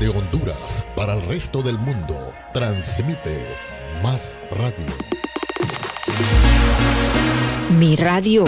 Desde 0.00 0.16
Honduras 0.16 0.84
para 0.96 1.12
el 1.12 1.20
resto 1.22 1.62
del 1.62 1.76
mundo, 1.78 2.32
transmite 2.54 3.46
Más 4.02 4.40
Radio. 4.50 4.86
Mi 7.78 7.96
radio. 7.96 8.44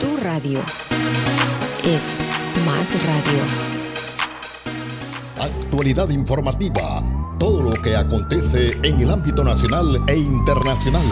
Tu 0.00 0.16
radio. 0.24 0.60
Es 1.84 2.16
Más 2.64 2.94
Radio. 3.04 3.42
Actualidad 5.40 6.08
informativa. 6.08 7.02
Todo 7.38 7.60
lo 7.60 7.82
que 7.82 7.96
acontece 7.96 8.78
en 8.82 8.98
el 8.98 9.10
ámbito 9.10 9.44
nacional 9.44 10.02
e 10.06 10.16
internacional. 10.16 11.04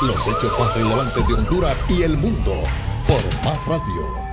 Los 0.00 0.26
hechos 0.26 0.58
más 0.58 0.74
relevantes 0.74 1.28
de 1.28 1.34
Honduras 1.34 1.76
y 1.90 2.02
el 2.02 2.16
mundo 2.16 2.54
por 3.06 3.22
Más 3.44 3.62
Radio. 3.66 4.31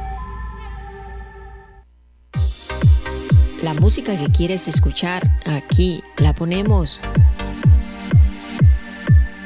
La 3.61 3.73
música 3.73 4.17
que 4.17 4.31
quieres 4.31 4.69
escuchar, 4.69 5.29
aquí 5.45 6.01
la 6.15 6.33
ponemos. 6.33 7.01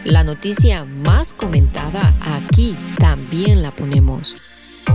La 0.04 0.24
noticia 0.24 0.86
más 0.86 1.34
comentada, 1.34 2.14
aquí 2.22 2.78
también 3.00 3.64
la 3.64 3.72
ponemos. 3.72 4.86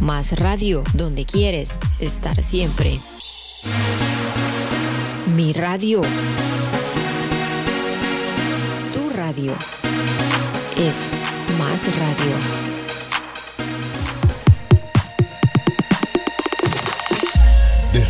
Más 0.00 0.38
radio, 0.38 0.84
donde 0.92 1.24
quieres 1.24 1.80
estar 1.98 2.42
siempre. 2.42 2.90
Mi 5.34 5.54
radio. 5.54 6.02
Tu 8.92 9.16
radio. 9.16 9.54
Es 10.76 11.10
más 11.58 11.86
radio. 11.98 12.71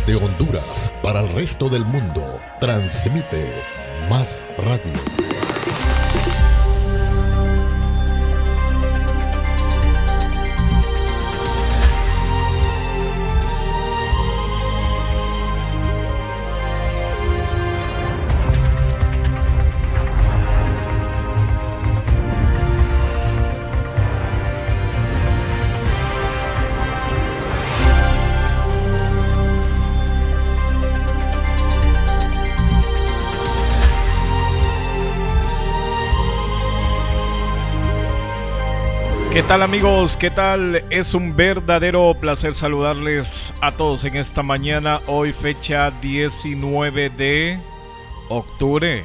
Desde 0.05 0.21
Honduras 0.21 0.91
para 1.01 1.21
el 1.21 1.29
resto 1.29 1.69
del 1.69 1.85
mundo, 1.85 2.41
transmite 2.59 3.53
Más 4.09 4.45
Radio. 4.57 5.42
Tal 39.53 39.61
amigos? 39.61 40.17
¿Qué 40.17 40.31
tal? 40.31 40.83
Es 40.89 41.13
un 41.13 41.35
verdadero 41.35 42.15
placer 42.19 42.55
saludarles 42.55 43.53
a 43.61 43.71
todos 43.73 44.03
en 44.03 44.15
esta 44.15 44.41
mañana. 44.41 44.99
Hoy 45.05 45.31
fecha 45.31 45.91
19 46.01 47.11
de 47.11 47.59
octubre. 48.29 49.03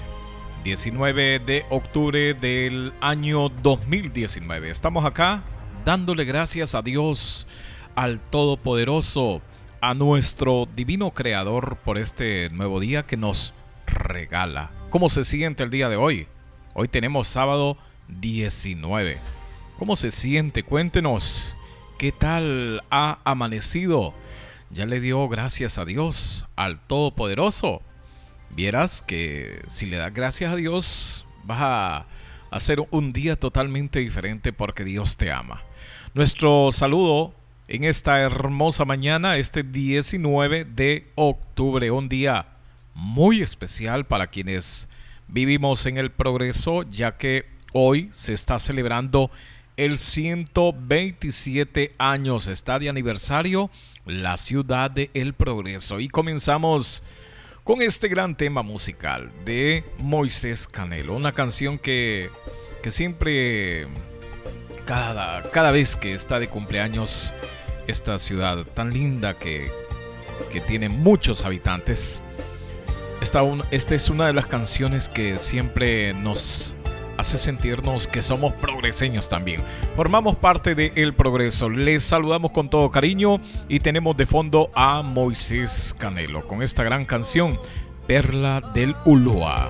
19 0.64 1.40
de 1.40 1.66
octubre 1.68 2.32
del 2.32 2.94
año 3.02 3.50
2019. 3.50 4.70
Estamos 4.70 5.04
acá 5.04 5.42
dándole 5.84 6.24
gracias 6.24 6.74
a 6.74 6.80
Dios, 6.80 7.46
al 7.94 8.18
Todopoderoso, 8.18 9.42
a 9.82 9.92
nuestro 9.92 10.66
Divino 10.74 11.10
Creador 11.10 11.76
por 11.84 11.98
este 11.98 12.48
nuevo 12.48 12.80
día 12.80 13.02
que 13.02 13.18
nos 13.18 13.52
regala. 13.86 14.70
¿Cómo 14.88 15.10
se 15.10 15.24
siente 15.24 15.62
el 15.62 15.68
día 15.68 15.90
de 15.90 15.96
hoy? 15.96 16.26
Hoy 16.72 16.88
tenemos 16.88 17.28
sábado 17.28 17.76
19. 18.08 19.37
¿Cómo 19.78 19.94
se 19.94 20.10
siente? 20.10 20.64
Cuéntenos. 20.64 21.56
¿Qué 21.98 22.10
tal 22.10 22.82
ha 22.90 23.20
amanecido? 23.22 24.12
¿Ya 24.70 24.86
le 24.86 25.00
dio 25.00 25.28
gracias 25.28 25.78
a 25.78 25.84
Dios, 25.84 26.46
al 26.56 26.80
Todopoderoso? 26.80 27.80
Vieras 28.50 29.04
que 29.06 29.62
si 29.68 29.86
le 29.86 29.98
das 29.98 30.12
gracias 30.12 30.52
a 30.52 30.56
Dios, 30.56 31.26
vas 31.44 31.60
a 31.60 32.06
hacer 32.50 32.82
un 32.90 33.12
día 33.12 33.36
totalmente 33.36 34.00
diferente 34.00 34.52
porque 34.52 34.82
Dios 34.82 35.16
te 35.16 35.30
ama. 35.30 35.62
Nuestro 36.12 36.72
saludo 36.72 37.32
en 37.68 37.84
esta 37.84 38.20
hermosa 38.20 38.84
mañana, 38.84 39.36
este 39.36 39.62
19 39.62 40.64
de 40.64 41.06
octubre, 41.14 41.92
un 41.92 42.08
día 42.08 42.46
muy 42.94 43.42
especial 43.42 44.06
para 44.06 44.26
quienes 44.26 44.88
vivimos 45.28 45.86
en 45.86 45.98
el 45.98 46.10
progreso, 46.10 46.82
ya 46.82 47.12
que 47.16 47.46
hoy 47.72 48.08
se 48.10 48.32
está 48.32 48.58
celebrando 48.58 49.30
el 49.78 49.96
127 49.96 51.94
años. 51.96 52.48
Está 52.48 52.78
de 52.78 52.90
aniversario 52.90 53.70
la 54.04 54.36
ciudad 54.36 54.90
de 54.90 55.10
El 55.14 55.32
Progreso. 55.32 56.00
Y 56.00 56.08
comenzamos 56.08 57.02
con 57.64 57.80
este 57.80 58.08
gran 58.08 58.36
tema 58.36 58.62
musical 58.62 59.30
de 59.44 59.84
Moisés 59.98 60.66
Canelo. 60.66 61.14
Una 61.14 61.32
canción 61.32 61.78
que, 61.78 62.28
que 62.82 62.90
siempre, 62.90 63.86
cada, 64.84 65.48
cada 65.50 65.70
vez 65.70 65.94
que 65.94 66.12
está 66.12 66.40
de 66.40 66.48
cumpleaños, 66.48 67.32
esta 67.86 68.18
ciudad 68.18 68.64
tan 68.74 68.92
linda 68.92 69.34
que, 69.34 69.70
que 70.50 70.60
tiene 70.60 70.88
muchos 70.88 71.44
habitantes. 71.44 72.20
Esta, 73.20 73.42
esta 73.70 73.94
es 73.94 74.10
una 74.10 74.26
de 74.26 74.32
las 74.32 74.46
canciones 74.46 75.08
que 75.08 75.38
siempre 75.38 76.14
nos 76.14 76.74
hace 77.18 77.38
sentirnos 77.38 78.06
que 78.06 78.22
somos 78.22 78.54
progreseños 78.54 79.28
también. 79.28 79.62
Formamos 79.94 80.36
parte 80.36 80.74
de 80.74 80.92
El 80.94 81.14
Progreso. 81.14 81.68
Les 81.68 82.04
saludamos 82.04 82.52
con 82.52 82.70
todo 82.70 82.90
cariño 82.90 83.40
y 83.68 83.80
tenemos 83.80 84.16
de 84.16 84.24
fondo 84.24 84.70
a 84.74 85.02
Moisés 85.02 85.94
Canelo 85.98 86.46
con 86.46 86.62
esta 86.62 86.84
gran 86.84 87.04
canción, 87.04 87.58
Perla 88.06 88.62
del 88.72 88.94
Ulua. 89.04 89.68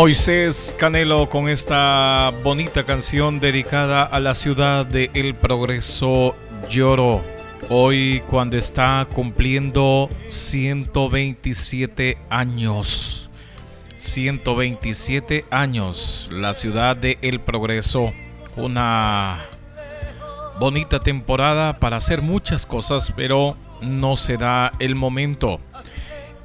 Moisés 0.00 0.74
Canelo 0.78 1.28
con 1.28 1.50
esta 1.50 2.32
bonita 2.42 2.84
canción 2.84 3.38
dedicada 3.38 4.02
a 4.02 4.18
la 4.18 4.32
ciudad 4.32 4.86
de 4.86 5.10
El 5.12 5.34
Progreso 5.34 6.34
Lloro. 6.70 7.20
Hoy 7.68 8.22
cuando 8.26 8.56
está 8.56 9.06
cumpliendo 9.12 10.08
127 10.30 12.16
años. 12.30 13.30
127 13.96 15.44
años 15.50 16.30
la 16.32 16.54
ciudad 16.54 16.96
de 16.96 17.18
El 17.20 17.38
Progreso. 17.38 18.14
Una 18.56 19.44
bonita 20.58 21.00
temporada 21.00 21.78
para 21.78 21.98
hacer 21.98 22.22
muchas 22.22 22.64
cosas, 22.64 23.12
pero 23.14 23.54
no 23.82 24.16
se 24.16 24.38
da 24.38 24.72
el 24.78 24.94
momento 24.94 25.60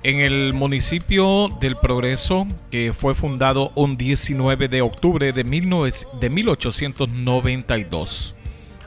en 0.06 0.20
el 0.20 0.54
municipio 0.54 1.50
del 1.60 1.76
Progreso, 1.78 2.48
que 2.70 2.94
fue 2.94 3.16
fundado 3.16 3.72
un 3.74 3.98
19 3.98 4.68
de 4.68 4.84
octubre 4.84 5.34
de, 5.34 5.44
1892. 5.44 8.36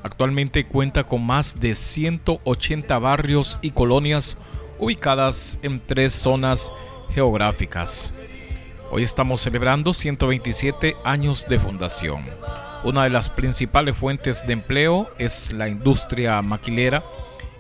Actualmente 0.04 0.64
cuenta 0.66 1.02
con 1.02 1.26
más 1.26 1.58
de 1.58 1.74
180 1.74 2.96
barrios 3.00 3.58
y 3.62 3.72
colonias 3.72 4.36
ubicadas 4.78 5.58
en 5.62 5.84
tres 5.84 6.12
zonas 6.12 6.72
geográficas. 7.12 8.14
Hoy 8.92 9.02
estamos 9.02 9.40
celebrando 9.40 9.92
127 9.92 10.94
años 11.02 11.48
de 11.48 11.58
fundación. 11.58 12.22
Una 12.84 13.02
de 13.02 13.10
las 13.10 13.28
principales 13.28 13.96
fuentes 13.96 14.46
de 14.46 14.52
empleo 14.52 15.10
es 15.18 15.52
la 15.52 15.68
industria 15.68 16.40
maquilera, 16.42 17.02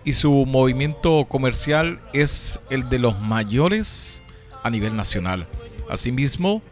y 0.04 0.12
su 0.12 0.32
movimiento 0.46 1.26
comercial 1.28 2.00
es 2.12 2.60
el 2.70 2.88
de 2.88 2.98
los 2.98 3.20
mayores 3.20 4.22
a 4.62 4.70
nivel 4.70 4.96
nacional. 4.96 5.46
Asimismo, 5.90 6.62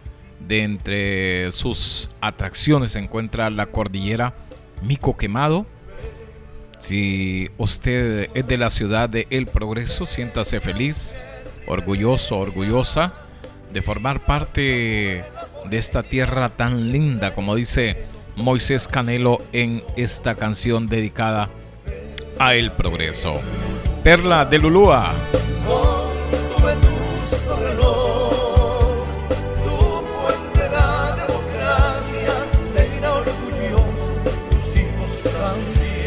de 0.46 0.62
entre 0.62 1.52
sus 1.52 2.10
atracciones 2.20 2.92
se 2.92 2.98
encuentra 2.98 3.50
la 3.50 3.66
cordillera 3.66 4.34
Mico 4.82 5.16
Quemado. 5.16 5.66
Si 6.78 7.50
usted 7.56 8.28
es 8.34 8.46
de 8.46 8.58
la 8.58 8.70
ciudad 8.70 9.08
de 9.08 9.26
El 9.30 9.46
Progreso, 9.46 10.06
siéntase 10.06 10.60
feliz, 10.60 11.16
orgulloso, 11.66 12.38
orgullosa 12.38 13.14
de 13.72 13.82
formar 13.82 14.24
parte 14.24 15.24
de 15.68 15.78
esta 15.78 16.02
tierra 16.02 16.50
tan 16.50 16.92
linda, 16.92 17.34
como 17.34 17.54
dice 17.54 18.04
Moisés 18.36 18.86
Canelo 18.86 19.38
en 19.52 19.82
esta 19.96 20.34
canción 20.34 20.86
dedicada 20.86 21.44
a 21.44 21.50
El 22.38 22.70
Progreso. 22.72 23.34
Perla 24.04 24.44
de 24.44 24.58
Lulúa. 24.58 25.14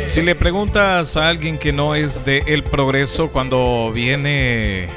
Si 0.05 0.21
le 0.21 0.33
preguntas 0.33 1.17
a 1.17 1.27
alguien 1.27 1.57
que 1.57 1.71
no 1.71 1.93
es 1.93 2.25
de 2.25 2.43
El 2.47 2.63
Progreso 2.63 3.29
cuando 3.29 3.91
viene 3.93 4.87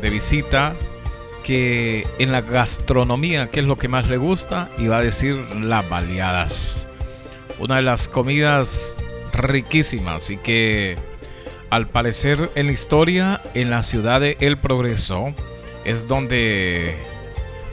de 0.00 0.10
visita, 0.10 0.74
que 1.42 2.06
en 2.18 2.32
la 2.32 2.40
gastronomía, 2.42 3.48
¿qué 3.50 3.60
es 3.60 3.66
lo 3.66 3.76
que 3.76 3.88
más 3.88 4.08
le 4.08 4.16
gusta? 4.16 4.68
Y 4.78 4.88
va 4.88 4.98
a 4.98 5.02
decir 5.02 5.36
las 5.60 5.88
baleadas. 5.88 6.86
Una 7.58 7.76
de 7.76 7.82
las 7.82 8.08
comidas 8.08 9.01
riquísimas 9.32 10.30
y 10.30 10.36
que 10.36 10.96
al 11.70 11.88
parecer 11.88 12.50
en 12.54 12.66
la 12.66 12.72
historia 12.72 13.40
en 13.54 13.70
la 13.70 13.82
ciudad 13.82 14.20
de 14.20 14.36
El 14.40 14.58
Progreso 14.58 15.34
es 15.84 16.06
donde 16.06 16.94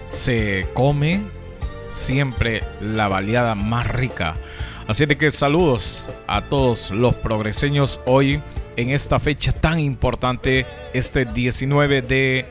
se 0.09 0.67
come 0.73 1.21
siempre 1.89 2.63
la 2.81 3.07
baleada 3.07 3.55
más 3.55 3.87
rica. 3.87 4.35
Así 4.87 5.05
de 5.05 5.17
que 5.17 5.31
saludos 5.31 6.09
a 6.27 6.41
todos 6.41 6.91
los 6.91 7.13
progreseños 7.13 7.99
hoy 8.05 8.41
en 8.75 8.89
esta 8.89 9.19
fecha 9.19 9.51
tan 9.51 9.79
importante, 9.79 10.65
este 10.93 11.25
19 11.25 12.01
de 12.01 12.45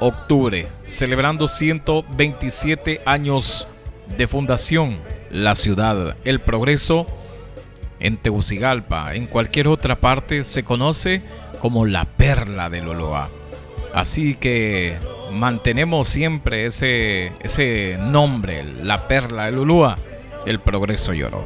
octubre, 0.00 0.66
celebrando 0.84 1.48
127 1.48 3.00
años 3.04 3.66
de 4.16 4.26
fundación, 4.28 4.98
la 5.30 5.54
ciudad, 5.54 6.16
el 6.24 6.40
progreso 6.40 7.06
en 8.00 8.16
Tegucigalpa, 8.16 9.14
en 9.14 9.26
cualquier 9.26 9.68
otra 9.68 9.96
parte, 9.96 10.44
se 10.44 10.64
conoce 10.64 11.22
como 11.60 11.86
la 11.86 12.04
perla 12.04 12.70
del 12.70 12.88
Oloa. 12.88 13.30
Así 13.94 14.34
que 14.34 14.96
mantenemos 15.32 16.08
siempre 16.08 16.66
ese, 16.66 17.32
ese 17.40 17.98
nombre, 18.00 18.64
la 18.64 19.08
perla 19.08 19.46
del 19.46 19.58
Ulúa, 19.58 19.98
el 20.46 20.60
progreso 20.60 21.12
lloró. 21.12 21.42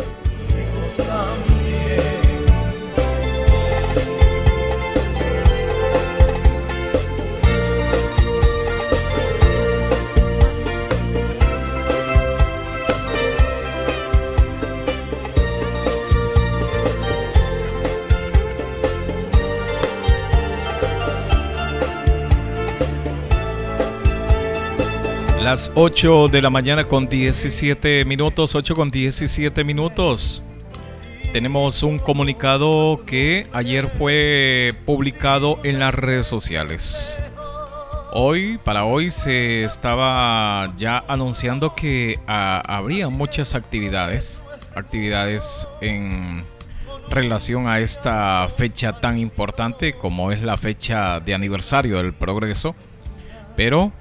Las 25.55 25.71
8 25.77 26.27
de 26.27 26.43
la 26.43 26.51
mañana 26.51 26.83
con 26.83 27.09
17 27.09 28.05
minutos, 28.07 28.57
8 28.57 28.75
con 28.75 28.91
17 28.91 29.63
minutos. 29.63 30.43
Tenemos 31.33 31.85
un 31.85 32.01
comunicado 32.01 33.01
que 33.07 33.47
ayer 33.53 33.87
fue 33.87 34.75
publicado 34.85 35.61
en 35.63 35.79
las 35.79 35.95
redes 35.95 36.27
sociales. 36.27 37.21
Hoy, 38.13 38.59
para 38.65 38.85
hoy, 38.85 39.13
se 39.13 39.63
estaba 39.63 40.75
ya 40.77 41.05
anunciando 41.07 41.77
que 41.77 42.19
ah, 42.27 42.61
habría 42.67 43.09
muchas 43.09 43.55
actividades, 43.55 44.43
actividades 44.75 45.69
en 45.81 46.45
relación 47.11 47.69
a 47.69 47.79
esta 47.79 48.49
fecha 48.57 48.95
tan 48.95 49.21
importante 49.21 49.93
como 49.93 50.33
es 50.33 50.43
la 50.43 50.57
fecha 50.57 51.21
de 51.21 51.33
aniversario 51.33 51.99
del 51.99 52.13
progreso. 52.13 52.75
Pero 53.55 53.93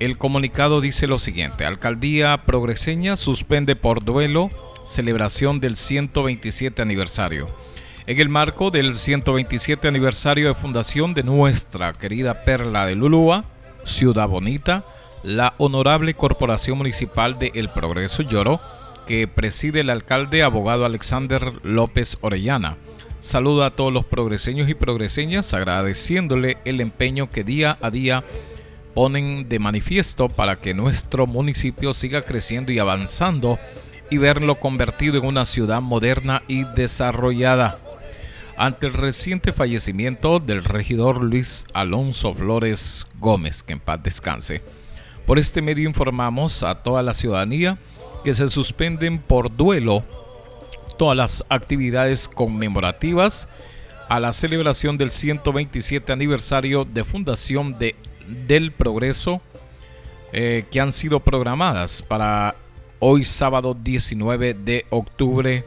el 0.00 0.18
comunicado 0.18 0.80
dice 0.80 1.06
lo 1.06 1.18
siguiente, 1.18 1.64
Alcaldía 1.64 2.44
Progreseña 2.44 3.16
suspende 3.16 3.76
por 3.76 4.04
duelo 4.04 4.50
celebración 4.84 5.60
del 5.60 5.76
127 5.76 6.82
aniversario. 6.82 7.48
En 8.06 8.18
el 8.20 8.28
marco 8.28 8.70
del 8.70 8.94
127 8.94 9.88
aniversario 9.88 10.48
de 10.48 10.54
fundación 10.54 11.14
de 11.14 11.22
nuestra 11.22 11.92
querida 11.94 12.44
Perla 12.44 12.86
de 12.86 12.94
Lulúa, 12.94 13.44
Ciudad 13.84 14.28
Bonita, 14.28 14.84
la 15.22 15.54
Honorable 15.56 16.12
Corporación 16.12 16.76
Municipal 16.76 17.38
de 17.38 17.50
El 17.54 17.70
Progreso 17.70 18.22
Lloro, 18.22 18.60
que 19.06 19.26
preside 19.26 19.80
el 19.80 19.90
alcalde 19.90 20.42
abogado 20.42 20.84
Alexander 20.84 21.52
López 21.62 22.18
Orellana. 22.20 22.76
Saluda 23.20 23.66
a 23.66 23.70
todos 23.70 23.90
los 23.92 24.04
progreseños 24.04 24.68
y 24.68 24.74
progreseñas 24.74 25.54
agradeciéndole 25.54 26.58
el 26.66 26.82
empeño 26.82 27.30
que 27.30 27.42
día 27.42 27.78
a 27.80 27.90
día 27.90 28.22
ponen 28.94 29.48
de 29.48 29.58
manifiesto 29.58 30.28
para 30.28 30.56
que 30.56 30.72
nuestro 30.72 31.26
municipio 31.26 31.92
siga 31.92 32.22
creciendo 32.22 32.72
y 32.72 32.78
avanzando 32.78 33.58
y 34.10 34.18
verlo 34.18 34.60
convertido 34.60 35.18
en 35.18 35.26
una 35.26 35.44
ciudad 35.44 35.80
moderna 35.80 36.42
y 36.46 36.64
desarrollada. 36.64 37.78
Ante 38.56 38.86
el 38.86 38.94
reciente 38.94 39.52
fallecimiento 39.52 40.38
del 40.38 40.62
regidor 40.64 41.24
Luis 41.24 41.66
Alonso 41.74 42.34
Flores 42.34 43.06
Gómez, 43.18 43.64
que 43.64 43.72
en 43.72 43.80
paz 43.80 44.00
descanse, 44.02 44.62
por 45.26 45.38
este 45.38 45.60
medio 45.60 45.88
informamos 45.88 46.62
a 46.62 46.76
toda 46.76 47.02
la 47.02 47.14
ciudadanía 47.14 47.78
que 48.22 48.34
se 48.34 48.48
suspenden 48.48 49.18
por 49.18 49.54
duelo 49.54 50.04
todas 50.96 51.16
las 51.16 51.44
actividades 51.48 52.28
conmemorativas 52.28 53.48
a 54.08 54.20
la 54.20 54.32
celebración 54.32 54.98
del 54.98 55.10
127 55.10 56.12
aniversario 56.12 56.84
de 56.84 57.04
fundación 57.04 57.78
de 57.78 57.96
del 58.26 58.72
progreso 58.72 59.40
eh, 60.32 60.64
que 60.70 60.80
han 60.80 60.92
sido 60.92 61.20
programadas 61.20 62.02
para 62.02 62.56
hoy 62.98 63.24
sábado 63.24 63.74
19 63.74 64.54
de 64.54 64.86
octubre 64.90 65.64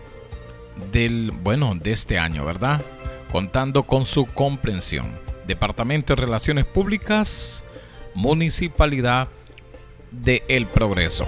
del, 0.91 1.31
bueno, 1.31 1.73
de 1.75 1.91
este 1.91 2.19
año, 2.19 2.45
¿verdad? 2.45 2.81
Contando 3.31 3.83
con 3.83 4.05
su 4.05 4.25
comprensión. 4.25 5.07
Departamento 5.47 6.15
de 6.15 6.21
Relaciones 6.21 6.65
Públicas, 6.65 7.63
Municipalidad 8.13 9.29
de 10.11 10.43
El 10.47 10.65
Progreso. 10.65 11.27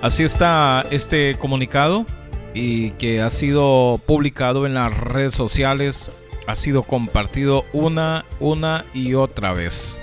Así 0.00 0.24
está 0.24 0.84
este 0.90 1.36
comunicado 1.38 2.06
y 2.54 2.90
que 2.92 3.22
ha 3.22 3.30
sido 3.30 4.00
publicado 4.04 4.66
en 4.66 4.74
las 4.74 4.96
redes 4.96 5.34
sociales 5.34 6.10
ha 6.46 6.54
sido 6.54 6.82
compartido 6.82 7.64
una, 7.72 8.24
una 8.40 8.84
y 8.92 9.14
otra 9.14 9.52
vez. 9.52 10.00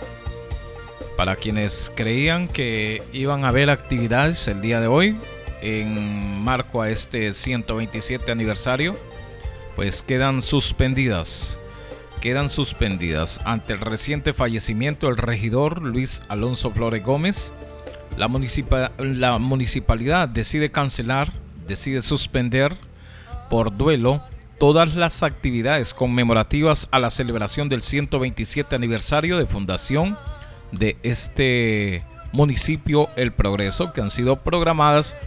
Para 1.18 1.36
quienes 1.36 1.92
creían 1.96 2.48
que 2.48 3.04
iban 3.12 3.44
a 3.44 3.50
haber 3.50 3.70
actividades 3.70 4.48
el 4.48 4.62
día 4.62 4.80
de 4.80 4.88
hoy 4.88 5.18
en 5.62 6.42
marco 6.42 6.82
a 6.82 6.90
este 6.90 7.34
127 7.34 8.32
aniversario, 8.32 8.96
pues 9.76 10.02
quedan 10.02 10.42
suspendidas. 10.42 11.58
Quedan 12.22 12.50
suspendidas 12.50 13.40
ante 13.46 13.74
el 13.74 13.80
reciente 13.80 14.34
fallecimiento 14.34 15.08
del 15.08 15.18
regidor 15.18 15.82
Luis 15.82 16.22
Alonso 16.30 16.72
Flores 16.72 17.04
Gómez. 17.04 17.54
La, 18.18 18.30
la 18.98 19.38
municipalidad 19.38 20.28
decide 20.28 20.72
cancelar, 20.72 21.32
decide 21.68 22.02
suspender 22.02 22.76
por 23.50 23.76
duelo 23.76 24.22
todas 24.60 24.96
las 24.96 25.24
actividades 25.24 25.94
conmemorativas 25.94 26.88
a 26.92 27.00
la 27.00 27.10
celebración 27.10 27.70
del 27.70 27.82
127 27.82 28.76
aniversario 28.76 29.38
de 29.38 29.48
fundación 29.48 30.18
de 30.72 30.98
este 31.02 32.04
municipio 32.32 33.10
El 33.16 33.32
Progreso, 33.32 33.94
que 33.94 34.02
han 34.02 34.12
sido 34.12 34.38
programadas 34.38 35.18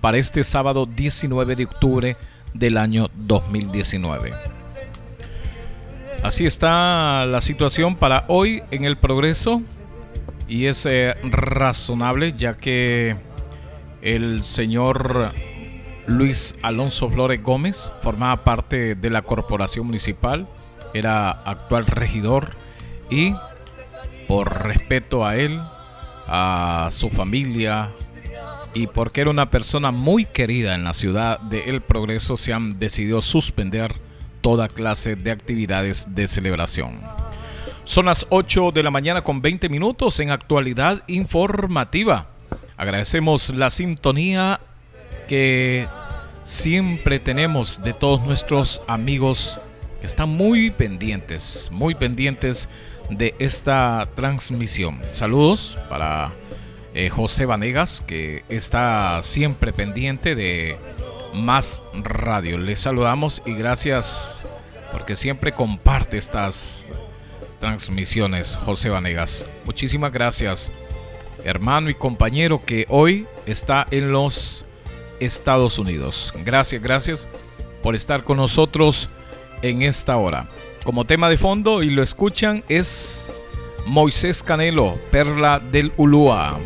para 0.00 0.18
este 0.18 0.44
sábado 0.44 0.86
19 0.86 1.56
de 1.56 1.64
octubre 1.64 2.16
del 2.54 2.78
año 2.78 3.10
2019. 3.14 4.32
Así 6.22 6.46
está 6.46 7.26
la 7.26 7.40
situación 7.40 7.96
para 7.96 8.24
hoy 8.28 8.62
en 8.70 8.84
el 8.84 8.96
progreso 8.96 9.62
y 10.48 10.66
es 10.66 10.86
eh, 10.86 11.14
razonable 11.24 12.32
ya 12.32 12.56
que 12.56 13.16
el 14.00 14.44
señor 14.44 15.32
Luis 16.06 16.54
Alonso 16.62 17.10
Flores 17.10 17.42
Gómez 17.42 17.90
formaba 18.00 18.44
parte 18.44 18.94
de 18.94 19.10
la 19.10 19.22
corporación 19.22 19.86
municipal, 19.86 20.46
era 20.94 21.30
actual 21.30 21.86
regidor 21.86 22.50
y 23.10 23.34
por 24.28 24.64
respeto 24.64 25.26
a 25.26 25.36
él, 25.36 25.60
a 26.26 26.88
su 26.90 27.10
familia, 27.10 27.92
y 28.74 28.86
porque 28.88 29.22
era 29.22 29.30
una 29.30 29.50
persona 29.50 29.90
muy 29.90 30.26
querida 30.26 30.74
en 30.74 30.84
la 30.84 30.92
ciudad 30.92 31.40
de 31.40 31.70
El 31.70 31.80
Progreso, 31.80 32.36
se 32.36 32.52
han 32.52 32.78
decidido 32.78 33.22
suspender 33.22 33.92
toda 34.42 34.68
clase 34.68 35.16
de 35.16 35.30
actividades 35.30 36.14
de 36.14 36.28
celebración. 36.28 37.00
Son 37.84 38.06
las 38.06 38.26
8 38.30 38.72
de 38.72 38.82
la 38.82 38.90
mañana 38.90 39.22
con 39.22 39.40
20 39.40 39.68
minutos 39.68 40.20
en 40.20 40.30
actualidad 40.30 41.02
informativa. 41.06 42.28
Agradecemos 42.76 43.50
la 43.50 43.70
sintonía 43.70 44.60
que 45.26 45.86
siempre 46.42 47.18
tenemos 47.18 47.82
de 47.82 47.92
todos 47.92 48.24
nuestros 48.24 48.82
amigos 48.86 49.60
que 50.00 50.06
están 50.06 50.28
muy 50.28 50.70
pendientes, 50.70 51.68
muy 51.72 51.94
pendientes 51.94 52.68
de 53.10 53.34
esta 53.38 54.08
transmisión. 54.14 55.00
Saludos 55.10 55.78
para 55.88 56.32
eh, 56.94 57.10
José 57.10 57.46
Vanegas, 57.46 58.00
que 58.00 58.44
está 58.48 59.20
siempre 59.22 59.72
pendiente 59.72 60.34
de 60.34 60.76
Más 61.34 61.82
Radio. 61.92 62.58
Les 62.58 62.80
saludamos 62.80 63.42
y 63.44 63.54
gracias 63.54 64.46
porque 64.92 65.16
siempre 65.16 65.52
comparte 65.52 66.16
estas 66.16 66.88
transmisiones, 67.60 68.56
José 68.56 68.88
Vanegas. 68.88 69.46
Muchísimas 69.64 70.12
gracias, 70.12 70.72
hermano 71.44 71.90
y 71.90 71.94
compañero 71.94 72.64
que 72.64 72.86
hoy 72.88 73.26
está 73.46 73.86
en 73.90 74.12
los 74.12 74.64
Estados 75.20 75.78
Unidos. 75.78 76.32
Gracias, 76.44 76.82
gracias 76.82 77.28
por 77.82 77.94
estar 77.94 78.24
con 78.24 78.36
nosotros 78.36 79.08
en 79.62 79.82
esta 79.82 80.16
hora. 80.16 80.48
Como 80.84 81.04
tema 81.04 81.28
de 81.28 81.36
fondo, 81.36 81.82
y 81.82 81.90
lo 81.90 82.02
escuchan, 82.02 82.64
es 82.68 83.30
Moisés 83.86 84.42
Canelo, 84.42 84.98
Perla 85.10 85.58
del 85.58 85.92
Ulúa. 85.96 86.58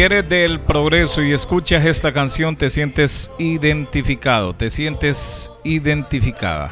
Si 0.00 0.04
eres 0.04 0.26
del 0.30 0.60
progreso 0.60 1.22
y 1.22 1.30
escuchas 1.32 1.84
esta 1.84 2.14
canción, 2.14 2.56
te 2.56 2.70
sientes 2.70 3.30
identificado, 3.38 4.54
te 4.54 4.70
sientes 4.70 5.50
identificada. 5.62 6.70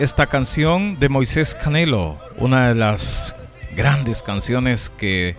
Esta 0.00 0.26
canción 0.26 0.98
de 0.98 1.08
Moisés 1.08 1.54
Canelo, 1.54 2.18
una 2.36 2.70
de 2.70 2.74
las 2.74 3.36
grandes 3.76 4.24
canciones 4.24 4.90
que 4.90 5.36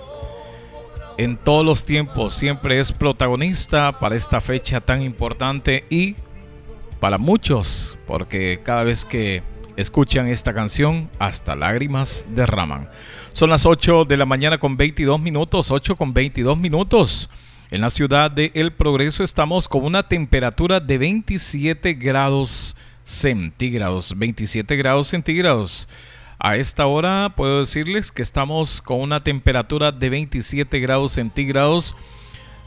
en 1.18 1.36
todos 1.36 1.66
los 1.66 1.84
tiempos 1.84 2.36
siempre 2.36 2.80
es 2.80 2.94
protagonista 2.94 4.00
para 4.00 4.16
esta 4.16 4.40
fecha 4.40 4.80
tan 4.80 5.02
importante 5.02 5.84
y 5.90 6.16
para 7.02 7.18
muchos, 7.18 7.98
porque 8.08 8.62
cada 8.64 8.86
vez 8.86 9.04
que 9.04 9.44
escuchan 9.78 10.28
esta 10.28 10.54
canción, 10.54 11.10
hasta 11.20 11.56
lágrimas 11.56 12.28
derraman. 12.30 12.90
Son 13.32 13.50
las 13.50 13.66
8 13.66 14.06
de 14.06 14.18
la 14.18 14.26
mañana 14.26 14.58
con 14.58 14.78
22 14.78 15.20
minutos, 15.20 15.72
8 15.72 15.96
con 15.96 16.14
22 16.14 16.58
minutos. 16.58 17.30
En 17.72 17.82
la 17.82 17.90
ciudad 17.90 18.30
de 18.30 18.52
El 18.54 18.74
Progreso 18.74 19.24
estamos 19.24 19.68
con 19.68 19.84
una 19.84 20.04
temperatura 20.04 20.80
de 20.80 20.98
27 20.98 21.94
grados 21.96 22.76
centígrados. 23.04 24.14
27 24.18 24.76
grados 24.76 25.08
centígrados. 25.08 25.88
A 26.38 26.58
esta 26.58 26.86
hora 26.86 27.34
puedo 27.36 27.62
decirles 27.62 28.12
que 28.12 28.22
estamos 28.22 28.82
con 28.82 29.02
una 29.02 29.24
temperatura 29.24 29.92
de 29.92 30.10
27 30.10 30.80
grados 30.80 31.14
centígrados. 31.14 31.96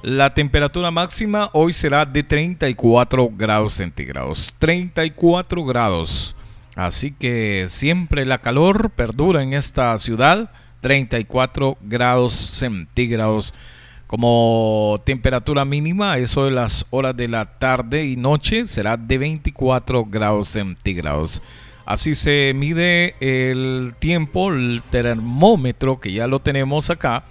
La 0.02 0.32
temperatura 0.32 0.90
máxima 0.90 1.50
hoy 1.52 1.72
será 1.72 2.04
de 2.06 2.22
34 2.22 3.28
grados 3.32 3.74
centígrados. 3.74 4.54
34 4.58 5.64
grados. 5.64 6.34
Así 6.78 7.10
que 7.10 7.66
siempre 7.68 8.24
la 8.24 8.38
calor 8.38 8.90
perdura 8.90 9.42
en 9.42 9.52
esta 9.52 9.98
ciudad, 9.98 10.52
34 10.80 11.76
grados 11.80 12.32
centígrados. 12.34 13.52
Como 14.06 15.02
temperatura 15.04 15.64
mínima, 15.64 16.18
eso 16.18 16.44
de 16.44 16.52
las 16.52 16.86
horas 16.90 17.16
de 17.16 17.26
la 17.26 17.58
tarde 17.58 18.06
y 18.06 18.14
noche 18.14 18.64
será 18.64 18.96
de 18.96 19.18
24 19.18 20.04
grados 20.04 20.50
centígrados. 20.50 21.42
Así 21.84 22.14
se 22.14 22.52
mide 22.54 23.16
el 23.18 23.96
tiempo, 23.98 24.52
el 24.52 24.84
termómetro 24.88 25.98
que 25.98 26.12
ya 26.12 26.28
lo 26.28 26.38
tenemos 26.38 26.90
acá 26.90 27.24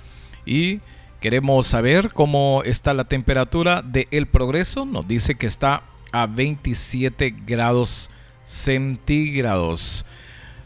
y 0.46 0.82
queremos 1.22 1.68
saber 1.68 2.12
cómo 2.12 2.63
está 2.66 2.94
la 2.94 3.06
temperatura 3.06 3.82
de 3.82 4.10
El 4.12 4.27
Progreso. 4.27 4.86
Nos 4.86 5.08
dice 5.08 5.36
que 5.36 5.48
está 5.48 5.84
a 6.12 6.27
27 6.27 7.34
grados 7.46 8.12
centígrados. 8.48 10.06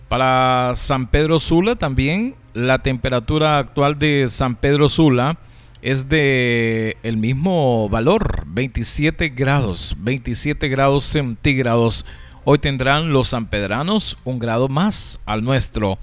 Para 0.07 0.73
San 0.75 1.07
Pedro 1.07 1.39
Sula 1.39 1.75
también 1.75 2.35
la 2.53 2.79
temperatura 2.79 3.57
actual 3.57 3.97
de 3.97 4.27
San 4.29 4.55
Pedro 4.55 4.87
Sula 4.87 5.37
es 5.81 6.07
de 6.07 6.95
el 7.01 7.17
mismo 7.17 7.89
valor, 7.89 8.43
27 8.45 9.29
grados, 9.29 9.95
27 9.99 10.69
grados 10.69 11.05
centígrados. 11.05 12.05
Hoy 12.43 12.59
tendrán 12.59 13.11
los 13.13 13.29
sanpedranos 13.29 14.17
un 14.25 14.37
grado 14.37 14.69
más 14.69 15.19
al 15.25 15.43
nuestro. 15.43 15.97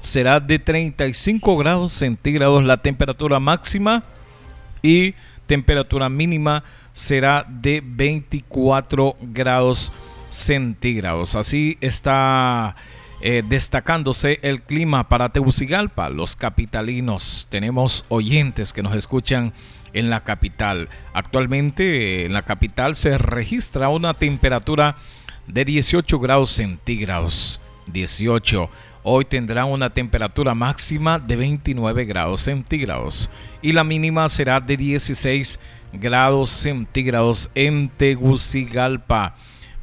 Será 0.00 0.38
de 0.38 0.58
35 0.58 1.56
grados 1.56 1.92
centígrados 1.92 2.62
la 2.64 2.76
temperatura 2.76 3.40
máxima 3.40 4.04
y 4.82 5.14
temperatura 5.46 6.10
mínima 6.10 6.62
será 6.92 7.46
de 7.48 7.82
24 7.82 9.16
grados 9.22 9.78
centígrados. 9.78 10.11
Así 11.36 11.76
está 11.80 12.74
eh, 13.20 13.42
destacándose 13.46 14.40
el 14.42 14.62
clima 14.62 15.08
para 15.08 15.28
Tegucigalpa, 15.28 16.08
los 16.08 16.36
capitalinos. 16.36 17.46
Tenemos 17.50 18.04
oyentes 18.08 18.72
que 18.72 18.82
nos 18.82 18.96
escuchan 18.96 19.52
en 19.92 20.08
la 20.08 20.20
capital. 20.20 20.88
Actualmente 21.12 22.24
en 22.24 22.32
la 22.32 22.42
capital 22.42 22.94
se 22.94 23.18
registra 23.18 23.90
una 23.90 24.14
temperatura 24.14 24.96
de 25.46 25.64
18 25.66 26.18
grados 26.18 26.50
centígrados. 26.50 27.60
18. 27.86 28.70
Hoy 29.02 29.24
tendrá 29.24 29.66
una 29.66 29.90
temperatura 29.90 30.54
máxima 30.54 31.18
de 31.18 31.36
29 31.36 32.04
grados 32.06 32.40
centígrados 32.40 33.28
y 33.60 33.72
la 33.72 33.84
mínima 33.84 34.28
será 34.28 34.60
de 34.60 34.76
16 34.76 35.60
grados 35.92 36.50
centígrados 36.50 37.50
en 37.54 37.88
Tegucigalpa. 37.90 39.34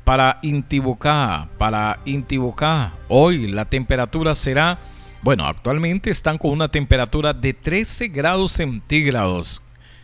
Para 0.09 0.39
Intibucá, 0.41 1.47
para 1.59 1.99
Intibucá, 2.03 2.93
hoy 3.09 3.45
la 3.45 3.63
temperatura 3.63 4.33
será, 4.33 4.79
bueno, 5.21 5.45
actualmente 5.45 6.09
están 6.09 6.39
con 6.39 6.49
una 6.49 6.67
temperatura 6.67 7.31
de 7.31 7.53
13 7.53 8.07
grados 8.07 8.53
centígrados. 8.53 9.61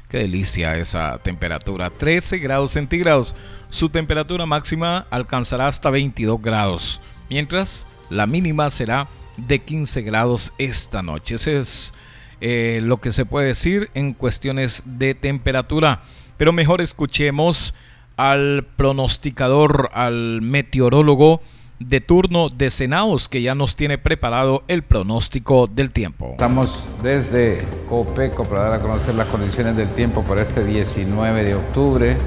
Qué 0.07 0.19
delicia 0.19 0.77
esa 0.77 1.17
temperatura, 1.24 1.89
13 1.89 2.38
grados 2.38 2.69
centígrados. 2.69 3.35
Su 3.71 3.89
temperatura 3.89 4.45
máxima 4.45 5.07
alcanzará 5.09 5.67
hasta 5.67 5.89
22 5.89 6.39
grados, 6.39 7.01
mientras 7.27 7.88
la 8.12 8.27
mínima 8.27 8.69
será 8.69 9.07
de 9.38 9.57
15 9.57 10.03
grados 10.03 10.53
esta 10.59 11.01
noche. 11.01 11.33
Ese 11.33 11.57
es 11.57 11.95
eh, 12.41 12.79
lo 12.83 12.97
que 12.97 13.12
se 13.12 13.25
puede 13.25 13.47
decir 13.47 13.89
en 13.95 14.13
cuestiones 14.13 14.83
de 14.85 15.15
temperatura. 15.15 16.03
Pero 16.38 16.53
mejor 16.53 16.81
escuchemos 16.81 17.74
al 18.17 18.65
pronosticador, 18.75 19.89
al 19.93 20.41
meteorólogo 20.41 21.41
de 21.79 22.00
turno 22.00 22.50
de 22.50 22.69
Senaos, 22.69 23.27
que 23.27 23.41
ya 23.41 23.53
nos 23.53 23.75
tiene 23.75 23.98
preparado 23.98 24.63
el 24.67 24.84
pronóstico 24.84 25.67
del 25.67 25.91
tiempo. 25.91 26.31
Estamos 26.31 26.84
desde 27.03 27.63
Copeco 27.89 28.45
para 28.45 28.62
dar 28.62 28.74
a 28.75 28.79
conocer 28.79 29.15
las 29.15 29.27
condiciones 29.27 29.75
del 29.75 29.89
tiempo 29.89 30.24
para 30.24 30.41
este 30.41 30.63
19 30.63 31.43
de 31.43 31.55
octubre. 31.55 32.17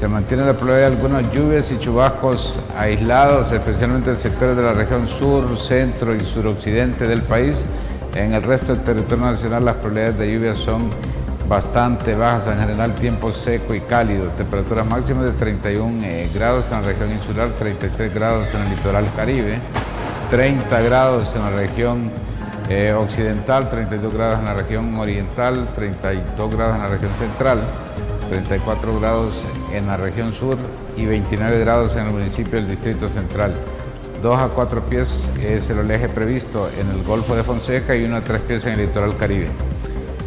Se 0.00 0.08
mantiene 0.08 0.44
la 0.44 0.54
probabilidad 0.54 0.90
de 0.90 0.96
algunas 0.96 1.32
lluvias 1.32 1.70
y 1.70 1.78
chubascos 1.78 2.58
aislados, 2.76 3.52
especialmente 3.52 4.10
en 4.10 4.16
sectores 4.18 4.56
de 4.56 4.62
la 4.62 4.74
región 4.74 5.06
sur, 5.06 5.56
centro 5.56 6.14
y 6.14 6.20
suroccidente 6.20 7.06
del 7.06 7.22
país. 7.22 7.64
En 8.16 8.34
el 8.34 8.42
resto 8.42 8.74
del 8.74 8.84
territorio 8.84 9.24
nacional 9.24 9.64
las 9.64 9.76
probabilidades 9.76 10.18
de 10.18 10.32
lluvias 10.32 10.58
son 10.58 10.90
bastante 11.48 12.14
bajas, 12.14 12.46
en 12.46 12.58
general 12.58 12.94
tiempo 12.94 13.32
seco 13.32 13.74
y 13.74 13.80
cálido, 13.80 14.28
temperaturas 14.30 14.86
máximas 14.86 15.24
de 15.24 15.32
31 15.32 16.04
eh, 16.04 16.30
grados 16.34 16.66
en 16.66 16.72
la 16.72 16.80
región 16.82 17.10
insular, 17.10 17.48
33 17.50 18.14
grados 18.14 18.48
en 18.54 18.62
el 18.62 18.70
litoral 18.70 19.06
caribe, 19.14 19.58
30 20.30 20.80
grados 20.80 21.34
en 21.36 21.42
la 21.42 21.50
región 21.50 22.10
eh, 22.68 22.92
occidental, 22.92 23.68
32 23.68 24.14
grados 24.14 24.38
en 24.38 24.44
la 24.46 24.54
región 24.54 24.96
oriental, 24.96 25.66
32 25.74 26.56
grados 26.56 26.76
en 26.76 26.82
la 26.82 26.88
región 26.88 27.12
central, 27.14 27.58
34 28.30 29.00
grados 29.00 29.44
en 29.72 29.86
la 29.86 29.96
región 29.96 30.32
sur 30.32 30.56
y 30.96 31.04
29 31.04 31.60
grados 31.60 31.94
en 31.96 32.06
el 32.06 32.12
municipio 32.12 32.54
del 32.54 32.68
Distrito 32.70 33.08
Central. 33.08 33.52
2 34.22 34.38
a 34.38 34.48
4 34.48 34.80
pies 34.86 35.28
es 35.42 35.68
el 35.68 35.80
oleaje 35.80 36.08
previsto 36.08 36.70
en 36.80 36.88
el 36.88 37.04
Golfo 37.04 37.36
de 37.36 37.44
Fonseca 37.44 37.94
y 37.94 38.04
1 38.04 38.16
a 38.16 38.20
3 38.22 38.40
pies 38.40 38.64
en 38.64 38.72
el 38.72 38.86
litoral 38.86 39.14
caribe. 39.18 39.48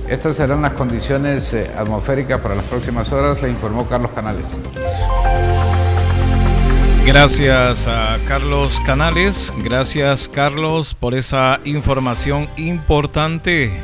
Estas 0.09 0.37
serán 0.37 0.61
las 0.61 0.71
condiciones 0.73 1.53
eh, 1.53 1.69
atmosféricas 1.77 2.39
para 2.39 2.55
las 2.55 2.63
próximas 2.65 3.11
horas, 3.11 3.41
le 3.41 3.49
informó 3.49 3.87
Carlos 3.87 4.11
Canales. 4.11 4.47
Gracias 7.05 7.87
a 7.87 8.17
Carlos 8.25 8.79
Canales, 8.85 9.51
gracias 9.63 10.29
Carlos 10.29 10.93
por 10.93 11.13
esa 11.13 11.59
información 11.65 12.47
importante. 12.55 13.81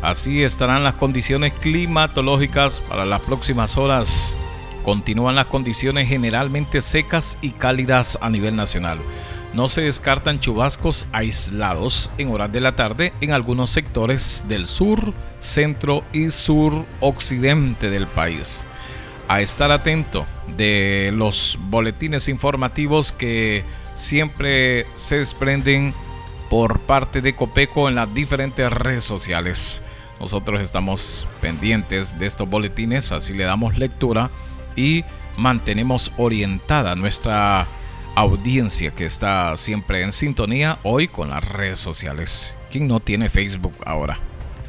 Así 0.00 0.42
estarán 0.42 0.84
las 0.84 0.94
condiciones 0.94 1.52
climatológicas 1.52 2.80
para 2.80 3.04
las 3.04 3.20
próximas 3.20 3.76
horas. 3.76 4.36
Continúan 4.84 5.34
las 5.34 5.46
condiciones 5.46 6.08
generalmente 6.08 6.82
secas 6.82 7.38
y 7.42 7.50
cálidas 7.50 8.18
a 8.20 8.30
nivel 8.30 8.56
nacional. 8.56 8.98
No 9.54 9.68
se 9.68 9.82
descartan 9.82 10.40
chubascos 10.40 11.06
aislados 11.12 12.10
en 12.16 12.30
horas 12.30 12.50
de 12.50 12.60
la 12.60 12.74
tarde 12.74 13.12
en 13.20 13.32
algunos 13.32 13.68
sectores 13.68 14.46
del 14.48 14.66
sur, 14.66 15.12
centro 15.40 16.04
y 16.12 16.30
suroccidente 16.30 17.90
del 17.90 18.06
país. 18.06 18.64
A 19.28 19.42
estar 19.42 19.70
atento 19.70 20.26
de 20.56 21.10
los 21.14 21.58
boletines 21.68 22.28
informativos 22.28 23.12
que 23.12 23.64
siempre 23.94 24.86
se 24.94 25.18
desprenden 25.18 25.94
por 26.48 26.80
parte 26.80 27.20
de 27.20 27.34
Copeco 27.34 27.88
en 27.88 27.94
las 27.94 28.12
diferentes 28.12 28.70
redes 28.72 29.04
sociales. 29.04 29.82
Nosotros 30.18 30.62
estamos 30.62 31.28
pendientes 31.42 32.18
de 32.18 32.26
estos 32.26 32.48
boletines, 32.48 33.12
así 33.12 33.34
le 33.34 33.44
damos 33.44 33.76
lectura 33.76 34.30
y 34.76 35.04
mantenemos 35.36 36.12
orientada 36.16 36.94
nuestra 36.94 37.66
audiencia 38.14 38.90
que 38.90 39.04
está 39.04 39.56
siempre 39.56 40.02
en 40.02 40.12
sintonía 40.12 40.78
hoy 40.82 41.08
con 41.08 41.30
las 41.30 41.42
redes 41.46 41.78
sociales. 41.78 42.54
¿Quién 42.70 42.86
no 42.86 43.00
tiene 43.00 43.30
Facebook 43.30 43.74
ahora? 43.84 44.18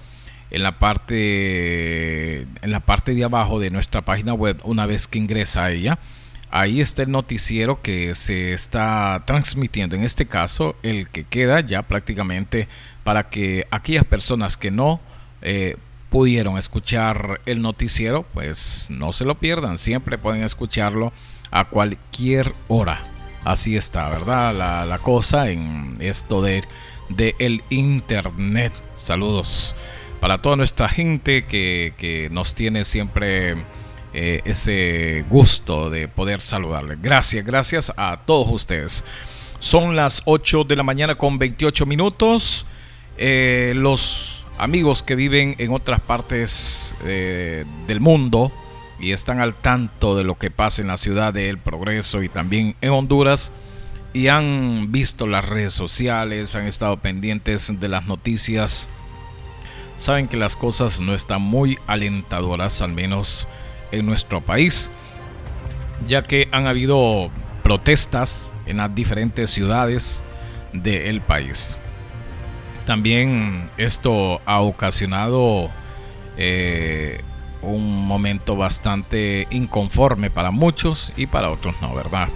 en 0.49 0.63
la 0.63 0.79
parte 0.79 2.43
en 2.43 2.71
la 2.71 2.79
parte 2.79 3.13
de 3.15 3.25
abajo 3.25 3.59
de 3.59 3.69
nuestra 3.69 4.05
página 4.05 4.33
web, 4.33 4.61
una 4.63 4.85
vez 4.85 5.07
que 5.07 5.17
ingresa 5.17 5.65
a 5.65 5.71
ella, 5.73 5.99
ahí 6.55 6.79
está 6.79 7.03
el 7.03 7.11
noticiero 7.11 7.81
que 7.81 8.15
se 8.15 8.53
está 8.53 9.23
transmitiendo. 9.25 9.97
En 9.97 10.03
este 10.03 10.25
caso, 10.25 10.77
el 10.83 11.09
que 11.09 11.25
queda 11.25 11.59
ya 11.59 11.81
prácticamente 11.81 12.69
para 13.03 13.29
que 13.29 13.67
aquellas 13.71 14.05
personas 14.05 14.55
que 14.55 14.71
no 14.71 15.01
eh, 15.41 15.75
pudieron 16.09 16.57
escuchar 16.57 17.41
el 17.45 17.61
noticiero, 17.61 18.23
pues 18.33 18.87
no 18.89 19.11
se 19.11 19.25
lo 19.25 19.35
pierdan. 19.35 19.77
Siempre 19.77 20.17
pueden 20.17 20.43
escucharlo 20.43 21.11
a 21.51 21.65
cualquier 21.65 22.53
hora. 22.69 23.03
Así 23.43 23.75
está, 23.75 24.07
¿verdad? 24.07 24.87
La, 24.87 24.99
cosa 24.99 25.49
en 25.49 25.93
esto 25.99 26.41
de, 26.41 26.63
el 27.37 27.63
internet. 27.69 28.71
Saludos 28.95 29.75
para 30.21 30.41
toda 30.41 30.55
nuestra 30.55 30.87
gente 30.87 31.43
que, 31.43 31.93
que 31.97 32.29
nos 32.31 32.55
tiene 32.55 32.85
siempre 32.85 33.57
eh, 34.17 34.41
ese 34.45 35.25
gusto 35.29 35.89
de 35.89 36.07
poder 36.07 36.39
saludarle. 36.39 36.97
Gracias, 37.01 37.45
gracias 37.45 37.91
a 37.97 38.21
todos 38.25 38.49
ustedes. 38.49 39.03
Son 39.59 39.97
las 39.97 40.21
8 40.23 40.63
de 40.63 40.77
la 40.77 40.83
mañana 40.83 41.15
con 41.15 41.37
28 41.37 41.85
minutos. 41.85 42.65
Eh, 43.17 43.73
los 43.75 44.45
amigos 44.57 45.03
que 45.03 45.15
viven 45.15 45.55
en 45.57 45.73
otras 45.73 45.99
partes 45.99 46.95
eh, 47.03 47.65
del 47.87 47.99
mundo 47.99 48.53
y 49.01 49.11
están 49.11 49.41
al 49.41 49.53
tanto 49.53 50.15
de 50.15 50.23
lo 50.23 50.35
que 50.35 50.49
pasa 50.49 50.81
en 50.81 50.87
la 50.87 50.95
ciudad 50.95 51.33
de 51.33 51.49
El 51.49 51.57
Progreso 51.57 52.23
y 52.23 52.29
también 52.29 52.77
en 52.79 52.91
Honduras 52.91 53.51
y 54.13 54.29
han 54.29 54.93
visto 54.93 55.27
las 55.27 55.43
redes 55.43 55.73
sociales, 55.73 56.55
han 56.55 56.67
estado 56.67 56.95
pendientes 57.01 57.81
de 57.81 57.89
las 57.89 58.05
noticias, 58.05 58.87
saben 59.97 60.29
que 60.29 60.37
las 60.37 60.55
cosas 60.55 61.01
no 61.01 61.13
están 61.13 61.41
muy 61.41 61.77
alentadoras, 61.85 62.81
al 62.81 62.93
menos 62.93 63.49
en 63.91 64.05
nuestro 64.05 64.41
país, 64.41 64.89
ya 66.07 66.23
que 66.23 66.47
han 66.51 66.67
habido 66.67 67.29
protestas 67.63 68.53
en 68.65 68.77
las 68.77 68.93
diferentes 68.93 69.49
ciudades 69.49 70.23
del 70.73 71.21
país. 71.21 71.77
También 72.85 73.69
esto 73.77 74.41
ha 74.45 74.61
ocasionado 74.61 75.71
eh, 76.37 77.21
un 77.61 78.05
momento 78.05 78.55
bastante 78.55 79.47
inconforme 79.49 80.29
para 80.29 80.51
muchos 80.51 81.11
y 81.17 81.25
para 81.25 81.49
otros 81.49 81.75
no, 81.81 81.95
¿verdad? 81.95 82.29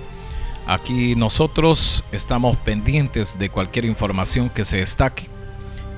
Aquí 0.65 1.15
nosotros 1.15 2.03
estamos 2.11 2.57
pendientes 2.57 3.37
de 3.37 3.49
cualquier 3.49 3.85
información 3.85 4.49
que 4.49 4.65
se 4.65 4.77
destaque 4.77 5.27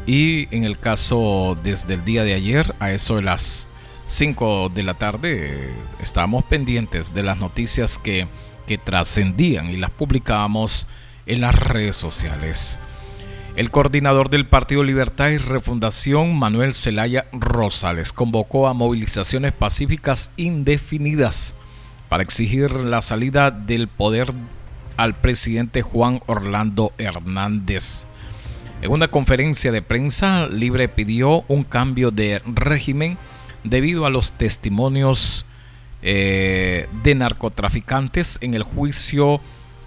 y 0.05 0.53
en 0.55 0.63
el 0.63 0.79
caso 0.79 1.57
desde 1.61 1.93
el 1.93 2.03
día 2.03 2.23
de 2.23 2.33
ayer 2.33 2.73
a 2.79 2.91
eso 2.91 3.17
de 3.17 3.21
las 3.21 3.69
5 4.11 4.73
de 4.75 4.83
la 4.83 4.95
tarde 4.95 5.73
estábamos 6.01 6.43
pendientes 6.43 7.13
de 7.13 7.23
las 7.23 7.37
noticias 7.37 7.97
que, 7.97 8.27
que 8.67 8.77
trascendían 8.77 9.69
y 9.69 9.77
las 9.77 9.89
publicábamos 9.89 10.85
en 11.25 11.39
las 11.39 11.55
redes 11.55 11.95
sociales. 11.95 12.77
El 13.55 13.71
coordinador 13.71 14.29
del 14.29 14.45
Partido 14.45 14.83
Libertad 14.83 15.29
y 15.29 15.37
Refundación, 15.37 16.37
Manuel 16.37 16.73
Zelaya 16.73 17.27
Rosales, 17.31 18.11
convocó 18.11 18.67
a 18.67 18.73
movilizaciones 18.73 19.53
pacíficas 19.53 20.33
indefinidas 20.35 21.55
para 22.09 22.21
exigir 22.21 22.69
la 22.81 22.99
salida 22.99 23.49
del 23.49 23.87
poder 23.87 24.27
al 24.97 25.15
presidente 25.15 25.83
Juan 25.83 26.21
Orlando 26.25 26.91
Hernández. 26.97 28.07
En 28.81 28.91
una 28.91 29.07
conferencia 29.07 29.71
de 29.71 29.81
prensa, 29.81 30.49
Libre 30.49 30.89
pidió 30.89 31.45
un 31.47 31.63
cambio 31.63 32.11
de 32.11 32.41
régimen 32.45 33.17
debido 33.63 34.05
a 34.05 34.09
los 34.09 34.33
testimonios 34.33 35.45
eh, 36.01 36.87
de 37.03 37.15
narcotraficantes 37.15 38.39
en 38.41 38.53
el 38.53 38.63
juicio 38.63 39.39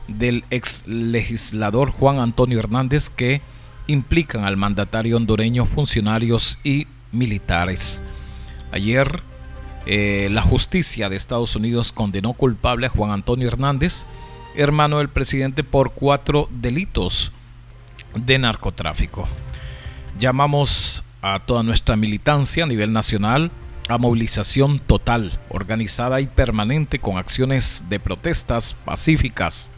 del 0.07 0.45
ex 0.51 0.87
legislador 0.87 1.91
Juan 1.91 2.21
Antonio 2.21 2.59
Hernández 2.59 3.09
que 3.09 3.41
implican 3.87 4.45
al 4.45 4.57
mandatario 4.57 5.17
hondureño, 5.17 5.67
funcionarios 5.67 6.59
y 6.63 6.87
militares. 7.13 8.03
Ayer 8.71 9.23
eh, 9.87 10.29
la 10.31 10.43
justicia 10.43 11.09
de 11.09 11.17
Estados 11.17 11.57
Unidos 11.57 11.93
condenó 11.93 12.33
culpable 12.33 12.87
a 12.87 12.91
Juan 12.91 13.11
Antonio 13.11 13.49
Hernández, 13.49 14.07
hermano 14.57 14.99
del 14.99 15.09
presidente, 15.09 15.65
por 15.65 15.93
cuatro 15.93 16.49
delitos 16.51 17.33
de 18.15 18.39
narcotráfico. 18.39 19.29
Llamamos 20.19 21.03
a 21.21 21.41
toda 21.41 21.63
nuestra 21.63 21.97
militancia 21.97 22.65
a 22.65 22.67
nivel 22.67 22.93
nacional 22.93 23.51
a 23.89 23.99
movilización 23.99 24.79
total, 24.79 25.39
organizada 25.51 26.21
y 26.21 26.27
permanente 26.27 26.99
con 26.99 27.19
acciones 27.19 27.85
de 27.89 28.01
protestas 28.01 28.75
pacíficas, 28.85 29.71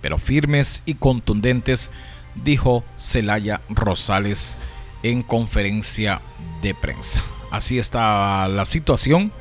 pero 0.00 0.18
firmes 0.18 0.82
y 0.86 0.94
contundentes, 0.94 1.90
dijo 2.34 2.84
Celaya 2.98 3.60
Rosales 3.68 4.58
en 5.02 5.22
conferencia 5.22 6.20
de 6.62 6.74
prensa. 6.74 7.22
Así 7.50 7.78
está 7.78 8.48
la 8.48 8.64
situación 8.64 9.32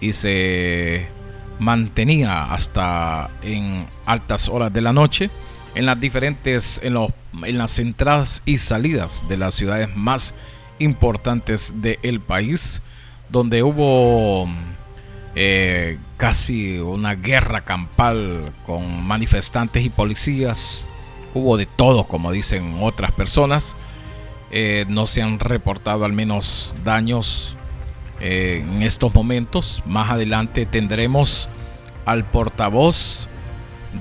y 0.00 0.12
se 0.12 1.08
mantenía 1.58 2.52
hasta 2.52 3.30
en 3.42 3.86
altas 4.06 4.48
horas 4.48 4.72
de 4.72 4.80
la 4.80 4.92
noche 4.92 5.30
en 5.74 5.86
las 5.86 5.98
diferentes 5.98 6.80
en, 6.82 6.96
en 7.44 7.58
las 7.58 7.78
entradas 7.78 8.42
y 8.44 8.58
salidas 8.58 9.24
de 9.28 9.36
las 9.36 9.54
ciudades 9.54 9.94
más 9.96 10.34
importantes 10.78 11.74
del 11.82 12.20
país 12.20 12.80
donde 13.28 13.62
hubo 13.62 14.48
eh, 15.34 15.98
casi 16.16 16.78
una 16.78 17.14
guerra 17.14 17.62
campal 17.62 18.52
con 18.66 19.06
manifestantes 19.06 19.84
y 19.84 19.90
policías 19.90 20.86
hubo 21.34 21.56
de 21.56 21.66
todo 21.66 22.04
como 22.04 22.32
dicen 22.32 22.78
otras 22.80 23.12
personas 23.12 23.76
eh, 24.50 24.86
no 24.88 25.06
se 25.06 25.22
han 25.22 25.40
reportado 25.40 26.04
al 26.04 26.12
menos 26.12 26.74
daños 26.84 27.56
eh, 28.20 28.64
en 28.66 28.82
estos 28.82 29.14
momentos. 29.14 29.82
Más 29.86 30.10
adelante 30.10 30.64
tendremos 30.66 31.48
al 32.06 32.24
portavoz 32.24 33.28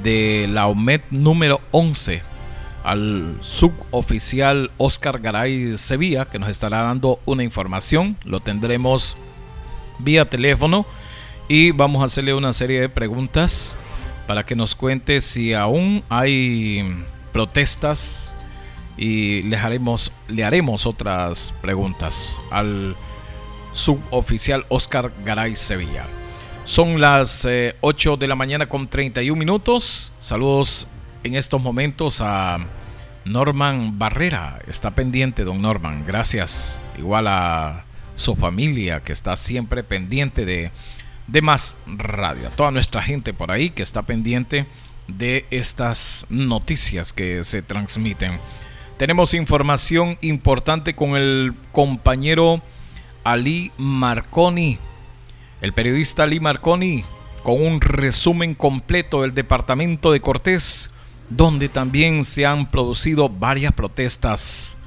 de 0.04 0.48
la 0.50 0.68
OMED 0.68 1.02
número 1.12 1.62
11, 1.72 2.22
al 2.88 3.36
suboficial 3.42 4.72
Oscar 4.78 5.20
Garay 5.20 5.78
Sevilla, 5.78 6.24
que 6.24 6.40
nos 6.40 6.48
estará 6.48 6.84
dando 6.84 7.20
una 7.26 7.44
información. 7.44 8.16
Lo 8.24 8.40
tendremos 8.40 9.18
vía 10.00 10.30
teléfono 10.30 10.86
y 11.50 11.72
vamos 11.72 12.02
a 12.02 12.06
hacerle 12.06 12.34
una 12.34 12.54
serie 12.54 12.80
de 12.80 12.88
preguntas 12.88 13.78
para 14.26 14.46
que 14.46 14.56
nos 14.56 14.74
cuente 14.74 15.20
si 15.20 15.54
aún 15.54 16.02
hay 16.08 17.04
protestas 17.34 18.34
y 18.96 19.42
le 19.44 19.58
haremos, 19.58 20.14
le 20.30 20.46
haremos 20.46 20.88
otras 20.88 21.54
preguntas 21.62 22.40
al 22.52 22.96
suboficial 23.74 24.66
Oscar 24.70 25.12
Garay 25.26 25.58
Sevilla. 25.58 26.06
Son 26.64 27.02
las 27.02 27.46
8 27.82 28.14
eh, 28.14 28.18
de 28.18 28.28
la 28.28 28.36
mañana 28.36 28.70
con 28.70 28.88
31 28.88 29.38
minutos. 29.38 30.14
Saludos 30.20 30.88
en 31.26 31.36
estos 31.36 31.62
momentos 31.62 32.22
a 32.22 32.60
Norman 33.32 34.00
Barrera. 34.00 34.60
Está 34.68 34.92
pendiente, 34.92 35.44
don 35.44 35.62
Norman. 35.62 36.06
Gracias. 36.06 36.80
Igual 36.98 37.28
a 37.28 37.86
su 38.16 38.36
familia 38.36 39.02
que 39.02 39.14
está 39.14 39.36
siempre 39.36 39.84
pendiente 39.84 40.46
de, 40.46 40.72
de 41.28 41.42
más 41.42 41.78
radio. 41.86 42.50
Toda 42.56 42.72
nuestra 42.72 43.02
gente 43.02 43.34
por 43.34 43.52
ahí 43.52 43.70
que 43.70 43.84
está 43.84 44.02
pendiente 44.02 44.66
de 45.08 45.46
estas 45.52 46.26
noticias 46.30 47.14
que 47.14 47.44
se 47.44 47.62
transmiten. 47.62 48.40
Tenemos 48.98 49.34
información 49.34 50.18
importante 50.22 50.96
con 50.96 51.16
el 51.16 51.54
compañero 51.72 52.62
Ali 53.24 53.72
Marconi, 53.78 54.80
el 55.62 55.74
periodista 55.74 56.24
Ali 56.24 56.40
Marconi, 56.40 57.04
con 57.44 57.62
un 57.62 57.80
resumen 57.80 58.56
completo 58.56 59.22
del 59.22 59.34
departamento 59.34 60.12
de 60.12 60.20
Cortés, 60.20 60.92
donde 61.30 61.70
también 61.70 62.24
se 62.24 62.46
han 62.46 62.70
producido 62.70 63.30
varias 63.30 63.74
protestas. 63.74 64.78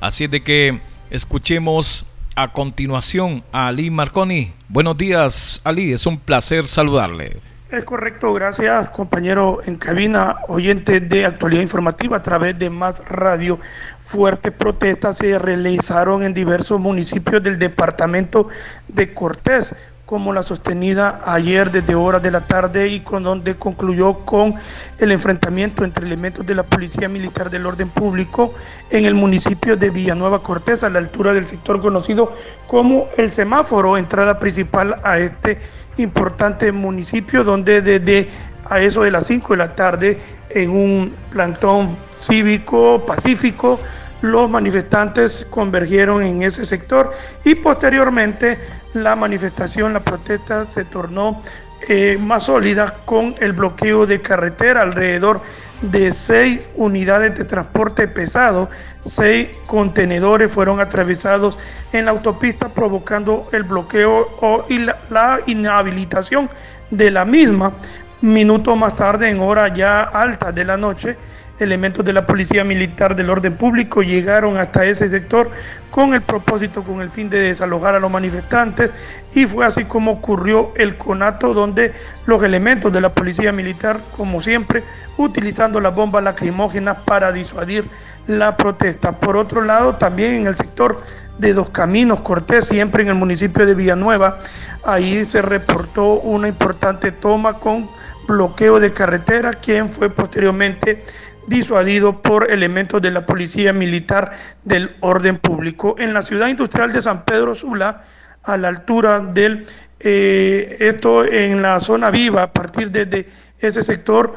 Así 0.00 0.24
es 0.24 0.30
de 0.30 0.42
que 0.42 0.80
escuchemos 1.10 2.06
a 2.34 2.52
continuación 2.52 3.44
a 3.52 3.68
Ali 3.68 3.90
Marconi. 3.90 4.52
Buenos 4.68 4.96
días, 4.96 5.60
Ali, 5.64 5.92
es 5.92 6.06
un 6.06 6.18
placer 6.18 6.66
saludarle. 6.66 7.36
Es 7.72 7.86
correcto, 7.86 8.34
gracias 8.34 8.90
compañero 8.90 9.60
en 9.64 9.76
cabina, 9.76 10.36
oyente 10.48 11.00
de 11.00 11.24
actualidad 11.24 11.62
informativa 11.62 12.18
a 12.18 12.22
través 12.22 12.58
de 12.58 12.68
Más 12.68 13.02
Radio. 13.08 13.58
Fuertes 13.98 14.52
protestas 14.52 15.16
se 15.16 15.38
realizaron 15.38 16.22
en 16.22 16.34
diversos 16.34 16.78
municipios 16.78 17.42
del 17.42 17.58
departamento 17.58 18.48
de 18.88 19.14
Cortés, 19.14 19.74
como 20.12 20.34
la 20.34 20.42
sostenida 20.42 21.22
ayer 21.24 21.70
desde 21.70 21.94
horas 21.94 22.22
de 22.22 22.30
la 22.30 22.42
tarde 22.42 22.88
y 22.88 23.00
con 23.00 23.22
donde 23.22 23.56
concluyó 23.56 24.26
con 24.26 24.56
el 24.98 25.10
enfrentamiento 25.10 25.84
entre 25.84 26.04
elementos 26.04 26.44
de 26.44 26.54
la 26.54 26.64
Policía 26.64 27.08
Militar 27.08 27.48
del 27.48 27.64
Orden 27.64 27.88
Público 27.88 28.52
en 28.90 29.06
el 29.06 29.14
municipio 29.14 29.74
de 29.74 29.88
Villanueva 29.88 30.42
Cortés, 30.42 30.84
a 30.84 30.90
la 30.90 30.98
altura 30.98 31.32
del 31.32 31.46
sector 31.46 31.80
conocido 31.80 32.30
como 32.66 33.08
el 33.16 33.30
semáforo, 33.30 33.96
entrada 33.96 34.38
principal 34.38 35.00
a 35.02 35.18
este 35.18 35.58
importante 35.96 36.72
municipio 36.72 37.42
donde 37.42 37.80
desde 37.80 38.28
a 38.66 38.80
eso 38.80 39.04
de 39.04 39.12
las 39.12 39.26
5 39.26 39.54
de 39.54 39.56
la 39.56 39.74
tarde 39.74 40.20
en 40.50 40.68
un 40.68 41.14
plantón 41.30 41.88
cívico 42.18 43.02
pacífico 43.06 43.80
los 44.22 44.48
manifestantes 44.48 45.46
convergieron 45.50 46.22
en 46.22 46.42
ese 46.42 46.64
sector 46.64 47.12
y 47.44 47.56
posteriormente 47.56 48.58
la 48.94 49.16
manifestación, 49.16 49.92
la 49.92 50.00
protesta 50.00 50.64
se 50.64 50.84
tornó 50.84 51.42
eh, 51.88 52.16
más 52.20 52.44
sólida 52.44 52.98
con 53.04 53.34
el 53.40 53.52
bloqueo 53.52 54.06
de 54.06 54.22
carretera 54.22 54.82
alrededor 54.82 55.40
de 55.80 56.12
seis 56.12 56.68
unidades 56.76 57.34
de 57.34 57.44
transporte 57.44 58.06
pesado, 58.06 58.70
seis 59.02 59.48
contenedores 59.66 60.52
fueron 60.52 60.78
atravesados 60.78 61.58
en 61.92 62.04
la 62.04 62.12
autopista 62.12 62.68
provocando 62.68 63.48
el 63.50 63.64
bloqueo 63.64 64.64
y 64.68 64.78
la, 64.78 64.98
la 65.10 65.40
inhabilitación 65.46 66.48
de 66.90 67.10
la 67.10 67.24
misma. 67.24 67.72
Minutos 68.20 68.76
más 68.76 68.94
tarde, 68.94 69.28
en 69.28 69.40
hora 69.40 69.66
ya 69.74 70.02
alta 70.02 70.52
de 70.52 70.64
la 70.64 70.76
noche, 70.76 71.16
elementos 71.62 72.04
de 72.04 72.12
la 72.12 72.26
Policía 72.26 72.64
Militar 72.64 73.16
del 73.16 73.30
Orden 73.30 73.56
Público 73.56 74.02
llegaron 74.02 74.56
hasta 74.56 74.84
ese 74.84 75.08
sector 75.08 75.50
con 75.90 76.14
el 76.14 76.22
propósito, 76.22 76.82
con 76.82 77.00
el 77.00 77.08
fin 77.08 77.30
de 77.30 77.38
desalojar 77.38 77.94
a 77.94 78.00
los 78.00 78.10
manifestantes 78.10 78.94
y 79.34 79.46
fue 79.46 79.64
así 79.64 79.84
como 79.84 80.12
ocurrió 80.12 80.72
el 80.76 80.96
conato 80.96 81.54
donde 81.54 81.92
los 82.26 82.42
elementos 82.42 82.92
de 82.92 83.00
la 83.00 83.14
Policía 83.14 83.52
Militar, 83.52 84.00
como 84.16 84.40
siempre, 84.40 84.82
utilizando 85.16 85.80
las 85.80 85.94
bombas 85.94 86.22
lacrimógenas 86.22 86.98
para 87.04 87.32
disuadir 87.32 87.84
la 88.26 88.56
protesta. 88.56 89.12
Por 89.12 89.36
otro 89.36 89.62
lado, 89.62 89.96
también 89.96 90.32
en 90.34 90.46
el 90.46 90.54
sector 90.54 91.00
de 91.38 91.54
Dos 91.54 91.70
Caminos, 91.70 92.20
Cortés, 92.20 92.66
siempre 92.66 93.02
en 93.02 93.08
el 93.08 93.14
municipio 93.14 93.66
de 93.66 93.74
Villanueva, 93.74 94.38
ahí 94.84 95.24
se 95.24 95.42
reportó 95.42 96.14
una 96.14 96.48
importante 96.48 97.12
toma 97.12 97.58
con 97.58 97.88
bloqueo 98.26 98.80
de 98.80 98.92
carretera, 98.92 99.54
quien 99.54 99.88
fue 99.88 100.10
posteriormente 100.10 101.04
disuadido 101.46 102.22
por 102.22 102.50
elementos 102.50 103.00
de 103.02 103.10
la 103.10 103.26
Policía 103.26 103.72
Militar 103.72 104.32
del 104.64 104.96
Orden 105.00 105.38
Público. 105.38 105.96
En 105.98 106.14
la 106.14 106.22
ciudad 106.22 106.48
industrial 106.48 106.92
de 106.92 107.02
San 107.02 107.24
Pedro 107.24 107.54
Sula, 107.54 108.02
a 108.42 108.56
la 108.56 108.68
altura 108.68 109.20
del, 109.20 109.66
eh, 110.00 110.76
esto 110.80 111.24
en 111.24 111.62
la 111.62 111.80
zona 111.80 112.10
viva, 112.10 112.42
a 112.42 112.52
partir 112.52 112.90
de 112.90 113.28
ese 113.58 113.82
sector, 113.82 114.34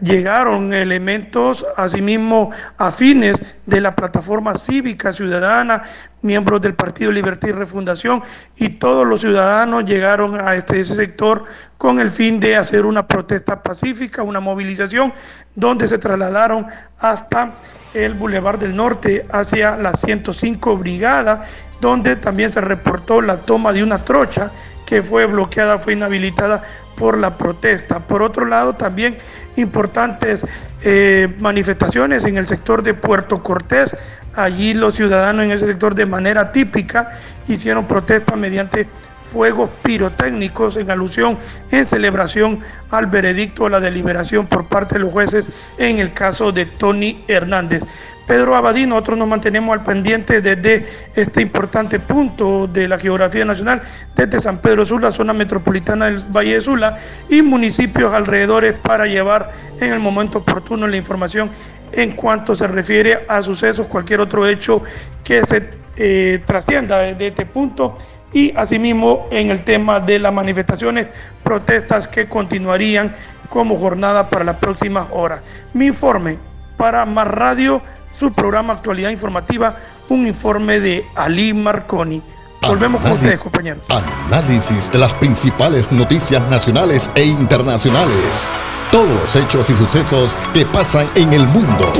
llegaron 0.00 0.72
elementos 0.72 1.66
asimismo 1.76 2.50
afines 2.78 3.56
de 3.66 3.80
la 3.80 3.94
plataforma 3.94 4.54
cívica 4.54 5.12
ciudadana, 5.12 5.82
miembros 6.22 6.60
del 6.60 6.74
Partido 6.74 7.12
Libertad 7.12 7.48
y 7.48 7.52
Refundación 7.52 8.22
y 8.56 8.70
todos 8.70 9.06
los 9.06 9.20
ciudadanos 9.20 9.84
llegaron 9.84 10.40
a 10.40 10.54
este, 10.54 10.80
ese 10.80 10.94
sector 10.94 11.44
con 11.78 12.00
el 12.00 12.10
fin 12.10 12.40
de 12.40 12.56
hacer 12.56 12.84
una 12.84 13.06
protesta 13.06 13.62
pacífica, 13.62 14.22
una 14.22 14.40
movilización, 14.40 15.12
donde 15.54 15.88
se 15.88 15.98
trasladaron 15.98 16.66
hasta 16.98 17.54
el 17.94 18.14
Boulevard 18.14 18.58
del 18.58 18.76
Norte 18.76 19.26
hacia 19.30 19.76
la 19.76 19.92
105 19.94 20.76
Brigada, 20.76 21.44
donde 21.80 22.16
también 22.16 22.50
se 22.50 22.60
reportó 22.60 23.20
la 23.20 23.38
toma 23.38 23.72
de 23.72 23.82
una 23.82 24.04
trocha 24.04 24.52
que 24.90 25.02
fue 25.04 25.24
bloqueada, 25.24 25.78
fue 25.78 25.92
inhabilitada 25.92 26.64
por 26.96 27.16
la 27.16 27.38
protesta. 27.38 28.00
Por 28.00 28.24
otro 28.24 28.44
lado, 28.44 28.74
también 28.74 29.16
importantes 29.54 30.44
eh, 30.82 31.32
manifestaciones 31.38 32.24
en 32.24 32.36
el 32.36 32.48
sector 32.48 32.82
de 32.82 32.94
Puerto 32.94 33.40
Cortés. 33.40 33.96
Allí 34.34 34.74
los 34.74 34.96
ciudadanos 34.96 35.44
en 35.44 35.52
ese 35.52 35.66
sector 35.66 35.94
de 35.94 36.06
manera 36.06 36.50
típica 36.50 37.12
hicieron 37.46 37.86
protesta 37.86 38.34
mediante 38.34 38.88
fuegos 39.30 39.70
pirotécnicos 39.82 40.76
en 40.76 40.90
alusión, 40.90 41.38
en 41.70 41.86
celebración 41.86 42.60
al 42.90 43.06
veredicto 43.06 43.64
de 43.64 43.70
la 43.70 43.80
deliberación 43.80 44.46
por 44.46 44.66
parte 44.66 44.96
de 44.96 45.00
los 45.00 45.12
jueces 45.12 45.50
en 45.78 45.98
el 45.98 46.12
caso 46.12 46.52
de 46.52 46.66
Tony 46.66 47.24
Hernández. 47.28 47.82
Pedro 48.26 48.54
Abadí, 48.54 48.86
nosotros 48.86 49.18
nos 49.18 49.26
mantenemos 49.26 49.76
al 49.76 49.82
pendiente 49.82 50.40
desde 50.40 50.86
este 51.16 51.42
importante 51.42 51.98
punto 51.98 52.68
de 52.68 52.86
la 52.86 52.96
geografía 52.96 53.44
nacional, 53.44 53.82
desde 54.14 54.38
San 54.38 54.58
Pedro 54.58 54.86
Sula, 54.86 55.10
zona 55.10 55.32
metropolitana 55.32 56.06
del 56.06 56.24
Valle 56.26 56.54
de 56.54 56.60
Sula 56.60 56.98
y 57.28 57.42
municipios 57.42 58.14
alrededores 58.14 58.74
para 58.74 59.06
llevar 59.06 59.50
en 59.80 59.92
el 59.92 59.98
momento 59.98 60.38
oportuno 60.38 60.86
la 60.86 60.96
información 60.96 61.50
en 61.92 62.12
cuanto 62.12 62.54
se 62.54 62.68
refiere 62.68 63.24
a 63.26 63.42
sucesos, 63.42 63.88
cualquier 63.88 64.20
otro 64.20 64.46
hecho 64.46 64.80
que 65.24 65.44
se 65.44 65.80
eh, 65.96 66.40
trascienda 66.46 66.98
de 66.98 67.26
este 67.26 67.46
punto 67.46 67.96
y 68.32 68.56
asimismo 68.56 69.26
en 69.30 69.50
el 69.50 69.62
tema 69.62 70.00
de 70.00 70.18
las 70.18 70.32
manifestaciones, 70.32 71.08
protestas 71.42 72.06
que 72.06 72.28
continuarían 72.28 73.14
como 73.48 73.76
jornada 73.78 74.30
para 74.30 74.44
las 74.44 74.56
próximas 74.56 75.08
horas. 75.12 75.42
Mi 75.72 75.86
informe 75.86 76.38
para 76.76 77.04
Más 77.04 77.26
Radio, 77.26 77.82
su 78.10 78.32
programa 78.32 78.72
Actualidad 78.72 79.10
Informativa, 79.10 79.76
un 80.08 80.26
informe 80.26 80.80
de 80.80 81.04
Ali 81.16 81.52
Marconi. 81.52 82.22
Volvemos 82.62 83.02
con 83.02 83.12
ustedes, 83.12 83.38
compañeros. 83.38 83.82
Análisis 83.88 84.90
de 84.92 84.98
las 84.98 85.12
principales 85.14 85.90
noticias 85.90 86.42
nacionales 86.48 87.10
e 87.14 87.24
internacionales. 87.24 88.50
Todos 88.92 89.08
los 89.08 89.36
hechos 89.36 89.70
y 89.70 89.74
sucesos 89.74 90.36
que 90.52 90.66
pasan 90.66 91.08
en 91.14 91.32
el 91.32 91.46
mundo. 91.46 91.92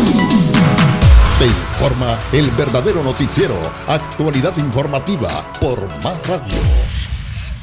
Te 1.41 1.47
informa 1.47 2.19
el 2.35 2.51
verdadero 2.51 3.03
noticiero, 3.03 3.55
actualidad 3.87 4.55
informativa 4.59 5.31
por 5.59 5.89
Más 6.05 6.29
Radio. 6.29 6.55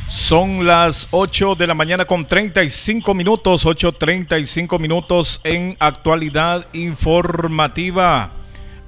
Son 0.08 0.66
las 0.66 1.08
8 1.12 1.54
de 1.54 1.68
la 1.68 1.76
mañana 1.76 2.06
con 2.06 2.26
35 2.26 3.14
minutos, 3.14 3.68
8.35 3.68 4.80
minutos 4.80 5.42
en 5.44 5.78
actualidad 5.80 6.68
informativa. 6.74 8.32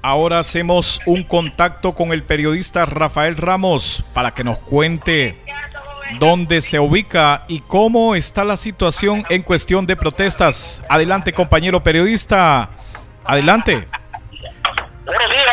Ahora 0.02 0.40
hacemos 0.40 1.00
un 1.06 1.22
contacto 1.22 1.94
con 1.94 2.12
el 2.12 2.24
periodista 2.24 2.88
Rafael 2.88 3.38
Ramos 3.38 4.04
para 4.16 4.34
que 4.34 4.44
nos 4.44 4.58
cuente 4.58 5.38
dónde 6.20 6.62
se 6.62 6.80
ubica 6.80 7.46
y 7.48 7.60
cómo 7.60 8.16
está 8.16 8.44
la 8.44 8.58
situación 8.58 9.24
en 9.30 9.44
cuestión 9.44 9.86
de 9.86 9.96
protestas. 9.96 10.82
Adelante, 10.90 11.32
compañero 11.32 11.84
periodista. 11.84 12.72
Adelante. 13.24 13.86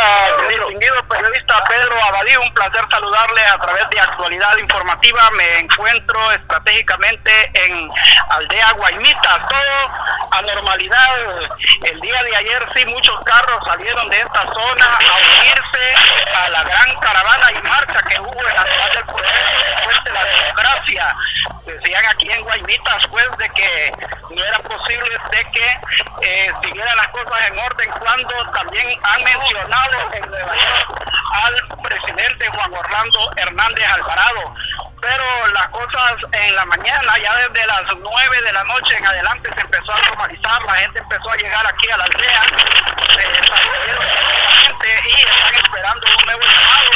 Buenos 0.07 0.49
días, 0.49 0.66
distinguido 0.77 1.09
periodista 1.09 1.65
Pedro 1.65 2.03
Abadí, 2.03 2.37
un 2.37 2.53
placer 2.53 2.85
saludarle 2.91 3.47
a 3.47 3.59
través 3.59 3.89
de 3.91 4.01
actualidad 4.01 4.57
informativa. 4.59 5.31
Me 5.31 5.59
encuentro 5.61 6.33
estratégicamente 6.33 7.51
en 7.55 7.91
Aldea 8.31 8.73
Guaymita, 8.73 9.49
todo 9.49 9.91
a 10.31 10.43
normalidad. 10.43 11.17
El 11.83 12.01
día 12.01 12.23
de 12.23 12.37
ayer 12.37 12.69
sí 12.75 12.85
muchos 12.87 13.19
carros 13.25 13.65
salieron 13.65 14.09
de 14.11 14.21
esta 14.21 14.43
zona 14.53 14.99
a 14.99 15.41
unirse 15.41 16.35
a 16.35 16.49
la 16.51 16.63
gran 16.65 16.95
caravana 17.01 17.53
y 17.53 17.63
marcha 17.67 18.03
que 18.09 18.21
hubo 18.21 18.49
en 18.49 18.55
la 18.55 18.65
ciudad 18.65 18.93
del 18.93 19.05
Poder, 19.07 20.03
de 20.05 20.13
la 20.13 20.25
democracia. 20.25 21.17
Decían 21.65 22.05
aquí 22.07 22.31
en 22.31 22.43
Guaymita 22.43 22.95
después 22.97 23.25
de 23.39 23.49
que 23.51 23.93
no 24.31 24.45
era 24.45 24.59
posible 24.59 25.19
de 25.31 25.45
que 25.53 25.81
eh, 26.23 26.53
siguieran 26.63 26.97
las 26.97 27.09
cosas 27.09 27.51
en 27.51 27.59
orden 27.59 27.91
cuando 27.99 28.51
también 28.53 28.99
han 29.03 29.23
mencionado 29.25 30.13
en 30.13 30.31
Nueva 30.31 30.55
al 31.33 31.55
presidente 31.83 32.49
Juan 32.49 32.73
Orlando 32.73 33.31
Hernández 33.37 33.87
Alvarado. 33.89 34.55
Pero 35.01 35.47
las 35.53 35.69
cosas 35.69 36.15
en 36.33 36.57
la 36.57 36.65
mañana, 36.65 37.19
ya 37.19 37.35
desde 37.37 37.67
las 37.67 37.83
9 37.97 38.43
de 38.43 38.53
la 38.53 38.65
noche 38.65 38.97
en 38.97 39.07
adelante 39.07 39.51
se 39.55 39.61
empezó 39.61 39.93
a 39.93 40.01
normalizar, 40.09 40.63
la 40.63 40.75
gente 40.75 40.99
empezó 40.99 41.31
a 41.31 41.37
llegar 41.37 41.67
aquí 41.67 41.91
a 41.91 41.97
la 41.99 42.05
aldea, 42.05 42.43
se 43.15 45.09
y 45.09 45.21
están 45.21 45.55
esperando 45.55 46.07
un 46.19 46.25
nuevo 46.27 46.43
llamado 46.43 46.91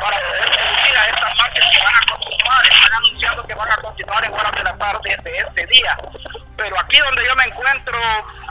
para 0.00 0.16
poder 0.20 0.44
conducir 0.44 0.96
a 0.96 1.06
estas 1.06 1.36
marchas 1.36 1.70
que 1.70 1.84
van 1.84 1.94
a 1.94 2.12
continuar, 2.12 2.66
están 2.66 2.92
anunciando 2.92 3.46
que 3.46 3.54
van 3.54 3.72
a 3.72 3.76
continuar 3.76 4.24
en 4.24 4.32
horas 4.32 4.52
de 4.52 4.62
la 4.62 4.76
tarde 4.76 5.16
de 5.22 5.38
este 5.38 5.66
día. 5.66 5.96
Pero 6.60 6.78
aquí 6.78 6.98
donde 6.98 7.24
yo 7.24 7.34
me 7.36 7.44
encuentro, 7.44 7.98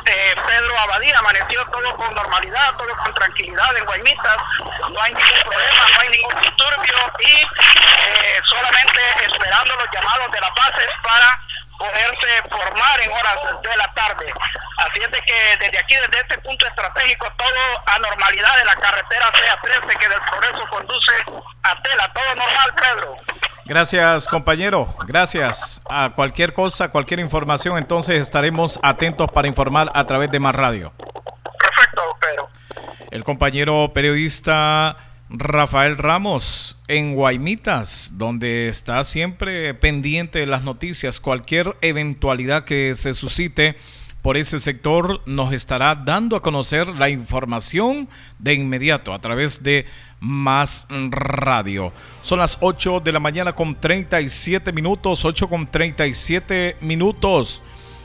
eh, 0.04 0.36
Pedro 0.48 0.80
Abadía 0.80 1.20
amaneció 1.20 1.64
todo 1.68 1.96
con 1.96 2.12
normalidad, 2.16 2.74
todo 2.76 2.90
con 2.98 3.14
tranquilidad 3.14 3.78
en 3.78 3.86
Guaymitas, 3.86 4.38
no 4.90 5.00
hay 5.00 5.14
ningún 5.14 5.42
problema, 5.46 5.84
no 5.94 6.02
hay 6.02 6.10
ningún 6.10 6.42
disturbio 6.42 6.96
y 7.20 7.34
eh, 7.34 8.42
solamente 8.46 9.00
esperando 9.22 9.76
los 9.76 9.88
llamados 9.94 10.32
de 10.32 10.42
las 10.42 10.56
bases 10.56 10.88
para 11.04 11.40
poderse 11.80 12.28
formar 12.50 13.02
en 13.02 13.12
horas 13.12 13.40
de 13.64 13.78
la 13.78 13.92
tarde. 13.94 14.32
Así 14.78 15.00
es 15.02 15.12
de 15.12 15.22
que 15.22 15.58
desde 15.60 15.80
aquí, 15.80 15.96
desde 15.96 16.20
este 16.22 16.38
punto 16.40 16.68
estratégico, 16.68 17.26
todo 17.38 17.62
a 17.86 18.00
normalidad 18.00 18.58
de 18.58 18.66
la 18.66 18.76
carretera 18.76 19.32
CA13 19.32 19.98
que 19.98 20.10
del 20.10 20.22
progreso 20.30 20.68
conduce 20.70 21.12
a 21.64 21.82
Tela. 21.82 22.12
Todo 22.14 22.36
normal, 22.36 22.76
Pedro. 22.76 23.16
Gracias, 23.66 24.28
compañero. 24.28 24.94
Gracias. 25.06 25.82
A 25.90 26.12
cualquier 26.16 26.54
cosa, 26.54 26.92
cualquier 26.92 27.20
información, 27.20 27.78
entonces 27.78 28.22
estaremos 28.22 28.80
atentos 28.84 29.30
para 29.32 29.48
informar 29.48 29.90
a 29.94 30.06
través 30.06 30.32
de 30.32 30.40
Más 30.40 30.56
Radio. 30.56 30.92
Perfecto, 30.98 32.18
Pedro. 32.20 32.50
El 33.12 33.24
compañero 33.24 33.92
periodista 33.94 34.98
Rafael 35.30 35.96
Ramos 35.98 36.78
en 36.88 37.14
Guaymitas, 37.14 38.14
donde 38.16 38.68
está 38.68 39.04
siempre 39.04 39.76
pendiente 39.76 40.40
de 40.40 40.48
las 40.48 40.64
noticias, 40.64 41.20
cualquier 41.20 41.78
eventualidad 41.82 42.66
que 42.66 42.96
se 42.96 43.14
suscite 43.14 43.76
por 44.24 44.38
ese 44.38 44.60
sector 44.60 45.22
nos 45.28 45.54
estará 45.54 45.96
dando 45.96 46.36
a 46.36 46.42
conocer 46.42 46.90
la 46.90 47.10
información 47.10 48.10
de 48.40 48.56
inmediato 48.56 49.14
a 49.14 49.20
través 49.20 49.64
de 49.64 49.86
Más 50.20 50.88
Radio. 50.90 51.94
Son 52.22 52.40
las 52.40 52.58
8 52.60 53.00
de 53.00 53.14
la 53.14 53.20
mañana 53.20 53.54
con 53.54 53.80
37 53.80 54.74
minutos, 54.74 55.24
8 55.24 55.48
con 55.48 55.68
37 55.68 56.78
minutos. 56.82 57.62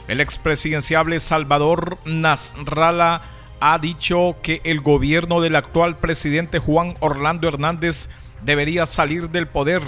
El 0.07 0.21
expresidenciable 0.21 1.19
Salvador 1.19 1.97
Nasralla 2.05 3.21
ha 3.67 3.79
dicho 3.79 4.35
que 4.43 4.61
el 4.63 4.79
gobierno 4.79 5.41
del 5.41 5.55
actual 5.55 5.97
presidente 5.97 6.59
Juan 6.59 6.95
Orlando 6.99 7.47
Hernández 7.47 8.09
debería 8.43 8.85
salir 8.85 9.31
del 9.31 9.47
poder 9.47 9.81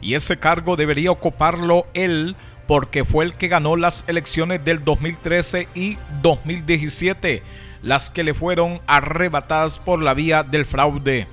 y 0.00 0.14
ese 0.14 0.38
cargo 0.38 0.76
debería 0.76 1.10
ocuparlo 1.10 1.84
él 1.94 2.36
porque 2.68 3.04
fue 3.04 3.24
el 3.24 3.34
que 3.34 3.48
ganó 3.48 3.74
las 3.74 4.04
elecciones 4.06 4.64
del 4.64 4.84
2013 4.84 5.66
y 5.74 5.98
2017, 6.22 7.42
las 7.82 8.08
que 8.08 8.22
le 8.22 8.34
fueron 8.34 8.80
arrebatadas 8.86 9.80
por 9.80 10.00
la 10.00 10.14
vía 10.14 10.44
del 10.44 10.64
fraude. 10.64 11.26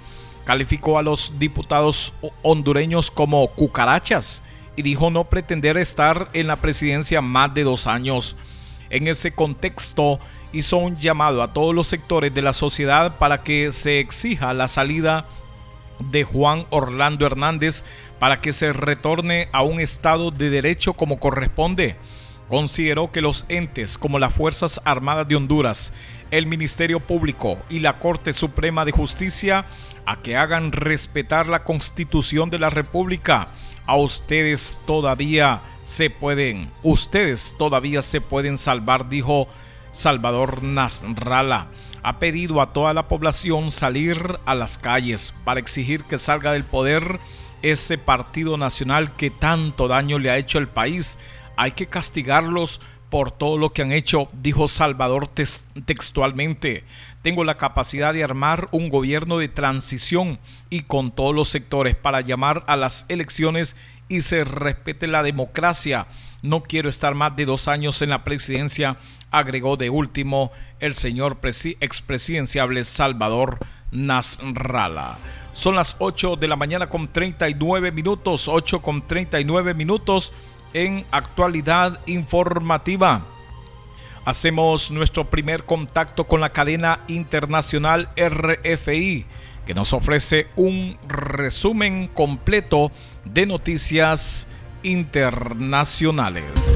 Calificó 0.43 0.97
a 0.97 1.03
los 1.03 1.37
diputados 1.37 2.15
hondureños 2.41 3.11
como 3.11 3.47
cucarachas 3.49 4.41
y 4.75 4.81
dijo 4.81 5.11
no 5.11 5.25
pretender 5.25 5.77
estar 5.77 6.29
en 6.33 6.47
la 6.47 6.55
presidencia 6.55 7.21
más 7.21 7.53
de 7.53 7.63
dos 7.63 7.85
años. 7.85 8.35
En 8.89 9.07
ese 9.07 9.33
contexto, 9.33 10.19
hizo 10.53 10.77
un 10.77 10.97
llamado 10.97 11.41
a 11.41 11.53
todos 11.53 11.73
los 11.73 11.87
sectores 11.87 12.33
de 12.33 12.41
la 12.41 12.53
sociedad 12.53 13.17
para 13.17 13.43
que 13.43 13.71
se 13.71 13.99
exija 13.99 14.53
la 14.53 14.67
salida 14.67 15.25
de 16.09 16.23
Juan 16.23 16.65
Orlando 16.69 17.25
Hernández 17.25 17.83
para 18.19 18.41
que 18.41 18.53
se 18.53 18.73
retorne 18.73 19.49
a 19.51 19.63
un 19.63 19.79
estado 19.79 20.31
de 20.31 20.49
derecho 20.49 20.93
como 20.93 21.19
corresponde. 21.19 21.95
Consideró 22.49 23.11
que 23.11 23.21
los 23.21 23.45
entes 23.49 23.97
como 23.97 24.19
las 24.19 24.33
Fuerzas 24.33 24.81
Armadas 24.83 25.27
de 25.27 25.35
Honduras, 25.35 25.93
el 26.31 26.47
Ministerio 26.47 26.99
Público 26.99 27.57
y 27.69 27.79
la 27.79 27.97
Corte 27.99 28.33
Suprema 28.33 28.83
de 28.83 28.91
Justicia 28.91 29.65
a 30.05 30.21
que 30.21 30.35
hagan 30.35 30.71
respetar 30.71 31.47
la 31.47 31.63
Constitución 31.63 32.49
de 32.49 32.59
la 32.59 32.69
República. 32.69 33.49
A 33.85 33.95
ustedes 33.95 34.79
todavía 34.85 35.61
se 35.83 36.09
pueden, 36.09 36.71
ustedes 36.83 37.55
todavía 37.57 38.01
se 38.01 38.21
pueden 38.21 38.57
salvar, 38.57 39.09
dijo 39.09 39.47
Salvador 39.91 40.63
Nasralla 40.63 41.67
ha 42.03 42.19
pedido 42.19 42.61
a 42.61 42.73
toda 42.73 42.93
la 42.93 43.07
población 43.07 43.71
salir 43.71 44.39
a 44.45 44.55
las 44.55 44.77
calles 44.77 45.33
para 45.43 45.59
exigir 45.59 46.03
que 46.05 46.17
salga 46.17 46.53
del 46.53 46.63
poder 46.63 47.19
ese 47.61 47.97
partido 47.97 48.57
nacional 48.57 49.15
que 49.15 49.29
tanto 49.29 49.87
daño 49.87 50.17
le 50.17 50.31
ha 50.31 50.37
hecho 50.37 50.57
al 50.57 50.67
país. 50.67 51.19
Hay 51.57 51.71
que 51.71 51.87
castigarlos 51.87 52.81
por 53.11 53.29
todo 53.29 53.57
lo 53.57 53.71
que 53.71 53.81
han 53.81 53.91
hecho, 53.91 54.29
dijo 54.31 54.67
Salvador 54.69 55.27
textualmente. 55.27 56.85
Tengo 57.21 57.43
la 57.43 57.57
capacidad 57.57 58.13
de 58.13 58.23
armar 58.23 58.67
un 58.71 58.89
gobierno 58.89 59.37
de 59.37 59.49
transición 59.49 60.39
y 60.69 60.83
con 60.83 61.11
todos 61.11 61.35
los 61.35 61.49
sectores 61.49 61.95
para 61.95 62.21
llamar 62.21 62.63
a 62.67 62.77
las 62.77 63.05
elecciones 63.09 63.75
y 64.07 64.21
se 64.21 64.43
respete 64.45 65.07
la 65.07 65.23
democracia. 65.23 66.07
No 66.41 66.61
quiero 66.61 66.89
estar 66.89 67.13
más 67.13 67.35
de 67.35 67.45
dos 67.45 67.67
años 67.67 68.01
en 68.01 68.09
la 68.09 68.23
presidencia, 68.23 68.97
agregó 69.29 69.77
de 69.77 69.91
último 69.91 70.51
el 70.79 70.95
señor 70.95 71.39
expresidenciable 71.79 72.83
Salvador 72.83 73.59
Nasralla. 73.91 75.17
Son 75.51 75.75
las 75.75 75.95
8 75.99 76.37
de 76.37 76.47
la 76.47 76.55
mañana 76.55 76.87
con 76.87 77.07
39 77.07 77.91
minutos, 77.91 78.47
8 78.47 78.81
con 78.81 79.05
39 79.05 79.75
minutos 79.75 80.33
en 80.73 81.05
actualidad 81.11 81.99
informativa. 82.07 83.21
Hacemos 84.25 84.91
nuestro 84.91 85.29
primer 85.29 85.63
contacto 85.63 86.25
con 86.25 86.41
la 86.41 86.51
cadena 86.51 87.01
internacional 87.07 88.09
RFI, 88.15 89.25
que 89.65 89.73
nos 89.75 89.93
ofrece 89.93 90.47
un 90.55 90.97
resumen 91.07 92.07
completo 92.07 92.91
de 93.25 93.45
noticias 93.45 94.47
internacionales. 94.83 96.70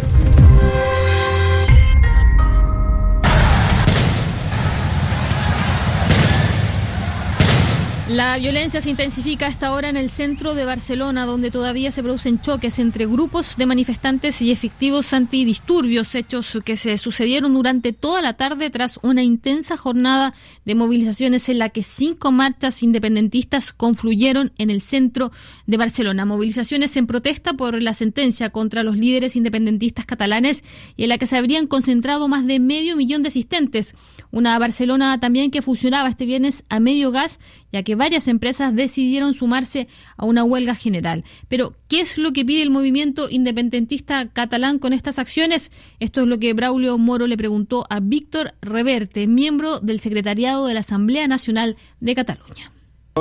La 8.08 8.38
violencia 8.38 8.82
se 8.82 8.92
intensifica 8.92 9.48
hasta 9.48 9.66
ahora 9.66 9.90
en 9.90 9.98
el 9.98 10.12
centro 10.12 10.54
de 10.54 10.64
Barcelona, 10.64 11.26
donde 11.26 11.50
todavía 11.50 11.90
se 11.90 12.04
producen 12.04 12.40
choques 12.40 12.78
entre 12.78 13.08
grupos 13.08 13.58
de 13.58 13.66
manifestantes 13.66 14.44
y 14.44 14.52
efectivos 14.52 15.12
antidisturbios, 15.12 16.14
hechos 16.14 16.60
que 16.64 16.78
se 16.78 17.00
sucedieron 17.00 17.56
durante 17.56 17.94
toda 17.94 18.22
la 18.22 18.34
tarde 18.34 18.70
tras 18.70 19.00
una 19.02 19.24
intensa 19.24 19.76
jornada 19.76 20.36
de 20.66 20.76
movilizaciones 20.76 21.50
en 21.50 21.58
la 21.58 21.70
que 21.70 21.82
cinco 21.82 22.32
marchas 22.32 22.84
independentistas 22.84 23.74
confluyeron 23.74 24.52
en 24.60 24.70
el 24.70 24.82
centro 24.82 25.32
de 25.66 25.78
Barcelona. 25.78 26.26
Movilizaciones 26.26 26.96
en 26.98 27.08
protesta 27.08 27.54
por 27.54 27.82
la 27.82 27.96
sentencia 27.96 28.52
contra 28.52 28.84
los 28.84 28.98
líderes 28.98 29.36
independentistas 29.36 30.06
catalanes 30.06 30.64
y 30.96 31.04
en 31.04 31.10
la 31.10 31.18
que 31.18 31.26
se 31.26 31.38
habrían 31.38 31.66
concentrado 31.66 32.28
más 32.28 32.46
de 32.46 32.60
medio 32.60 32.96
millón 32.96 33.24
de 33.24 33.30
asistentes. 33.30 33.96
Una 34.32 34.58
Barcelona 34.60 35.20
también 35.20 35.52
que 35.52 35.62
funcionaba 35.62 36.10
este 36.10 36.26
viernes 36.26 36.66
a 36.70 36.80
medio 36.80 37.12
gas, 37.12 37.40
ya 37.72 37.84
que 37.84 37.96
varias 37.96 38.28
empresas 38.28 38.76
decidieron 38.76 39.34
sumarse 39.34 39.88
a 40.18 40.26
una 40.26 40.44
huelga 40.44 40.76
general. 40.76 41.24
Pero, 41.48 41.74
¿qué 41.88 42.02
es 42.02 42.18
lo 42.18 42.34
que 42.34 42.46
pide 42.46 42.62
el 42.62 42.70
movimiento 42.70 43.30
independentista 43.30 44.30
catalán 44.30 44.80
con 44.80 44.94
estas 44.94 45.20
acciones? 45.20 45.72
Esto 46.00 46.22
es 46.22 46.28
lo 46.28 46.40
que 46.40 46.54
Braulio 46.54 46.98
Moro 46.98 47.28
le 47.28 47.38
preguntó 47.38 47.86
a 47.90 48.00
Víctor 48.00 48.54
Reverte, 48.62 49.28
miembro 49.28 49.80
del 49.80 50.00
secretariado 50.00 50.68
de 50.68 50.74
la 50.74 50.82
Asamblea 50.82 51.28
Nacional 51.28 51.78
de 52.00 52.16
Cataluña. 52.16 52.72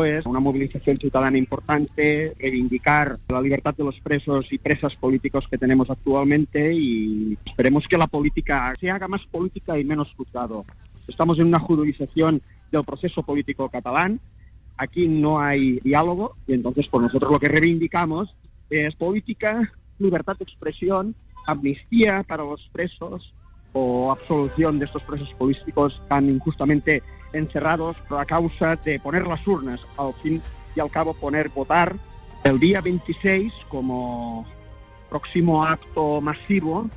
Es 0.03 0.27
una 0.27 0.41
movilización 0.41 0.97
ciudadana 0.97 1.39
importante, 1.39 2.35
reivindicar 2.41 3.17
la 3.29 3.41
libertad 3.41 3.77
de 3.77 3.85
los 3.85 4.01
presos 4.01 4.45
y 4.51 4.59
presas 4.59 4.93
políticos 4.97 5.45
que 5.49 5.57
tenemos 5.57 5.89
actualmente 5.89 6.75
y 6.75 7.39
esperemos 7.47 7.85
que 7.89 7.97
la 7.97 8.09
política 8.09 8.73
se 8.81 8.91
haga 8.91 9.07
más 9.07 9.25
política 9.31 9.79
y 9.79 9.85
menos 9.85 10.13
juzgado. 10.17 10.65
Estamos 11.09 11.39
en 11.39 11.47
una 11.47 11.61
judicialización 11.61 12.43
del 12.71 12.85
proceso 12.85 13.23
político 13.23 13.69
catalán. 13.69 14.21
Aquí 14.77 15.07
no 15.07 15.41
hay 15.41 15.79
diálogo 15.81 16.37
y 16.47 16.55
entonces 16.55 16.89
por 16.89 17.03
nosotros 17.03 17.31
lo 17.31 17.39
que 17.39 17.49
reivindicamos 17.49 18.35
es 18.71 18.95
política, 18.97 19.73
libertad 19.99 20.37
de 20.37 20.45
expresión, 20.45 21.15
amnistía 21.47 22.25
para 22.27 22.43
los 22.45 22.69
presos 22.73 23.33
o 23.73 24.11
absolución 24.11 24.79
de 24.79 24.87
estos 24.87 25.03
presos 25.03 25.33
políticos 25.35 26.01
tan 26.09 26.29
injustamente 26.29 27.03
encerrados 27.33 27.97
por 28.09 28.19
la 28.19 28.25
causa 28.25 28.77
de 28.77 28.99
poner 29.01 29.27
las 29.27 29.47
urnas, 29.47 29.81
al 29.97 30.15
fin 30.15 30.41
y 30.75 30.81
al 30.81 30.91
cabo 30.91 31.15
poner 31.15 31.49
votar 31.51 31.95
el 32.45 32.59
día 32.59 32.81
26 32.81 33.53
como 33.69 34.47
próximo 35.09 35.65
acto 35.65 36.21
masivo 36.21 36.89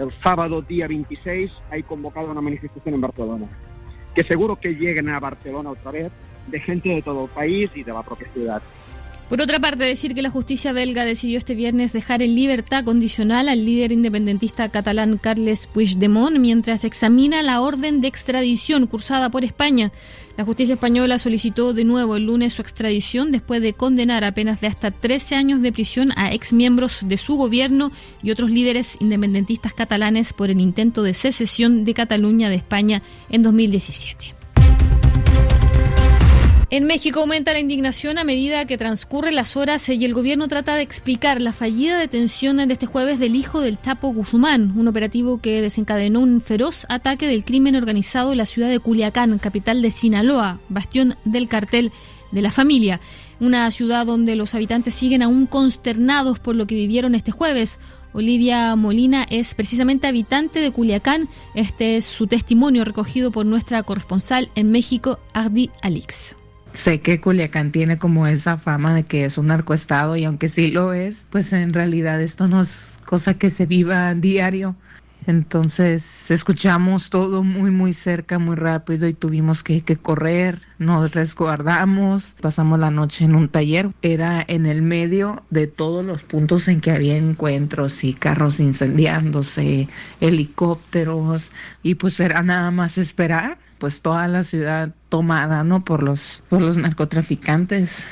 el 0.00 0.12
sábado 0.22 0.62
día 0.62 0.88
26 0.88 1.50
hay 1.70 1.82
convocado 1.82 2.30
una 2.30 2.40
manifestación 2.40 2.94
en 2.94 3.00
Barcelona. 3.00 3.46
Que 4.14 4.24
seguro 4.24 4.56
que 4.56 4.74
lleguen 4.74 5.08
a 5.08 5.20
Barcelona 5.20 5.70
otra 5.70 5.90
vez 5.90 6.10
de 6.46 6.60
gente 6.60 6.88
de 6.88 7.02
todo 7.02 7.24
el 7.24 7.30
país 7.30 7.70
y 7.74 7.84
de 7.84 7.92
la 7.92 8.02
propia 8.02 8.28
ciudad. 8.32 8.62
Por 9.30 9.40
otra 9.40 9.60
parte, 9.60 9.84
decir 9.84 10.12
que 10.12 10.22
la 10.22 10.30
justicia 10.30 10.72
belga 10.72 11.04
decidió 11.04 11.38
este 11.38 11.54
viernes 11.54 11.92
dejar 11.92 12.20
en 12.20 12.34
libertad 12.34 12.82
condicional 12.82 13.48
al 13.48 13.64
líder 13.64 13.92
independentista 13.92 14.68
catalán 14.70 15.18
Carles 15.18 15.68
Puigdemont 15.68 16.36
mientras 16.38 16.82
examina 16.82 17.40
la 17.40 17.60
orden 17.60 18.00
de 18.00 18.08
extradición 18.08 18.88
cursada 18.88 19.30
por 19.30 19.44
España. 19.44 19.92
La 20.36 20.44
justicia 20.44 20.74
española 20.74 21.20
solicitó 21.20 21.72
de 21.74 21.84
nuevo 21.84 22.16
el 22.16 22.24
lunes 22.24 22.54
su 22.54 22.62
extradición 22.62 23.30
después 23.30 23.62
de 23.62 23.72
condenar 23.72 24.24
a 24.24 24.34
penas 24.34 24.60
de 24.60 24.66
hasta 24.66 24.90
13 24.90 25.36
años 25.36 25.62
de 25.62 25.70
prisión 25.70 26.10
a 26.16 26.32
exmiembros 26.32 27.02
de 27.06 27.16
su 27.16 27.36
gobierno 27.36 27.92
y 28.24 28.32
otros 28.32 28.50
líderes 28.50 28.96
independentistas 28.98 29.74
catalanes 29.74 30.32
por 30.32 30.50
el 30.50 30.60
intento 30.60 31.04
de 31.04 31.14
secesión 31.14 31.84
de 31.84 31.94
Cataluña 31.94 32.48
de 32.48 32.56
España 32.56 33.00
en 33.28 33.44
2017. 33.44 34.40
En 36.72 36.84
México 36.84 37.18
aumenta 37.18 37.52
la 37.52 37.58
indignación 37.58 38.16
a 38.16 38.22
medida 38.22 38.64
que 38.64 38.78
transcurren 38.78 39.34
las 39.34 39.56
horas 39.56 39.88
y 39.88 40.04
el 40.04 40.14
gobierno 40.14 40.46
trata 40.46 40.76
de 40.76 40.82
explicar 40.82 41.42
la 41.42 41.52
fallida 41.52 41.98
detención 41.98 42.58
de 42.58 42.72
este 42.72 42.86
jueves 42.86 43.18
del 43.18 43.34
hijo 43.34 43.60
del 43.60 43.80
Chapo 43.80 44.12
Guzmán, 44.12 44.78
un 44.78 44.86
operativo 44.86 45.40
que 45.40 45.62
desencadenó 45.62 46.20
un 46.20 46.40
feroz 46.40 46.86
ataque 46.88 47.26
del 47.26 47.44
crimen 47.44 47.74
organizado 47.74 48.30
en 48.30 48.38
la 48.38 48.46
ciudad 48.46 48.68
de 48.68 48.78
Culiacán, 48.78 49.36
capital 49.40 49.82
de 49.82 49.90
Sinaloa, 49.90 50.60
bastión 50.68 51.16
del 51.24 51.48
cartel 51.48 51.90
de 52.30 52.40
la 52.40 52.52
familia. 52.52 53.00
Una 53.40 53.68
ciudad 53.72 54.06
donde 54.06 54.36
los 54.36 54.54
habitantes 54.54 54.94
siguen 54.94 55.24
aún 55.24 55.46
consternados 55.46 56.38
por 56.38 56.54
lo 56.54 56.68
que 56.68 56.76
vivieron 56.76 57.16
este 57.16 57.32
jueves. 57.32 57.80
Olivia 58.12 58.76
Molina 58.76 59.26
es 59.28 59.56
precisamente 59.56 60.06
habitante 60.06 60.60
de 60.60 60.70
Culiacán. 60.70 61.28
Este 61.56 61.96
es 61.96 62.04
su 62.04 62.28
testimonio 62.28 62.84
recogido 62.84 63.32
por 63.32 63.44
nuestra 63.44 63.82
corresponsal 63.82 64.52
en 64.54 64.70
México, 64.70 65.18
Ardi 65.32 65.68
Alix. 65.82 66.36
Sé 66.74 67.00
que 67.00 67.20
Culiacán 67.20 67.72
tiene 67.72 67.98
como 67.98 68.26
esa 68.26 68.56
fama 68.56 68.94
de 68.94 69.04
que 69.04 69.24
es 69.24 69.38
un 69.38 69.48
narcoestado 69.48 70.16
y 70.16 70.24
aunque 70.24 70.48
sí 70.48 70.70
lo 70.70 70.92
es, 70.92 71.26
pues 71.30 71.52
en 71.52 71.72
realidad 71.72 72.20
esto 72.22 72.48
no 72.48 72.62
es 72.62 72.98
cosa 73.04 73.34
que 73.34 73.50
se 73.50 73.66
viva 73.66 74.14
diario. 74.14 74.76
Entonces 75.26 76.30
escuchamos 76.30 77.10
todo 77.10 77.42
muy 77.42 77.70
muy 77.70 77.92
cerca, 77.92 78.38
muy 78.38 78.56
rápido 78.56 79.06
y 79.06 79.12
tuvimos 79.12 79.62
que, 79.62 79.82
que, 79.82 79.96
correr, 79.96 80.62
nos 80.78 81.12
resguardamos, 81.12 82.36
pasamos 82.40 82.78
la 82.78 82.90
noche 82.90 83.26
en 83.26 83.34
un 83.34 83.48
taller. 83.48 83.90
Era 84.00 84.42
en 84.48 84.64
el 84.64 84.80
medio 84.80 85.42
de 85.50 85.66
todos 85.66 86.04
los 86.04 86.22
puntos 86.22 86.68
en 86.68 86.80
que 86.80 86.92
había 86.92 87.16
encuentros 87.16 88.02
y 88.02 88.14
carros 88.14 88.60
incendiándose, 88.60 89.88
helicópteros 90.20 91.50
y 91.82 91.96
pues 91.96 92.18
era 92.20 92.42
nada 92.42 92.70
más 92.70 92.96
esperar 92.96 93.58
pues 93.80 94.02
toda 94.02 94.28
la 94.28 94.44
ciudad 94.44 94.94
tomada, 95.08 95.64
¿no? 95.64 95.84
Por 95.84 96.04
los, 96.04 96.44
por 96.48 96.60
los 96.60 96.76
narcotraficantes 96.76 98.04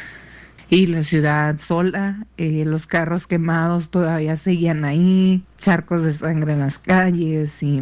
y 0.71 0.87
la 0.87 1.03
ciudad 1.03 1.59
sola, 1.59 2.27
eh, 2.37 2.65
los 2.67 2.87
carros 2.87 3.27
quemados 3.27 3.91
todavía 3.91 4.37
seguían 4.37 4.85
ahí, 4.85 5.45
charcos 5.59 6.03
de 6.03 6.13
sangre 6.13 6.55
en 6.55 6.61
las 6.61 6.79
calles 6.79 7.63
y 7.63 7.81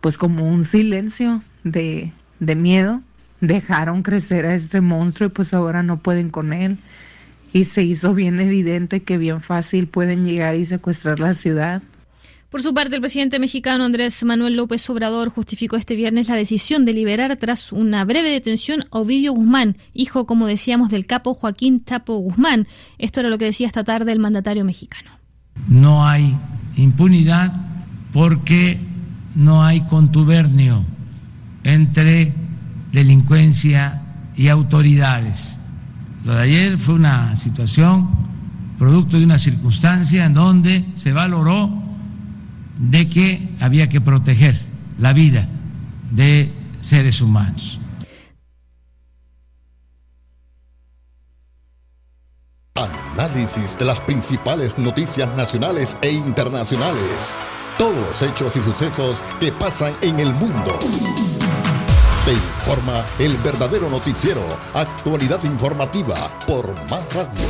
pues 0.00 0.18
como 0.18 0.48
un 0.48 0.64
silencio 0.64 1.42
de, 1.64 2.12
de 2.40 2.54
miedo. 2.56 3.02
Dejaron 3.40 4.02
crecer 4.02 4.46
a 4.46 4.54
este 4.54 4.80
monstruo 4.80 5.28
y 5.28 5.32
pues 5.32 5.54
ahora 5.54 5.82
no 5.84 6.00
pueden 6.02 6.30
con 6.30 6.52
él. 6.52 6.78
Y 7.52 7.64
se 7.64 7.82
hizo 7.84 8.14
bien 8.14 8.40
evidente 8.40 9.02
que 9.02 9.16
bien 9.18 9.40
fácil 9.40 9.86
pueden 9.88 10.24
llegar 10.26 10.56
y 10.56 10.64
secuestrar 10.66 11.20
la 11.20 11.34
ciudad. 11.34 11.82
Por 12.50 12.62
su 12.62 12.72
parte, 12.72 12.94
el 12.94 13.02
presidente 13.02 13.38
mexicano 13.38 13.84
Andrés 13.84 14.24
Manuel 14.24 14.56
López 14.56 14.88
Obrador 14.88 15.28
justificó 15.28 15.76
este 15.76 15.96
viernes 15.96 16.28
la 16.28 16.34
decisión 16.34 16.86
de 16.86 16.94
liberar 16.94 17.36
tras 17.36 17.72
una 17.72 18.06
breve 18.06 18.30
detención 18.30 18.86
a 18.90 19.00
Ovidio 19.00 19.34
Guzmán, 19.34 19.76
hijo, 19.92 20.24
como 20.24 20.46
decíamos, 20.46 20.88
del 20.88 21.06
capo 21.06 21.34
Joaquín 21.34 21.84
Chapo 21.84 22.16
Guzmán. 22.16 22.66
Esto 22.96 23.20
era 23.20 23.28
lo 23.28 23.36
que 23.36 23.44
decía 23.44 23.66
esta 23.66 23.84
tarde 23.84 24.12
el 24.12 24.18
mandatario 24.18 24.64
mexicano. 24.64 25.10
No 25.68 26.08
hay 26.08 26.34
impunidad 26.76 27.52
porque 28.14 28.80
no 29.34 29.62
hay 29.62 29.82
contubernio 29.82 30.86
entre 31.64 32.32
delincuencia 32.92 34.00
y 34.36 34.48
autoridades. 34.48 35.60
Lo 36.24 36.32
de 36.32 36.44
ayer 36.44 36.78
fue 36.78 36.94
una 36.94 37.36
situación 37.36 38.08
producto 38.78 39.18
de 39.18 39.24
una 39.24 39.36
circunstancia 39.36 40.24
en 40.24 40.32
donde 40.32 40.86
se 40.94 41.12
valoró 41.12 41.87
de 42.78 43.08
que 43.08 43.48
había 43.60 43.88
que 43.88 44.00
proteger 44.00 44.58
la 44.98 45.12
vida 45.12 45.46
de 46.10 46.52
seres 46.80 47.20
humanos. 47.20 47.80
Análisis 52.74 53.76
de 53.76 53.84
las 53.84 53.98
principales 54.00 54.78
noticias 54.78 55.34
nacionales 55.36 55.96
e 56.00 56.12
internacionales. 56.12 57.36
Todos 57.76 57.96
los 57.96 58.22
hechos 58.22 58.54
y 58.56 58.60
sucesos 58.60 59.22
que 59.40 59.50
pasan 59.50 59.94
en 60.02 60.20
el 60.20 60.32
mundo. 60.34 60.78
Te 62.24 62.32
informa 62.32 63.04
el 63.18 63.36
verdadero 63.38 63.88
noticiero, 63.90 64.42
actualidad 64.74 65.42
informativa 65.44 66.16
por 66.46 66.74
Más 66.88 67.14
Radio. 67.14 67.48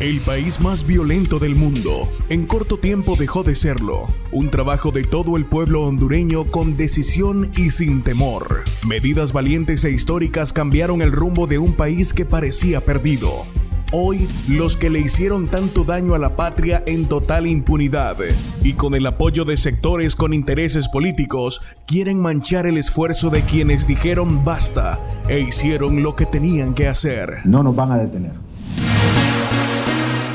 El 0.00 0.20
país 0.20 0.60
más 0.60 0.86
violento 0.86 1.40
del 1.40 1.56
mundo. 1.56 2.08
En 2.28 2.46
corto 2.46 2.78
tiempo 2.78 3.16
dejó 3.16 3.42
de 3.42 3.56
serlo. 3.56 4.06
Un 4.30 4.48
trabajo 4.48 4.92
de 4.92 5.02
todo 5.02 5.36
el 5.36 5.44
pueblo 5.44 5.82
hondureño 5.82 6.52
con 6.52 6.76
decisión 6.76 7.50
y 7.56 7.70
sin 7.70 8.04
temor. 8.04 8.62
Medidas 8.86 9.32
valientes 9.32 9.84
e 9.84 9.90
históricas 9.90 10.52
cambiaron 10.52 11.02
el 11.02 11.10
rumbo 11.10 11.48
de 11.48 11.58
un 11.58 11.72
país 11.72 12.14
que 12.14 12.24
parecía 12.24 12.84
perdido. 12.84 13.44
Hoy, 13.90 14.28
los 14.46 14.76
que 14.76 14.88
le 14.88 15.00
hicieron 15.00 15.48
tanto 15.48 15.82
daño 15.82 16.14
a 16.14 16.18
la 16.20 16.36
patria 16.36 16.80
en 16.86 17.06
total 17.06 17.48
impunidad 17.48 18.18
y 18.62 18.74
con 18.74 18.94
el 18.94 19.04
apoyo 19.04 19.44
de 19.44 19.56
sectores 19.56 20.14
con 20.14 20.32
intereses 20.32 20.86
políticos, 20.88 21.60
quieren 21.88 22.20
manchar 22.20 22.68
el 22.68 22.76
esfuerzo 22.76 23.30
de 23.30 23.42
quienes 23.42 23.88
dijeron 23.88 24.44
basta 24.44 25.00
e 25.28 25.40
hicieron 25.40 26.04
lo 26.04 26.14
que 26.14 26.26
tenían 26.26 26.72
que 26.72 26.86
hacer. 26.86 27.38
No 27.46 27.64
nos 27.64 27.74
van 27.74 27.90
a 27.90 27.98
detener. 27.98 28.47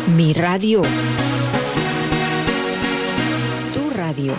Mi 0.08 0.34
radio. 0.34 0.82
Tu 3.74 3.90
radio. 3.96 4.34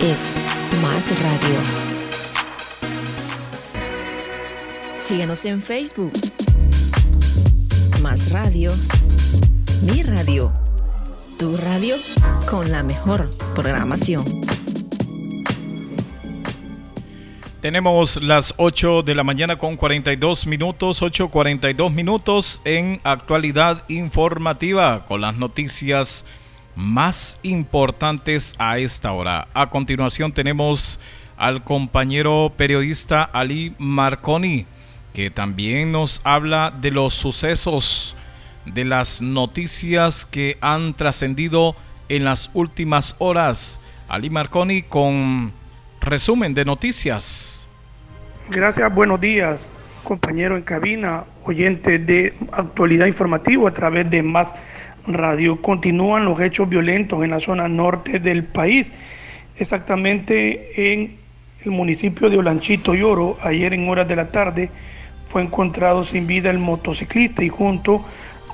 Es 0.00 0.34
más 0.80 1.10
radio. 1.20 1.58
Síguenos 5.00 5.44
en 5.44 5.60
Facebook. 5.60 6.12
Más 8.00 8.30
radio. 8.30 8.70
Mi 9.82 10.02
radio. 10.02 10.52
Tu 11.38 11.56
radio 11.56 11.96
con 12.48 12.70
la 12.70 12.82
mejor 12.84 13.28
programación. 13.54 14.46
Tenemos 17.66 18.22
las 18.22 18.54
8 18.58 19.02
de 19.02 19.16
la 19.16 19.24
mañana 19.24 19.58
con 19.58 19.74
42 19.74 20.46
minutos, 20.46 21.02
8.42 21.02 21.90
minutos 21.90 22.62
en 22.64 23.00
actualidad 23.02 23.82
informativa 23.88 25.04
con 25.04 25.20
las 25.20 25.34
noticias 25.34 26.24
más 26.76 27.40
importantes 27.42 28.54
a 28.58 28.78
esta 28.78 29.10
hora. 29.10 29.48
A 29.52 29.68
continuación 29.68 30.30
tenemos 30.30 31.00
al 31.36 31.64
compañero 31.64 32.52
periodista 32.56 33.24
Ali 33.24 33.74
Marconi, 33.78 34.64
que 35.12 35.30
también 35.30 35.90
nos 35.90 36.20
habla 36.22 36.70
de 36.70 36.92
los 36.92 37.14
sucesos, 37.14 38.14
de 38.64 38.84
las 38.84 39.22
noticias 39.22 40.24
que 40.24 40.56
han 40.60 40.94
trascendido 40.94 41.74
en 42.08 42.22
las 42.22 42.48
últimas 42.54 43.16
horas. 43.18 43.80
Ali 44.06 44.30
Marconi 44.30 44.82
con 44.82 45.52
resumen 46.00 46.54
de 46.54 46.64
noticias. 46.64 47.55
Gracias, 48.48 48.94
buenos 48.94 49.20
días, 49.20 49.72
compañero 50.04 50.56
en 50.56 50.62
cabina, 50.62 51.24
oyente 51.42 51.98
de 51.98 52.32
actualidad 52.52 53.06
informativa 53.06 53.68
a 53.68 53.72
través 53.72 54.08
de 54.08 54.22
Más 54.22 54.54
Radio. 55.04 55.60
Continúan 55.60 56.24
los 56.24 56.40
hechos 56.40 56.68
violentos 56.68 57.24
en 57.24 57.30
la 57.30 57.40
zona 57.40 57.66
norte 57.66 58.20
del 58.20 58.44
país, 58.44 58.94
exactamente 59.56 60.92
en 60.92 61.18
el 61.64 61.72
municipio 61.72 62.30
de 62.30 62.38
Olanchito 62.38 62.94
Lloro. 62.94 63.36
Ayer 63.40 63.74
en 63.74 63.88
horas 63.88 64.06
de 64.06 64.14
la 64.14 64.30
tarde 64.30 64.70
fue 65.26 65.42
encontrado 65.42 66.04
sin 66.04 66.28
vida 66.28 66.48
el 66.48 66.60
motociclista 66.60 67.42
y 67.42 67.48
junto 67.48 68.04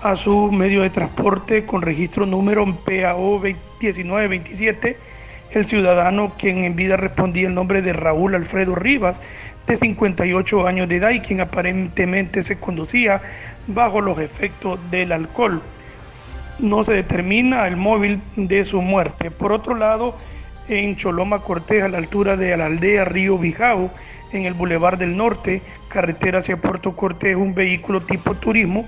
a 0.02 0.16
su 0.16 0.50
medio 0.50 0.80
de 0.80 0.88
transporte 0.88 1.66
con 1.66 1.82
registro 1.82 2.24
número 2.24 2.64
PAO 2.64 3.40
1927 3.40 4.96
el 5.52 5.66
ciudadano 5.66 6.32
quien 6.38 6.64
en 6.64 6.76
vida 6.76 6.96
respondía 6.96 7.48
el 7.48 7.54
nombre 7.54 7.82
de 7.82 7.92
Raúl 7.92 8.34
Alfredo 8.34 8.74
Rivas, 8.74 9.20
de 9.66 9.76
58 9.76 10.66
años 10.66 10.88
de 10.88 10.96
edad 10.96 11.10
y 11.10 11.20
quien 11.20 11.40
aparentemente 11.40 12.42
se 12.42 12.58
conducía 12.58 13.22
bajo 13.66 14.00
los 14.00 14.18
efectos 14.18 14.78
del 14.90 15.12
alcohol. 15.12 15.62
No 16.58 16.84
se 16.84 16.92
determina 16.92 17.66
el 17.66 17.76
móvil 17.76 18.20
de 18.36 18.64
su 18.64 18.82
muerte. 18.82 19.30
Por 19.30 19.52
otro 19.52 19.74
lado, 19.74 20.16
en 20.68 20.96
Choloma 20.96 21.42
Cortés, 21.42 21.82
a 21.82 21.88
la 21.88 21.98
altura 21.98 22.36
de 22.36 22.56
la 22.56 22.66
aldea 22.66 23.04
Río 23.04 23.38
Bijao, 23.38 23.90
en 24.32 24.46
el 24.46 24.54
Boulevard 24.54 24.98
del 24.98 25.16
Norte, 25.16 25.62
carretera 25.88 26.38
hacia 26.38 26.56
Puerto 26.56 26.96
Cortés, 26.96 27.36
un 27.36 27.54
vehículo 27.54 28.00
tipo 28.00 28.34
turismo 28.34 28.86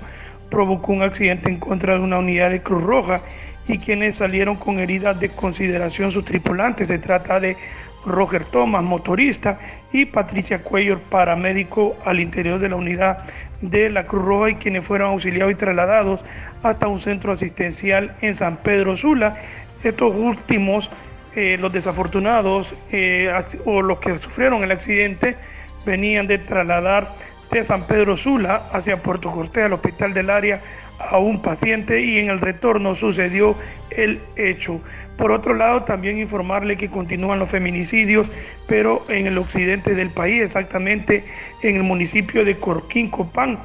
provocó 0.49 0.93
un 0.93 1.01
accidente 1.01 1.49
en 1.49 1.59
contra 1.59 1.95
de 1.95 1.99
una 1.99 2.19
unidad 2.19 2.49
de 2.49 2.61
Cruz 2.61 2.83
Roja 2.83 3.21
y 3.67 3.79
quienes 3.79 4.15
salieron 4.15 4.55
con 4.55 4.79
heridas 4.79 5.19
de 5.19 5.29
consideración 5.29 6.11
sus 6.11 6.23
tripulantes. 6.23 6.87
Se 6.87 6.99
trata 6.99 7.39
de 7.39 7.57
Roger 8.05 8.45
Thomas, 8.45 8.83
motorista, 8.83 9.59
y 9.91 10.05
Patricia 10.05 10.61
Cuello, 10.63 10.99
paramédico 10.99 11.95
al 12.05 12.19
interior 12.19 12.59
de 12.59 12.69
la 12.69 12.75
unidad 12.75 13.19
de 13.61 13.89
la 13.89 14.05
Cruz 14.05 14.23
Roja 14.23 14.49
y 14.51 14.55
quienes 14.55 14.85
fueron 14.85 15.11
auxiliados 15.11 15.51
y 15.51 15.55
trasladados 15.55 16.25
hasta 16.63 16.87
un 16.87 16.99
centro 16.99 17.31
asistencial 17.31 18.15
en 18.21 18.35
San 18.35 18.57
Pedro 18.57 18.95
Sula. 18.95 19.35
Estos 19.83 20.15
últimos, 20.15 20.91
eh, 21.35 21.57
los 21.59 21.71
desafortunados 21.71 22.75
eh, 22.91 23.31
o 23.65 23.81
los 23.81 23.99
que 23.99 24.17
sufrieron 24.17 24.63
el 24.63 24.71
accidente, 24.71 25.37
venían 25.85 26.27
de 26.27 26.39
trasladar 26.39 27.13
de 27.51 27.63
San 27.63 27.87
Pedro 27.87 28.17
Sula 28.17 28.67
hacia 28.71 29.01
Puerto 29.01 29.31
Cortés 29.31 29.65
al 29.65 29.73
hospital 29.73 30.13
del 30.13 30.29
área 30.29 30.61
a 30.99 31.17
un 31.17 31.41
paciente 31.41 32.01
y 32.01 32.19
en 32.19 32.29
el 32.29 32.39
retorno 32.39 32.95
sucedió 32.95 33.55
el 33.89 34.21
hecho. 34.35 34.81
Por 35.17 35.31
otro 35.31 35.53
lado, 35.53 35.83
también 35.83 36.17
informarle 36.17 36.77
que 36.77 36.89
continúan 36.89 37.39
los 37.39 37.49
feminicidios, 37.49 38.31
pero 38.67 39.03
en 39.09 39.27
el 39.27 39.37
occidente 39.37 39.95
del 39.95 40.09
país, 40.09 40.41
exactamente 40.41 41.25
en 41.61 41.77
el 41.77 41.83
municipio 41.83 42.45
de 42.45 42.57
Corquín 42.57 43.09
Copán. 43.09 43.59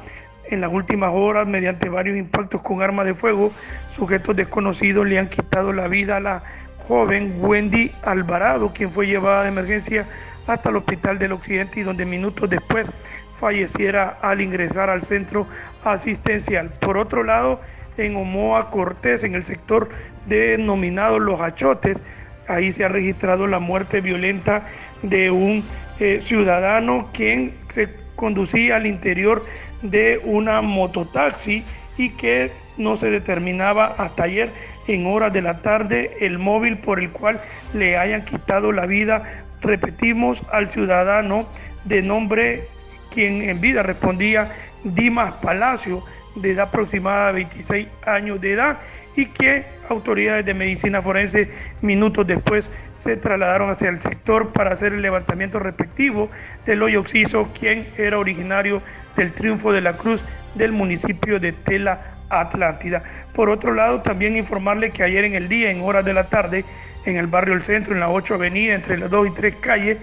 En 0.49 0.59
las 0.59 0.71
últimas 0.73 1.11
horas, 1.13 1.47
mediante 1.47 1.87
varios 1.87 2.17
impactos 2.17 2.61
con 2.61 2.81
arma 2.81 3.05
de 3.05 3.13
fuego, 3.13 3.53
sujetos 3.87 4.35
desconocidos 4.35 5.07
le 5.07 5.17
han 5.17 5.29
quitado 5.29 5.71
la 5.71 5.87
vida 5.87 6.17
a 6.17 6.19
la 6.19 6.43
joven 6.87 7.35
Wendy 7.37 7.93
Alvarado, 8.03 8.73
quien 8.73 8.89
fue 8.89 9.07
llevada 9.07 9.43
de 9.43 9.49
emergencia 9.49 10.09
hasta 10.47 10.69
el 10.69 10.77
Hospital 10.77 11.19
del 11.19 11.33
Occidente 11.33 11.79
y 11.79 11.83
donde 11.83 12.05
minutos 12.05 12.49
después 12.49 12.91
falleciera 13.33 14.17
al 14.21 14.41
ingresar 14.41 14.89
al 14.89 15.01
centro 15.01 15.47
asistencial. 15.83 16.69
Por 16.79 16.97
otro 16.97 17.23
lado, 17.23 17.61
en 17.97 18.15
Omoa 18.15 18.69
Cortés, 18.69 19.23
en 19.23 19.35
el 19.35 19.43
sector 19.43 19.89
denominado 20.25 21.19
Los 21.19 21.41
Achotes, 21.41 22.03
ahí 22.47 22.71
se 22.71 22.85
ha 22.85 22.89
registrado 22.89 23.47
la 23.47 23.59
muerte 23.59 24.01
violenta 24.01 24.65
de 25.01 25.31
un 25.31 25.63
eh, 25.99 26.21
ciudadano 26.21 27.09
quien 27.13 27.55
se 27.69 27.89
conducía 28.15 28.75
al 28.75 28.85
interior 28.85 29.45
de 29.81 30.21
una 30.23 30.61
mototaxi 30.61 31.63
y 31.97 32.11
que 32.11 32.51
no 32.77 32.95
se 32.95 33.09
determinaba 33.09 33.85
hasta 33.97 34.23
ayer 34.23 34.51
en 34.87 35.05
horas 35.05 35.33
de 35.33 35.41
la 35.41 35.61
tarde 35.61 36.15
el 36.21 36.39
móvil 36.39 36.77
por 36.77 36.99
el 36.99 37.11
cual 37.11 37.41
le 37.73 37.97
hayan 37.97 38.25
quitado 38.25 38.71
la 38.71 38.85
vida 38.85 39.23
repetimos 39.61 40.43
al 40.51 40.67
ciudadano 40.67 41.47
de 41.85 42.01
nombre 42.01 42.67
quien 43.11 43.41
en 43.41 43.61
vida 43.61 43.83
respondía 43.83 44.51
Dimas 44.83 45.33
Palacio, 45.33 46.03
de 46.35 46.51
edad 46.51 46.67
aproximada 46.67 47.33
26 47.33 47.89
años 48.05 48.39
de 48.39 48.53
edad, 48.53 48.79
y 49.17 49.25
que 49.25 49.65
autoridades 49.89 50.45
de 50.45 50.53
medicina 50.53 51.01
forense 51.01 51.49
minutos 51.81 52.25
después 52.25 52.71
se 52.93 53.17
trasladaron 53.17 53.69
hacia 53.69 53.89
el 53.89 53.99
sector 53.99 54.53
para 54.53 54.71
hacer 54.71 54.93
el 54.93 55.01
levantamiento 55.01 55.59
respectivo 55.59 56.31
del 56.65 56.81
hoyo 56.83 57.01
oxiso, 57.01 57.49
quien 57.57 57.89
era 57.97 58.17
originario 58.17 58.81
del 59.17 59.33
Triunfo 59.33 59.73
de 59.73 59.81
la 59.81 59.97
Cruz 59.97 60.25
del 60.55 60.71
municipio 60.71 61.39
de 61.41 61.51
Tela 61.51 62.20
Atlántida. 62.39 63.03
Por 63.33 63.49
otro 63.49 63.73
lado, 63.73 64.01
también 64.01 64.37
informarle 64.37 64.91
que 64.91 65.03
ayer 65.03 65.25
en 65.25 65.35
el 65.35 65.49
día, 65.49 65.71
en 65.71 65.81
horas 65.81 66.05
de 66.05 66.13
la 66.13 66.29
tarde, 66.29 66.65
en 67.05 67.17
el 67.17 67.27
barrio 67.27 67.53
El 67.53 67.63
Centro, 67.63 67.93
en 67.93 67.99
la 67.99 68.09
8 68.09 68.35
Avenida, 68.35 68.73
entre 68.73 68.97
las 68.97 69.09
2 69.09 69.27
y 69.27 69.31
3 69.31 69.55
calles, 69.57 69.97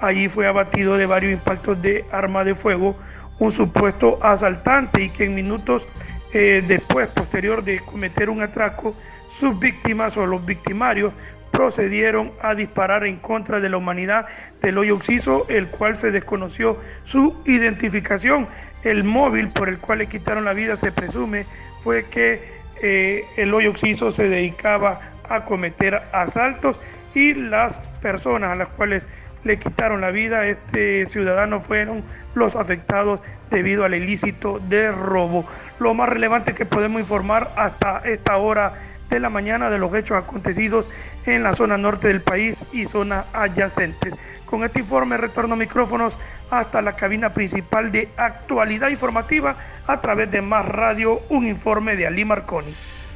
allí 0.00 0.28
fue 0.28 0.46
abatido 0.46 0.96
de 0.96 1.06
varios 1.06 1.32
impactos 1.32 1.80
de 1.80 2.04
arma 2.10 2.44
de 2.44 2.54
fuego 2.54 2.96
un 3.38 3.50
supuesto 3.50 4.18
asaltante 4.22 5.02
y 5.02 5.10
que 5.10 5.24
en 5.24 5.34
minutos 5.34 5.88
eh, 6.32 6.64
después, 6.66 7.08
posterior 7.08 7.62
de 7.62 7.80
cometer 7.80 8.28
un 8.28 8.42
atraco, 8.42 8.96
sus 9.28 9.58
víctimas 9.58 10.16
o 10.16 10.26
los 10.26 10.44
victimarios 10.44 11.12
procedieron 11.52 12.32
a 12.42 12.56
disparar 12.56 13.06
en 13.06 13.16
contra 13.18 13.60
de 13.60 13.70
la 13.70 13.76
humanidad 13.76 14.26
del 14.60 14.76
hoyo 14.78 14.96
oxiso, 14.96 15.46
el 15.48 15.68
cual 15.68 15.94
se 15.94 16.10
desconoció 16.10 16.78
su 17.04 17.40
identificación. 17.46 18.48
El 18.84 19.04
móvil 19.04 19.48
por 19.48 19.68
el 19.68 19.78
cual 19.78 19.98
le 19.98 20.06
quitaron 20.06 20.44
la 20.44 20.52
vida 20.52 20.76
se 20.76 20.92
presume 20.92 21.46
fue 21.80 22.04
que 22.06 22.42
eh, 22.82 23.24
el 23.36 23.52
hoyo 23.54 23.70
oxiso 23.70 24.10
se 24.10 24.28
dedicaba 24.28 25.00
a 25.28 25.44
cometer 25.44 26.02
asaltos 26.12 26.80
y 27.14 27.34
las 27.34 27.78
personas 28.02 28.50
a 28.50 28.56
las 28.56 28.68
cuales 28.68 29.08
le 29.44 29.58
quitaron 29.58 30.00
la 30.00 30.10
vida 30.10 30.40
a 30.40 30.46
este 30.46 31.06
ciudadano 31.06 31.60
fueron 31.60 32.02
los 32.34 32.56
afectados 32.56 33.22
debido 33.50 33.84
al 33.84 33.94
ilícito 33.94 34.58
de 34.58 34.90
robo. 34.90 35.46
Lo 35.78 35.94
más 35.94 36.08
relevante 36.08 36.54
que 36.54 36.66
podemos 36.66 37.00
informar 37.00 37.52
hasta 37.56 37.98
esta 38.04 38.36
hora 38.38 38.74
de 39.10 39.20
la 39.20 39.30
mañana 39.30 39.70
de 39.70 39.78
los 39.78 39.94
hechos 39.94 40.18
acontecidos 40.18 40.90
en 41.26 41.42
la 41.42 41.54
zona 41.54 41.78
norte 41.78 42.08
del 42.08 42.22
país 42.22 42.64
y 42.72 42.86
zonas 42.86 43.26
adyacentes. 43.32 44.14
Con 44.44 44.64
este 44.64 44.80
informe 44.80 45.16
retorno 45.16 45.56
micrófonos 45.56 46.18
hasta 46.50 46.82
la 46.82 46.96
cabina 46.96 47.32
principal 47.32 47.92
de 47.92 48.08
actualidad 48.16 48.88
informativa 48.88 49.56
a 49.86 50.00
través 50.00 50.30
de 50.30 50.42
Más 50.42 50.66
Radio, 50.66 51.22
un 51.28 51.46
informe 51.46 51.96
de 51.96 52.06
Ali 52.06 52.24
Marconi. 52.24 52.74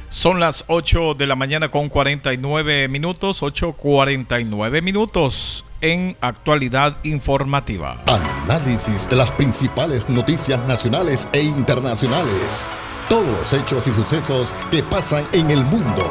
Son 0.09 0.39
las 0.39 0.65
8 0.67 1.13
de 1.13 1.27
la 1.27 1.35
mañana 1.35 1.69
con 1.69 1.87
49 1.87 2.87
minutos, 2.87 3.43
8.49 3.43 4.81
minutos 4.81 5.65
en 5.81 6.17
actualidad 6.19 6.97
informativa. 7.03 8.01
Análisis 8.07 9.07
de 9.07 9.15
las 9.15 9.29
principales 9.31 10.09
noticias 10.09 10.59
nacionales 10.67 11.27
e 11.31 11.43
internacionales. 11.43 12.67
Todos 13.09 13.27
los 13.27 13.53
hechos 13.53 13.87
y 13.87 13.91
sucesos 13.91 14.53
que 14.71 14.83
pasan 14.83 15.25
en 15.33 15.51
el 15.51 15.63
mundo. 15.65 16.09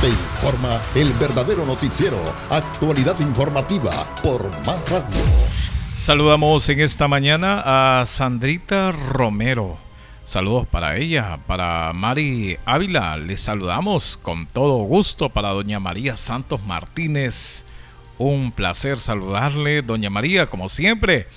Te 0.00 0.08
informa 0.08 0.80
el 0.94 1.12
verdadero 1.14 1.64
noticiero, 1.64 2.18
actualidad 2.50 3.18
informativa 3.20 3.92
por 4.22 4.50
Más 4.66 4.90
Radio. 4.90 5.20
Saludamos 5.96 6.68
en 6.68 6.80
esta 6.80 7.08
mañana 7.08 8.00
a 8.00 8.04
Sandrita 8.04 8.92
Romero 8.92 9.78
Saludos 10.24 10.66
para 10.66 10.96
ella, 10.96 11.38
para 11.46 11.92
Mari 11.92 12.56
Ávila. 12.64 13.18
Les 13.18 13.42
saludamos 13.42 14.16
con 14.16 14.46
todo 14.46 14.78
gusto 14.78 15.28
para 15.28 15.50
doña 15.50 15.80
María 15.80 16.16
Santos 16.16 16.62
Martínez. 16.64 17.66
Un 18.16 18.50
placer 18.50 18.98
saludarle, 18.98 19.82
doña 19.82 20.08
María, 20.08 20.46
como 20.46 20.70
siempre. 20.70 21.28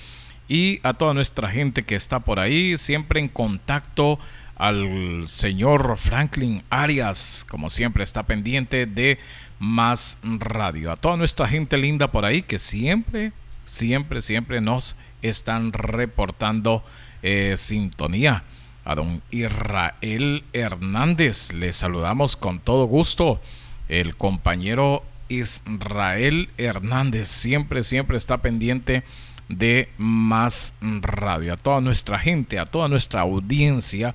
Y 0.48 0.80
a 0.82 0.94
toda 0.94 1.12
nuestra 1.12 1.50
gente 1.50 1.82
que 1.84 1.94
está 1.94 2.20
por 2.20 2.40
ahí, 2.40 2.78
siempre 2.78 3.20
en 3.20 3.28
contacto 3.28 4.18
al 4.56 5.24
señor 5.28 5.96
Franklin 5.98 6.64
Arias, 6.70 7.46
como 7.48 7.70
siempre 7.70 8.02
está 8.02 8.24
pendiente 8.24 8.86
de 8.86 9.18
más 9.58 10.18
radio. 10.22 10.90
A 10.90 10.96
toda 10.96 11.16
nuestra 11.16 11.46
gente 11.46 11.76
linda 11.76 12.10
por 12.10 12.24
ahí 12.24 12.42
que 12.42 12.58
siempre, 12.58 13.32
siempre, 13.64 14.22
siempre 14.22 14.60
nos 14.60 14.96
están 15.22 15.72
reportando 15.72 16.82
eh, 17.22 17.54
sintonía 17.56 18.44
a 18.84 18.94
don 18.94 19.22
Israel 19.30 20.44
Hernández. 20.54 21.52
Le 21.52 21.72
saludamos 21.74 22.36
con 22.36 22.58
todo 22.58 22.86
gusto. 22.86 23.40
El 23.88 24.16
compañero 24.16 25.04
Israel 25.28 26.48
Hernández 26.56 27.28
siempre, 27.28 27.84
siempre 27.84 28.16
está 28.16 28.38
pendiente 28.38 29.04
de 29.48 29.88
más 29.96 30.74
radio. 30.80 31.54
A 31.54 31.56
toda 31.56 31.80
nuestra 31.80 32.18
gente, 32.18 32.58
a 32.58 32.66
toda 32.66 32.88
nuestra 32.88 33.22
audiencia 33.22 34.14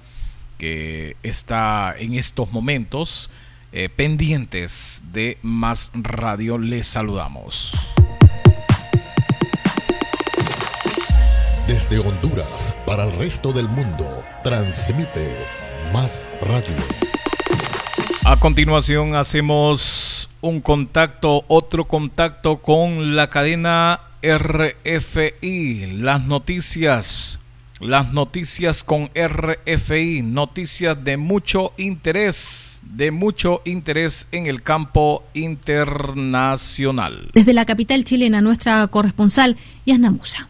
que 0.58 1.18
está 1.24 1.96
en 1.98 2.14
estos 2.14 2.52
momentos 2.52 3.30
eh, 3.72 3.90
pendientes 3.90 5.04
de 5.12 5.38
más 5.42 5.92
radio, 5.94 6.58
les 6.58 6.88
saludamos. 6.88 7.74
Desde 11.68 11.98
Honduras 11.98 12.76
para 12.86 13.06
el 13.06 13.12
resto 13.18 13.52
del 13.52 13.68
mundo, 13.68 14.24
transmite 14.44 15.36
Más 15.92 16.30
Radio. 16.42 16.76
A 18.26 18.38
continuación 18.38 19.16
hacemos 19.16 20.30
un 20.42 20.62
contacto, 20.62 21.44
otro 21.48 21.88
contacto 21.88 22.62
con 22.62 23.16
la 23.16 23.30
cadena 23.30 24.02
RFI, 24.24 25.98
las 25.98 26.26
noticias, 26.26 27.40
las 27.82 28.14
noticias 28.14 28.86
con 28.86 29.10
RFI, 29.14 30.22
noticias 30.22 31.04
de 31.04 31.18
mucho 31.18 31.74
interés, 31.76 32.82
de 32.84 33.12
mucho 33.12 33.62
interés 33.66 34.30
en 34.32 34.48
el 34.48 34.64
campo 34.64 35.26
internacional. 35.34 37.32
Desde 37.34 37.52
la 37.52 37.66
capital 37.66 38.06
chilena, 38.06 38.42
nuestra 38.42 38.88
corresponsal, 38.88 39.58
Yasna 39.86 40.10
Musa. 40.12 40.48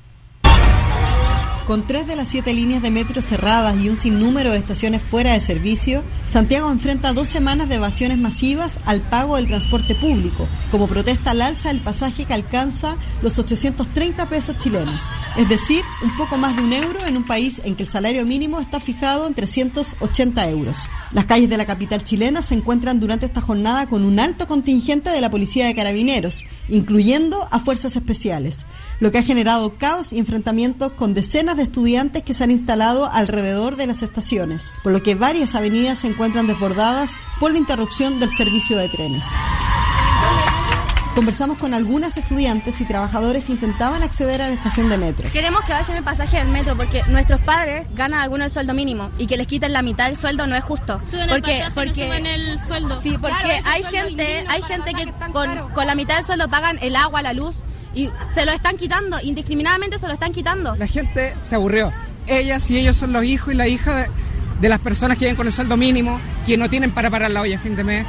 Con 1.66 1.86
tres 1.86 2.08
de 2.08 2.18
las 2.18 2.28
siete 2.28 2.54
líneas 2.54 2.82
de 2.82 2.92
metro 2.92 3.22
cerradas 3.22 3.80
y 3.80 3.88
un 3.88 3.96
sinnúmero 3.96 4.52
de 4.52 4.58
estaciones 4.58 5.02
fuera 5.02 5.32
de 5.32 5.40
servicio, 5.40 6.04
Santiago 6.28 6.70
enfrenta 6.70 7.14
dos 7.14 7.30
semanas 7.30 7.70
de 7.70 7.76
evasiones 7.76 8.18
masivas 8.18 8.80
al 8.86 9.00
pago 9.00 9.38
del 9.38 9.48
transporte 9.48 9.96
público, 9.96 10.46
como 10.72 10.88
protesta 10.88 11.32
al 11.32 11.42
alza 11.42 11.70
del 11.70 11.80
pasaje 11.80 12.26
que 12.26 12.34
alcanza 12.34 12.98
los 13.22 13.40
830 13.40 14.28
pesos 14.28 14.58
chilenos, 14.58 15.10
es 15.38 15.48
decir, 15.48 15.84
un 16.04 16.18
poco 16.18 16.38
más 16.38 16.54
de 16.58 16.64
un 16.64 16.74
euro 16.74 17.06
en 17.06 17.16
un 17.16 17.26
país 17.26 17.62
en 17.64 17.76
que 17.78 17.84
el 17.84 17.90
salario 17.90 18.26
mínimo 18.26 18.60
está 18.60 18.82
fijado 18.82 19.26
en 19.26 19.34
380 19.34 20.50
euros. 20.50 20.90
Las 21.14 21.26
calles 21.26 21.50
de 21.50 21.58
la 21.58 21.66
capital 21.66 22.04
chilena 22.04 22.42
se 22.42 22.56
encuentran 22.56 23.00
durante 23.00 23.26
esta 23.26 23.40
jornada 23.40 23.88
con 23.88 24.04
un 24.04 24.20
alto 24.20 24.48
contingente 24.50 25.12
de 25.12 25.22
la 25.22 25.32
Policía 25.32 25.68
de 25.68 25.76
Carabineros, 25.76 26.44
incluyendo 26.68 27.48
a 27.52 27.60
fuerzas 27.60 27.96
especiales, 27.96 28.66
lo 29.00 29.12
que 29.12 29.20
ha 29.20 29.24
generado 29.24 29.78
caos 29.78 30.12
y 30.12 30.20
enfrentamientos 30.20 30.92
con 30.92 31.14
decenas 31.14 31.53
de 31.56 31.64
estudiantes 31.64 32.24
que 32.24 32.34
se 32.34 32.44
han 32.44 32.52
instalado 32.52 33.10
alrededor 33.12 33.76
de 33.76 33.88
las 33.88 34.02
estaciones, 34.02 34.72
por 34.84 34.92
lo 34.92 35.04
que 35.04 35.16
varias 35.16 35.56
avenidas 35.56 36.00
se 36.00 36.08
encuentran 36.08 36.48
desbordadas 36.48 37.12
por 37.40 37.52
la 37.52 37.58
interrupción 37.58 38.20
del 38.20 38.30
servicio 38.32 38.78
de 38.78 38.90
trenes. 38.90 39.26
Conversamos 41.16 41.60
con 41.60 41.76
algunas 41.76 42.18
estudiantes 42.18 42.82
y 42.82 42.86
trabajadores 42.86 43.46
que 43.46 43.52
intentaban 43.52 44.02
acceder 44.02 44.42
a 44.42 44.48
la 44.48 44.54
estación 44.54 44.90
de 44.90 44.98
metro. 44.98 45.32
Queremos 45.32 45.62
que 45.64 45.72
bajen 45.72 45.98
el 45.98 46.04
pasaje 46.04 46.38
del 46.38 46.48
metro 46.48 46.76
porque 46.76 47.04
nuestros 47.08 47.40
padres 47.42 47.86
ganan 47.94 48.20
algunos 48.20 48.48
el 48.48 48.52
sueldo 48.52 48.74
mínimo 48.74 49.12
y 49.20 49.28
que 49.28 49.38
les 49.38 49.46
quiten 49.46 49.74
la 49.74 49.84
mitad 49.84 50.08
del 50.08 50.18
sueldo 50.18 50.48
no 50.48 50.56
es 50.56 50.64
justo. 50.64 51.00
porque 51.30 51.66
porque 51.76 52.18
el 52.18 52.60
sueldo. 52.62 53.00
Sí, 53.00 53.16
porque 53.22 53.62
hay 53.64 53.84
gente, 53.84 54.44
hay 54.48 54.62
gente 54.64 54.94
que 54.96 55.14
con, 55.32 55.70
con 55.74 55.86
la 55.86 55.94
mitad 55.94 56.16
del 56.18 56.26
sueldo 56.26 56.50
pagan 56.50 56.80
el 56.82 56.96
agua, 56.96 57.22
la 57.22 57.34
luz 57.34 57.58
y 57.94 58.10
se 58.34 58.46
lo 58.46 58.52
están 58.52 58.78
quitando, 58.78 59.18
indiscriminadamente 59.22 59.98
se 59.98 60.08
lo 60.08 60.14
están 60.14 60.32
quitando. 60.32 60.76
La 60.76 60.88
gente 60.88 61.36
se 61.42 61.56
aburrió. 61.56 61.92
Ellas 62.28 62.70
y 62.70 62.78
ellos 62.78 62.96
son 62.96 63.14
los 63.14 63.24
hijos 63.24 63.54
y 63.54 63.58
la 63.58 63.68
hija 63.68 64.08
de, 64.60 64.70
las 64.70 64.80
personas 64.80 65.18
que 65.18 65.26
viven 65.26 65.36
con 65.36 65.48
el 65.48 65.54
sueldo 65.54 65.76
mínimo, 65.76 66.20
que 66.46 66.58
no 66.58 66.70
tienen 66.70 66.92
para 66.92 67.10
parar 67.10 67.32
la 67.32 67.42
olla 67.42 67.58
a 67.58 67.60
fin 67.60 67.76
de 67.76 67.84
mes. 67.84 68.06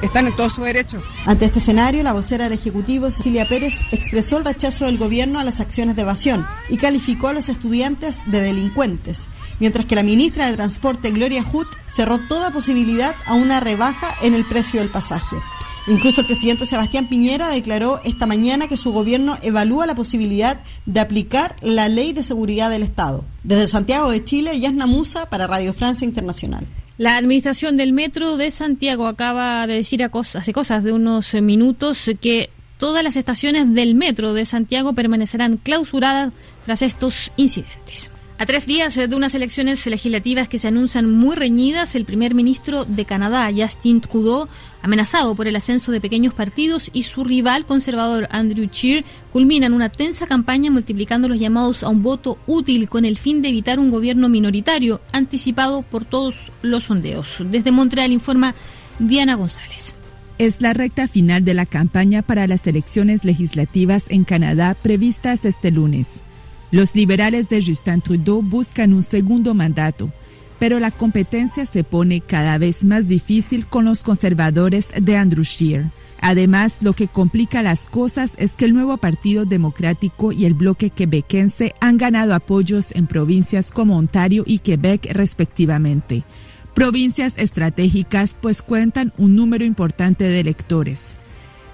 Están 0.00 0.28
en 0.28 0.36
todo 0.36 0.48
su 0.48 0.62
derecho. 0.62 1.02
Ante 1.26 1.46
este 1.46 1.58
escenario, 1.58 2.04
la 2.04 2.12
vocera 2.12 2.44
del 2.44 2.52
Ejecutivo, 2.56 3.10
Cecilia 3.10 3.48
Pérez, 3.48 3.74
expresó 3.90 4.38
el 4.38 4.44
rechazo 4.44 4.84
del 4.84 4.96
gobierno 4.96 5.40
a 5.40 5.44
las 5.44 5.58
acciones 5.58 5.96
de 5.96 6.02
evasión 6.02 6.46
y 6.68 6.76
calificó 6.76 7.28
a 7.28 7.32
los 7.32 7.48
estudiantes 7.48 8.20
de 8.26 8.40
delincuentes, 8.40 9.26
mientras 9.58 9.86
que 9.86 9.96
la 9.96 10.04
ministra 10.04 10.46
de 10.46 10.54
Transporte, 10.56 11.10
Gloria 11.10 11.44
Hutt, 11.52 11.66
cerró 11.88 12.18
toda 12.18 12.52
posibilidad 12.52 13.16
a 13.26 13.34
una 13.34 13.58
rebaja 13.58 14.14
en 14.22 14.34
el 14.34 14.44
precio 14.44 14.78
del 14.78 14.88
pasaje. 14.88 15.36
Incluso 15.88 16.20
el 16.20 16.26
presidente 16.26 16.66
Sebastián 16.66 17.08
Piñera 17.08 17.48
declaró 17.48 18.00
esta 18.04 18.26
mañana 18.26 18.68
que 18.68 18.76
su 18.76 18.92
gobierno 18.92 19.38
evalúa 19.42 19.86
la 19.86 19.94
posibilidad 19.94 20.60
de 20.84 21.00
aplicar 21.00 21.56
la 21.62 21.88
ley 21.88 22.12
de 22.12 22.22
seguridad 22.22 22.68
del 22.68 22.82
Estado. 22.82 23.24
Desde 23.42 23.68
Santiago 23.68 24.10
de 24.10 24.22
Chile, 24.22 24.60
Yasna 24.60 24.86
Musa 24.86 25.30
para 25.30 25.46
Radio 25.46 25.72
Francia 25.72 26.04
Internacional. 26.04 26.66
La 26.98 27.16
administración 27.16 27.76
del 27.76 27.94
Metro 27.94 28.36
de 28.36 28.50
Santiago 28.50 29.06
acaba 29.06 29.66
de 29.66 29.74
decir 29.74 30.02
hace 30.02 30.52
cosas 30.52 30.84
de 30.84 30.92
unos 30.92 31.32
minutos 31.34 32.10
que 32.20 32.50
todas 32.76 33.02
las 33.02 33.16
estaciones 33.16 33.72
del 33.72 33.94
Metro 33.94 34.34
de 34.34 34.44
Santiago 34.44 34.92
permanecerán 34.92 35.56
clausuradas 35.56 36.34
tras 36.66 36.82
estos 36.82 37.32
incidentes. 37.36 38.10
A 38.40 38.46
tres 38.46 38.66
días 38.66 38.94
de 38.94 39.16
unas 39.16 39.34
elecciones 39.34 39.84
legislativas 39.86 40.48
que 40.48 40.58
se 40.58 40.68
anuncian 40.68 41.10
muy 41.10 41.34
reñidas, 41.34 41.96
el 41.96 42.04
primer 42.04 42.36
ministro 42.36 42.84
de 42.84 43.04
Canadá, 43.04 43.50
Justin 43.52 44.00
Trudeau, 44.00 44.46
amenazado 44.82 45.34
por 45.34 45.46
el 45.48 45.56
ascenso 45.56 45.92
de 45.92 46.00
pequeños 46.00 46.34
partidos, 46.34 46.90
y 46.92 47.04
su 47.04 47.24
rival 47.24 47.66
conservador, 47.66 48.28
Andrew 48.30 48.68
Scheer, 48.70 49.04
culminan 49.32 49.72
una 49.72 49.88
tensa 49.88 50.26
campaña 50.26 50.70
multiplicando 50.70 51.28
los 51.28 51.38
llamados 51.38 51.82
a 51.82 51.88
un 51.88 52.02
voto 52.02 52.38
útil 52.46 52.88
con 52.88 53.04
el 53.04 53.18
fin 53.18 53.42
de 53.42 53.48
evitar 53.48 53.78
un 53.78 53.90
gobierno 53.90 54.28
minoritario, 54.28 55.00
anticipado 55.12 55.82
por 55.82 56.04
todos 56.04 56.52
los 56.62 56.84
sondeos. 56.84 57.36
Desde 57.50 57.72
Montreal 57.72 58.12
informa 58.12 58.54
Diana 58.98 59.34
González. 59.34 59.94
Es 60.38 60.60
la 60.60 60.72
recta 60.72 61.08
final 61.08 61.44
de 61.44 61.54
la 61.54 61.66
campaña 61.66 62.22
para 62.22 62.46
las 62.46 62.66
elecciones 62.66 63.24
legislativas 63.24 64.04
en 64.08 64.22
Canadá 64.22 64.76
previstas 64.80 65.44
este 65.44 65.72
lunes. 65.72 66.22
Los 66.70 66.94
liberales 66.94 67.48
de 67.48 67.60
Justin 67.64 68.02
Trudeau 68.02 68.42
buscan 68.42 68.92
un 68.92 69.02
segundo 69.02 69.54
mandato, 69.54 70.12
pero 70.58 70.80
la 70.80 70.90
competencia 70.90 71.66
se 71.66 71.84
pone 71.84 72.20
cada 72.20 72.58
vez 72.58 72.84
más 72.84 73.08
difícil 73.08 73.66
con 73.66 73.84
los 73.84 74.02
conservadores 74.02 74.92
de 75.00 75.16
Andrew 75.16 75.44
Scheer. 75.44 75.86
Además, 76.20 76.78
lo 76.82 76.94
que 76.94 77.06
complica 77.06 77.62
las 77.62 77.86
cosas 77.86 78.34
es 78.38 78.56
que 78.56 78.64
el 78.64 78.74
nuevo 78.74 78.96
Partido 78.96 79.44
Democrático 79.44 80.32
y 80.32 80.46
el 80.46 80.54
bloque 80.54 80.90
quebequense 80.90 81.74
han 81.80 81.96
ganado 81.96 82.34
apoyos 82.34 82.90
en 82.92 83.06
provincias 83.06 83.70
como 83.70 83.96
Ontario 83.96 84.42
y 84.46 84.58
Quebec 84.58 85.06
respectivamente. 85.12 86.24
Provincias 86.74 87.34
estratégicas 87.36 88.36
pues 88.40 88.62
cuentan 88.62 89.12
un 89.16 89.36
número 89.36 89.64
importante 89.64 90.24
de 90.24 90.40
electores. 90.40 91.14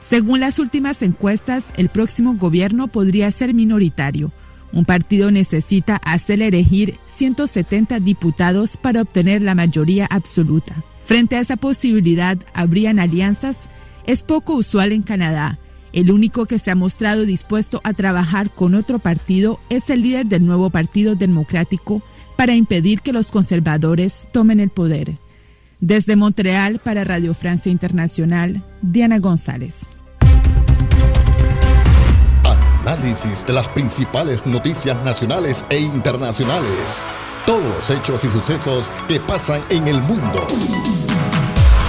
Según 0.01 0.41
las 0.41 0.59
últimas 0.59 1.01
encuestas, 1.01 1.70
el 1.78 1.89
próximo 1.89 2.35
gobierno 2.35 2.89
podría 2.89 3.30
ser 3.30 3.55
minoritario, 3.55 4.32
un 4.75 4.85
partido 4.85 5.31
necesita 5.31 5.97
hacer 5.97 6.43
elegir 6.43 6.99
170 7.07 8.01
diputados 8.01 8.77
para 8.77 9.03
obtener 9.03 9.41
la 9.41 9.55
mayoría 9.55 10.07
absoluta. 10.11 10.75
Frente 11.05 11.37
a 11.37 11.41
esa 11.41 11.57
posibilidad, 11.57 12.37
¿habrían 12.53 12.99
alianzas? 12.99 13.68
Es 14.07 14.25
poco 14.25 14.55
usual 14.55 14.93
en 14.93 15.03
Canadá. 15.03 15.59
El 15.93 16.11
único 16.11 16.47
que 16.47 16.59
se 16.59 16.72
ha 16.72 16.75
mostrado 16.75 17.25
dispuesto 17.25 17.81
a 17.85 17.93
trabajar 17.93 18.51
con 18.51 18.75
otro 18.75 18.99
partido 18.99 19.61
es 19.70 19.91
el 19.91 20.03
líder 20.03 20.27
del 20.27 20.45
nuevo 20.45 20.70
Partido 20.70 21.14
Democrático 21.14 22.03
para 22.37 22.57
impedir 22.57 23.01
que 23.01 23.12
los 23.12 23.31
conservadores 23.31 24.27
tomen 24.33 24.59
el 24.59 24.70
poder. 24.70 25.18
Desde 25.79 26.16
Montreal 26.16 26.81
para 26.81 27.05
Radio 27.05 27.33
Francia 27.33 27.70
Internacional, 27.70 28.64
Diana 28.83 29.20
González. 29.20 29.94
Análisis 32.87 33.47
de 33.47 33.55
las 33.55 33.66
principales 33.68 34.45
noticias 34.45 35.03
nacionales 35.05 35.64
e 35.70 35.78
internacionales. 35.78 37.03
Todos 37.47 37.64
los 37.64 37.89
hechos 37.89 38.22
y 38.24 38.28
sucesos 38.28 38.91
que 39.09 39.18
pasan 39.20 39.62
en 39.70 39.89
el 39.89 40.03
mundo. 40.03 40.47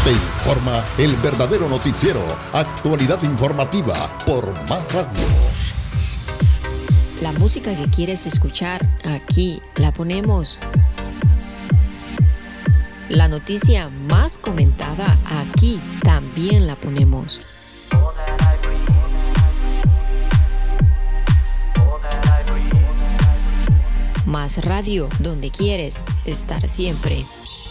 Te 0.06 0.12
informa 0.14 0.82
el 0.98 1.14
verdadero 1.18 1.68
noticiero, 1.68 2.22
actualidad 2.54 3.22
informativa 3.24 3.94
por 4.26 4.54
Más 4.70 4.94
Radio. 4.94 5.20
La 7.22 7.34
música 7.34 7.76
que 7.76 7.90
quieres 7.90 8.26
escuchar, 8.26 8.88
aquí 9.04 9.62
la 9.76 9.92
ponemos. 9.92 10.60
La 13.10 13.28
noticia 13.28 13.90
más 13.90 14.38
comentada, 14.38 15.20
aquí 15.26 15.78
también 16.04 16.68
la 16.68 16.78
ponemos. 16.78 17.90
Más 24.36 24.66
radio, 24.66 25.08
donde 25.20 25.50
quieres 25.50 26.04
estar 26.26 26.68
siempre. 26.68 27.16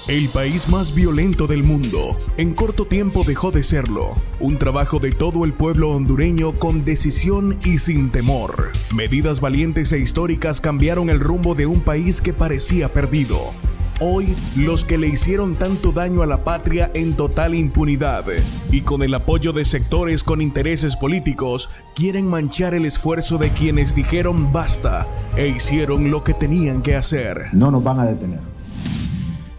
El 0.09 0.31
país 0.31 0.67
más 0.71 0.95
violento 0.95 1.47
del 1.47 1.63
mundo, 1.63 2.17
en 2.39 2.55
corto 2.55 2.87
tiempo 2.87 3.23
dejó 3.23 3.51
de 3.51 3.63
serlo. 3.63 4.17
Un 4.41 4.59
trabajo 4.59 4.99
de 4.99 5.13
todo 5.13 5.45
el 5.45 5.53
pueblo 5.53 5.91
hondureño 5.91 6.59
con 6.59 6.83
decisión 6.83 7.59
y 7.67 7.77
sin 7.77 8.11
temor. 8.11 8.73
Medidas 8.95 9.43
valientes 9.43 9.93
e 9.93 9.99
históricas 9.99 10.63
cambiaron 10.63 11.11
el 11.11 11.21
rumbo 11.21 11.55
de 11.55 11.67
un 11.67 11.83
país 11.83 12.23
que 12.23 12.33
parecía 12.33 12.91
perdido. 12.95 13.53
Hoy, 14.01 14.37
los 14.57 14.85
que 14.85 14.99
le 14.99 15.07
hicieron 15.07 15.55
tanto 15.55 15.93
daño 15.93 16.23
a 16.23 16.27
la 16.27 16.43
patria 16.43 16.91
en 16.95 17.15
total 17.15 17.55
impunidad 17.55 18.25
y 18.73 18.81
con 18.81 19.03
el 19.03 19.15
apoyo 19.15 19.53
de 19.53 19.65
sectores 19.65 20.25
con 20.25 20.41
intereses 20.41 20.97
políticos, 20.97 21.69
quieren 21.95 22.27
manchar 22.27 22.75
el 22.75 22.87
esfuerzo 22.87 23.39
de 23.39 23.51
quienes 23.51 23.95
dijeron 23.95 24.53
basta 24.53 25.07
e 25.37 25.47
hicieron 25.47 26.11
lo 26.11 26.25
que 26.25 26.35
tenían 26.35 26.83
que 26.83 26.97
hacer. 26.97 27.47
No 27.53 27.71
nos 27.71 27.85
van 27.85 28.01
a 28.01 28.07
detener. 28.07 28.41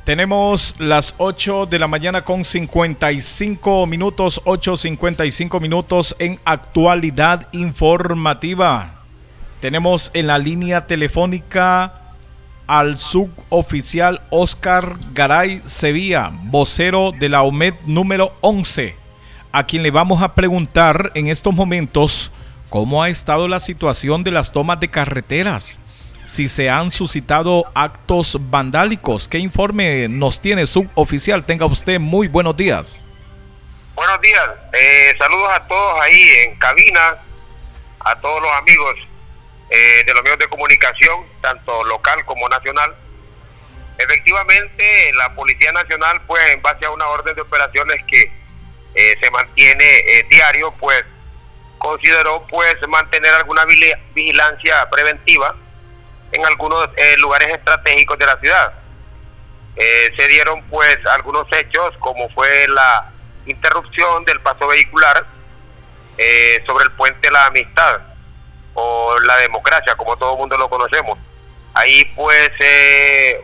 Tenemos 0.04 0.76
las 0.80 1.16
8 1.18 1.66
de 1.66 1.80
la 1.80 1.88
mañana 1.88 2.24
con 2.24 2.44
55 2.44 3.88
minutos, 3.88 4.42
8.55 4.44 5.62
minutos 5.62 6.16
en 6.20 6.40
actualidad 6.44 7.48
informativa. 7.54 9.02
Tenemos 9.62 10.12
en 10.14 10.28
la 10.28 10.38
línea 10.38 10.86
telefónica 10.86 12.05
al 12.68 12.98
suboficial 12.98 14.22
Oscar 14.30 14.98
Garay 15.14 15.62
Sevilla, 15.66 16.32
vocero 16.44 17.12
de 17.12 17.30
la 17.30 17.44
OMED 17.44 17.76
número 17.86 18.34
11, 18.42 18.96
a 19.52 19.66
quien 19.66 19.84
le 19.84 19.92
vamos 19.92 20.22
a 20.22 20.34
preguntar 20.34 21.12
en 21.16 21.28
estos 21.28 21.54
momentos 21.54 22.32
cómo 22.70 23.04
ha 23.04 23.10
estado 23.10 23.48
la 23.48 23.60
situación 23.60 24.24
de 24.24 24.32
las 24.32 24.52
tomas 24.52 24.80
de 24.80 24.90
carreteras 24.90 25.80
si 26.26 26.48
se 26.48 26.70
han 26.70 26.92
suscitado 26.92 27.66
actos 27.76 28.38
vandálicos. 28.50 29.28
¿Qué 29.28 29.38
informe 29.38 30.08
nos 30.10 30.42
tiene 30.42 30.66
suboficial? 30.66 31.46
Tenga 31.46 31.66
usted 31.68 32.00
muy 32.00 32.28
buenos 32.28 32.58
días. 32.58 33.06
Buenos 33.96 34.20
días. 34.22 34.44
Eh, 34.74 35.14
saludos 35.18 35.50
a 35.54 35.68
todos 35.68 36.02
ahí 36.02 36.22
en 36.46 36.56
cabina, 36.56 37.16
a 38.00 38.16
todos 38.20 38.42
los 38.42 38.52
amigos 38.58 38.98
eh, 39.76 40.04
de 40.06 40.14
los 40.14 40.24
medios 40.24 40.40
de 40.40 40.48
comunicación, 40.48 41.26
tanto 41.42 41.84
local 41.84 42.24
como 42.26 42.48
nacional. 42.50 42.96
Efectivamente, 43.98 45.12
la 45.14 45.34
Policía 45.36 45.72
Nacional, 45.72 46.22
pues 46.28 46.52
en 46.52 46.62
base 46.62 46.86
a 46.86 46.92
una 46.92 47.08
orden 47.08 47.36
de 47.36 47.42
operaciones 47.42 48.04
que 48.06 48.32
eh, 48.96 49.16
se 49.22 49.32
mantiene 49.32 50.04
diario, 50.30 50.74
pues 50.80 51.06
consideró 51.78 52.46
pues 52.48 52.76
mantener 52.88 53.34
alguna 53.34 53.66
vigilancia 54.14 54.90
preventiva 54.90 55.56
en 56.32 56.46
algunos 56.46 56.90
eh, 56.96 57.16
lugares 57.18 57.50
estratégicos 57.50 58.18
de 58.18 58.26
la 58.26 58.38
ciudad. 58.40 58.74
Eh, 59.76 60.12
se 60.16 60.28
dieron 60.28 60.64
pues 60.64 60.98
algunos 61.06 61.48
hechos 61.52 61.94
como 62.00 62.30
fue 62.30 62.68
la 62.68 63.12
interrupción 63.46 64.24
del 64.26 64.40
paso 64.40 64.68
vehicular 64.68 65.26
eh, 66.18 66.64
sobre 66.66 66.86
el 66.86 66.92
puente 66.92 67.30
La 67.30 67.46
Amistad 67.46 68.02
o 68.76 69.18
la 69.20 69.38
democracia 69.38 69.96
como 69.96 70.16
todo 70.18 70.34
el 70.34 70.40
mundo 70.40 70.58
lo 70.58 70.70
conocemos. 70.70 71.18
Ahí 71.74 72.06
pues 72.16 72.52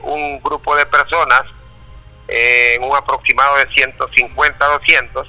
un 0.03 0.39
grupo 0.41 0.75
de 0.75 0.85
personas, 0.85 1.41
en 2.27 2.81
un 2.83 2.95
aproximado 2.95 3.57
de 3.57 3.67
150 3.67 4.65
200, 4.65 5.27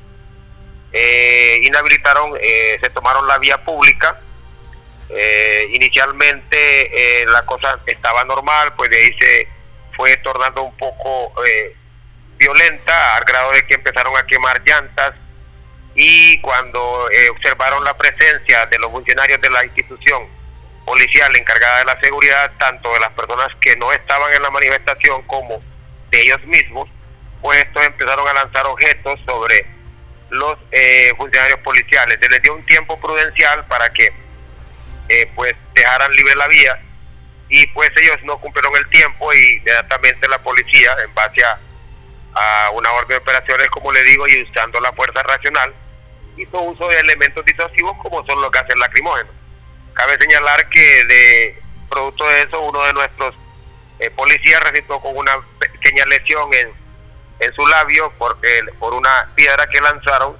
inhabilitaron, 1.62 2.34
se 2.80 2.90
tomaron 2.90 3.26
la 3.26 3.38
vía 3.38 3.58
pública 3.64 4.20
eh, 5.14 5.68
inicialmente 5.74 7.20
eh, 7.20 7.26
la 7.26 7.42
cosa 7.42 7.78
estaba 7.84 8.24
normal, 8.24 8.72
pues 8.74 8.90
de 8.90 8.96
ahí 8.96 9.12
se 9.20 9.46
fue 9.94 10.16
tornando 10.16 10.62
un 10.62 10.74
poco 10.78 11.34
eh, 11.44 11.76
violenta 12.38 13.16
al 13.16 13.24
grado 13.24 13.52
de 13.52 13.62
que 13.62 13.74
empezaron 13.74 14.16
a 14.16 14.26
quemar 14.26 14.62
llantas 14.64 15.14
y 15.94 16.38
cuando 16.40 17.08
observaron 17.30 17.84
la 17.84 17.94
presencia 17.96 18.66
de 18.66 18.78
los 18.78 18.90
funcionarios 18.90 19.40
de 19.40 19.50
la 19.50 19.64
institución 19.64 20.26
policial 20.84 21.34
encargada 21.36 21.78
de 21.78 21.84
la 21.84 22.00
seguridad, 22.00 22.50
tanto 22.58 22.92
de 22.92 23.00
las 23.00 23.12
personas 23.12 23.48
que 23.60 23.76
no 23.76 23.92
estaban 23.92 24.32
en 24.32 24.42
la 24.42 24.50
manifestación 24.50 25.22
como 25.22 25.62
de 26.10 26.20
ellos 26.22 26.42
mismos, 26.44 26.88
pues 27.40 27.58
estos 27.58 27.86
empezaron 27.86 28.26
a 28.28 28.32
lanzar 28.32 28.66
objetos 28.66 29.20
sobre 29.26 29.66
los 30.30 30.58
funcionarios 31.16 31.60
policiales. 31.60 32.18
Se 32.20 32.28
les 32.28 32.42
dio 32.42 32.54
un 32.54 32.64
tiempo 32.64 32.98
prudencial 32.98 33.64
para 33.66 33.92
que 33.92 34.08
eh, 35.08 35.30
pues 35.34 35.54
dejaran 35.74 36.12
libre 36.12 36.34
la 36.36 36.46
vía 36.46 36.80
y 37.48 37.66
pues 37.68 37.90
ellos 38.00 38.18
no 38.22 38.38
cumplieron 38.38 38.74
el 38.76 38.88
tiempo 38.88 39.32
y 39.34 39.56
inmediatamente 39.56 40.26
la 40.28 40.38
policía 40.38 40.96
en 41.04 41.12
base 41.14 41.44
a, 41.44 41.58
una 42.72 42.90
orden 42.92 43.08
de 43.08 43.16
operaciones 43.16 43.68
como 43.68 43.92
le 43.92 44.02
digo 44.04 44.26
y 44.26 44.42
usando 44.42 44.80
la 44.80 44.90
fuerza 44.92 45.22
racional 45.22 45.74
hizo 46.36 46.60
uso 46.62 46.88
de 46.88 46.96
elementos 46.96 47.44
disuasivos 47.44 47.96
como 48.02 48.24
son 48.26 48.40
los 48.40 48.50
gases 48.50 48.76
lacrimógenos 48.76 49.32
cabe 49.94 50.16
señalar 50.18 50.68
que 50.68 51.04
de 51.04 51.62
producto 51.88 52.26
de 52.26 52.42
eso 52.42 52.60
uno 52.60 52.82
de 52.82 52.92
nuestros 52.92 53.34
eh, 53.98 54.10
policías 54.10 54.60
resultó 54.62 55.00
con 55.00 55.16
una 55.16 55.32
pequeña 55.58 56.04
lesión 56.06 56.52
en, 56.54 56.68
en 57.40 57.54
su 57.54 57.66
labio 57.66 58.12
porque 58.18 58.62
por 58.78 58.94
una 58.94 59.28
piedra 59.34 59.66
que 59.66 59.80
lanzaron 59.80 60.36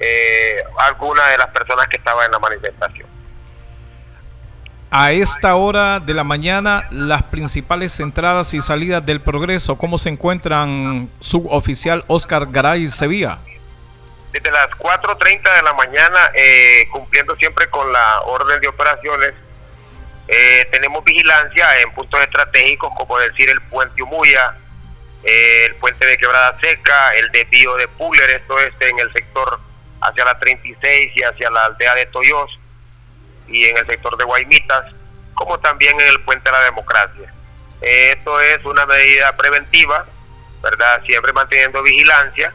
eh, 0.00 0.62
alguna 0.78 1.28
de 1.28 1.38
las 1.38 1.48
personas 1.48 1.86
que 1.88 1.96
estaban 1.96 2.26
en 2.26 2.32
la 2.32 2.38
manifestación 2.38 3.08
a 4.90 5.12
esta 5.12 5.54
hora 5.56 6.00
de 6.00 6.14
la 6.14 6.24
mañana, 6.24 6.88
las 6.90 7.22
principales 7.24 8.00
entradas 8.00 8.54
y 8.54 8.62
salidas 8.62 9.04
del 9.04 9.20
progreso, 9.20 9.76
¿cómo 9.76 9.98
se 9.98 10.08
encuentran 10.08 11.10
suboficial 11.20 12.02
Oscar 12.06 12.46
Garay 12.50 12.88
Sevilla? 12.88 13.38
Desde 14.32 14.50
las 14.50 14.70
4.30 14.70 15.56
de 15.56 15.62
la 15.62 15.72
mañana, 15.72 16.30
eh, 16.34 16.86
cumpliendo 16.90 17.34
siempre 17.36 17.68
con 17.70 17.92
la 17.92 18.20
orden 18.22 18.60
de 18.60 18.68
operaciones, 18.68 19.34
eh, 20.28 20.68
tenemos 20.70 21.02
vigilancia 21.04 21.80
en 21.80 21.90
puntos 21.92 22.20
estratégicos 22.20 22.92
como 22.96 23.18
decir 23.18 23.48
el 23.48 23.60
puente 23.62 24.02
Umuya, 24.02 24.54
eh, 25.24 25.64
el 25.66 25.74
puente 25.76 26.06
de 26.06 26.18
Quebrada 26.18 26.58
Seca, 26.60 27.14
el 27.14 27.30
desvío 27.30 27.74
de 27.76 27.88
Pugler, 27.88 28.30
esto 28.30 28.58
es 28.58 28.74
en 28.80 28.98
el 28.98 29.10
sector 29.12 29.58
hacia 30.02 30.24
la 30.24 30.38
36 30.38 31.12
y 31.14 31.22
hacia 31.22 31.50
la 31.50 31.64
aldea 31.64 31.94
de 31.94 32.06
Toyos 32.06 32.58
y 33.48 33.64
en 33.64 33.78
el 33.78 33.86
sector 33.86 34.16
de 34.18 34.24
Guaymitas, 34.24 34.84
como 35.34 35.58
también 35.58 35.98
en 36.00 36.08
el 36.08 36.20
Puente 36.20 36.50
de 36.50 36.52
la 36.52 36.64
Democracia. 36.64 37.32
Esto 37.80 38.40
es 38.40 38.64
una 38.64 38.84
medida 38.86 39.36
preventiva, 39.36 40.04
¿verdad? 40.62 41.02
Siempre 41.04 41.32
manteniendo 41.32 41.82
vigilancia. 41.82 42.52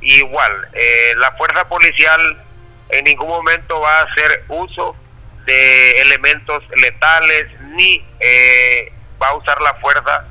Igual, 0.00 0.68
eh, 0.72 1.12
la 1.16 1.32
fuerza 1.32 1.68
policial 1.68 2.42
en 2.88 3.04
ningún 3.04 3.28
momento 3.28 3.80
va 3.80 4.00
a 4.00 4.02
hacer 4.04 4.44
uso 4.48 4.96
de 5.44 5.90
elementos 5.92 6.62
letales 6.76 7.48
ni 7.76 8.04
eh, 8.20 8.92
va 9.20 9.28
a 9.28 9.34
usar 9.34 9.60
la 9.60 9.74
fuerza 9.74 10.24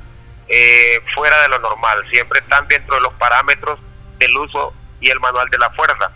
eh, 0.48 1.00
fuera 1.14 1.42
de 1.42 1.48
lo 1.48 1.58
normal. 1.58 2.04
Siempre 2.10 2.40
están 2.40 2.68
dentro 2.68 2.96
de 2.96 3.00
los 3.00 3.14
parámetros 3.14 3.78
del 4.18 4.36
uso 4.36 4.72
y 5.00 5.10
el 5.10 5.20
manual 5.20 5.48
de 5.50 5.58
la 5.58 5.70
fuerza. 5.70 6.10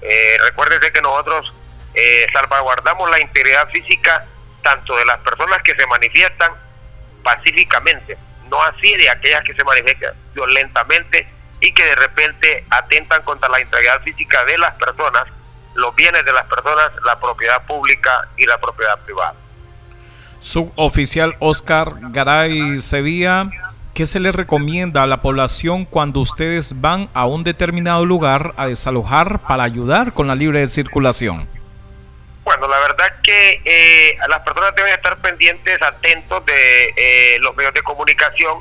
Eh, 0.00 0.38
que 0.92 1.00
nosotros 1.02 1.52
eh, 1.94 2.26
salvaguardamos 2.32 3.10
la 3.10 3.20
integridad 3.20 3.68
física 3.70 4.24
tanto 4.62 4.96
de 4.96 5.04
las 5.04 5.18
personas 5.20 5.62
que 5.62 5.74
se 5.74 5.86
manifiestan 5.86 6.52
pacíficamente, 7.22 8.16
no 8.48 8.62
así 8.62 8.94
de 8.96 9.08
aquellas 9.10 9.42
que 9.44 9.54
se 9.54 9.64
manifiestan 9.64 10.14
violentamente 10.34 11.26
y 11.60 11.72
que 11.72 11.84
de 11.84 11.94
repente 11.96 12.64
atentan 12.70 13.22
contra 13.22 13.48
la 13.48 13.60
integridad 13.60 14.00
física 14.02 14.44
de 14.44 14.58
las 14.58 14.74
personas, 14.74 15.26
los 15.74 15.94
bienes 15.94 16.24
de 16.24 16.32
las 16.32 16.46
personas, 16.46 16.92
la 17.04 17.18
propiedad 17.18 17.64
pública 17.66 18.28
y 18.36 18.44
la 18.44 18.58
propiedad 18.58 18.98
privada. 19.00 19.34
Suboficial 20.40 21.34
Oscar 21.40 21.88
Garay 22.12 22.80
Sevilla, 22.80 23.48
¿qué 23.94 24.06
se 24.06 24.20
le 24.20 24.32
recomienda 24.32 25.02
a 25.02 25.06
la 25.06 25.22
población 25.22 25.84
cuando 25.84 26.20
ustedes 26.20 26.80
van 26.80 27.08
a 27.14 27.26
un 27.26 27.42
determinado 27.42 28.04
lugar 28.04 28.52
a 28.56 28.66
desalojar 28.66 29.40
para 29.40 29.64
ayudar 29.64 30.12
con 30.12 30.26
la 30.26 30.34
libre 30.34 30.66
circulación? 30.68 31.48
Bueno, 32.44 32.68
la 32.68 32.78
verdad 32.78 33.12
que 33.24 33.60
eh, 33.64 34.16
las 34.28 34.40
personas 34.42 34.72
deben 34.76 34.92
estar 34.92 35.16
pendientes, 35.16 35.82
atentos 35.82 36.46
de 36.46 36.94
eh, 36.96 37.38
los 37.40 37.56
medios 37.56 37.74
de 37.74 37.82
comunicación, 37.82 38.58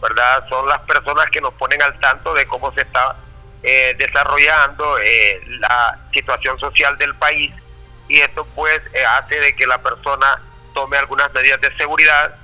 ¿verdad? 0.00 0.46
Son 0.48 0.68
las 0.68 0.80
personas 0.82 1.30
que 1.30 1.40
nos 1.40 1.54
ponen 1.54 1.82
al 1.82 1.98
tanto 2.00 2.34
de 2.34 2.46
cómo 2.46 2.72
se 2.72 2.82
está 2.82 3.16
eh, 3.62 3.94
desarrollando 3.98 4.98
eh, 4.98 5.40
la 5.60 5.98
situación 6.12 6.58
social 6.58 6.96
del 6.98 7.14
país 7.16 7.52
y 8.08 8.18
esto 8.18 8.46
pues 8.54 8.80
hace 9.08 9.40
de 9.40 9.56
que 9.56 9.66
la 9.66 9.78
persona 9.78 10.40
tome 10.74 10.96
algunas 10.96 11.32
medidas 11.34 11.60
de 11.60 11.74
seguridad, 11.76 12.34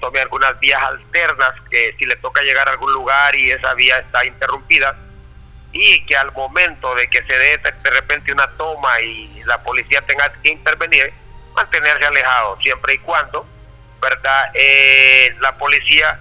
tome 0.00 0.20
algunas 0.20 0.60
vías 0.60 0.80
alternas, 0.80 1.54
que 1.68 1.96
si 1.98 2.06
le 2.06 2.14
toca 2.16 2.40
llegar 2.42 2.68
a 2.68 2.72
algún 2.72 2.92
lugar 2.92 3.34
y 3.34 3.50
esa 3.50 3.74
vía 3.74 3.98
está 3.98 4.24
interrumpida, 4.24 4.94
y 5.72 6.04
que 6.04 6.16
al 6.16 6.30
momento 6.32 6.94
de 6.94 7.08
que 7.08 7.22
se 7.22 7.38
dé 7.38 7.58
de 7.58 7.90
repente 7.90 8.32
una 8.32 8.46
toma 8.52 9.00
y 9.00 9.42
la 9.44 9.62
policía 9.62 10.02
tenga 10.02 10.30
que 10.42 10.52
intervenir, 10.52 11.12
mantenerse 11.54 12.04
alejado, 12.04 12.58
siempre 12.60 12.94
y 12.94 12.98
cuando, 12.98 13.46
¿verdad? 14.00 14.50
Eh, 14.54 15.34
la 15.40 15.56
policía 15.56 16.18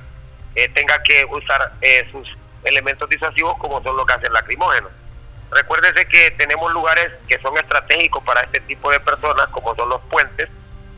eh, 0.56 0.70
tenga 0.70 1.02
que 1.04 1.26
usar 1.26 1.74
eh, 1.82 2.08
sus 2.12 2.28
elementos 2.64 3.10
disuasivos 3.10 3.58
como 3.58 3.82
son 3.84 3.98
los 3.98 4.06
gases 4.06 4.32
lacrimógenos. 4.32 4.92
Recuérdese 5.52 6.06
que 6.08 6.32
tenemos 6.32 6.72
lugares 6.72 7.12
que 7.28 7.38
son 7.40 7.58
estratégicos 7.58 8.24
para 8.24 8.42
este 8.42 8.62
tipo 8.62 8.90
de 8.90 9.00
personas, 9.00 9.48
como 9.50 9.76
son 9.76 9.90
los 9.90 10.02
puentes, 10.04 10.50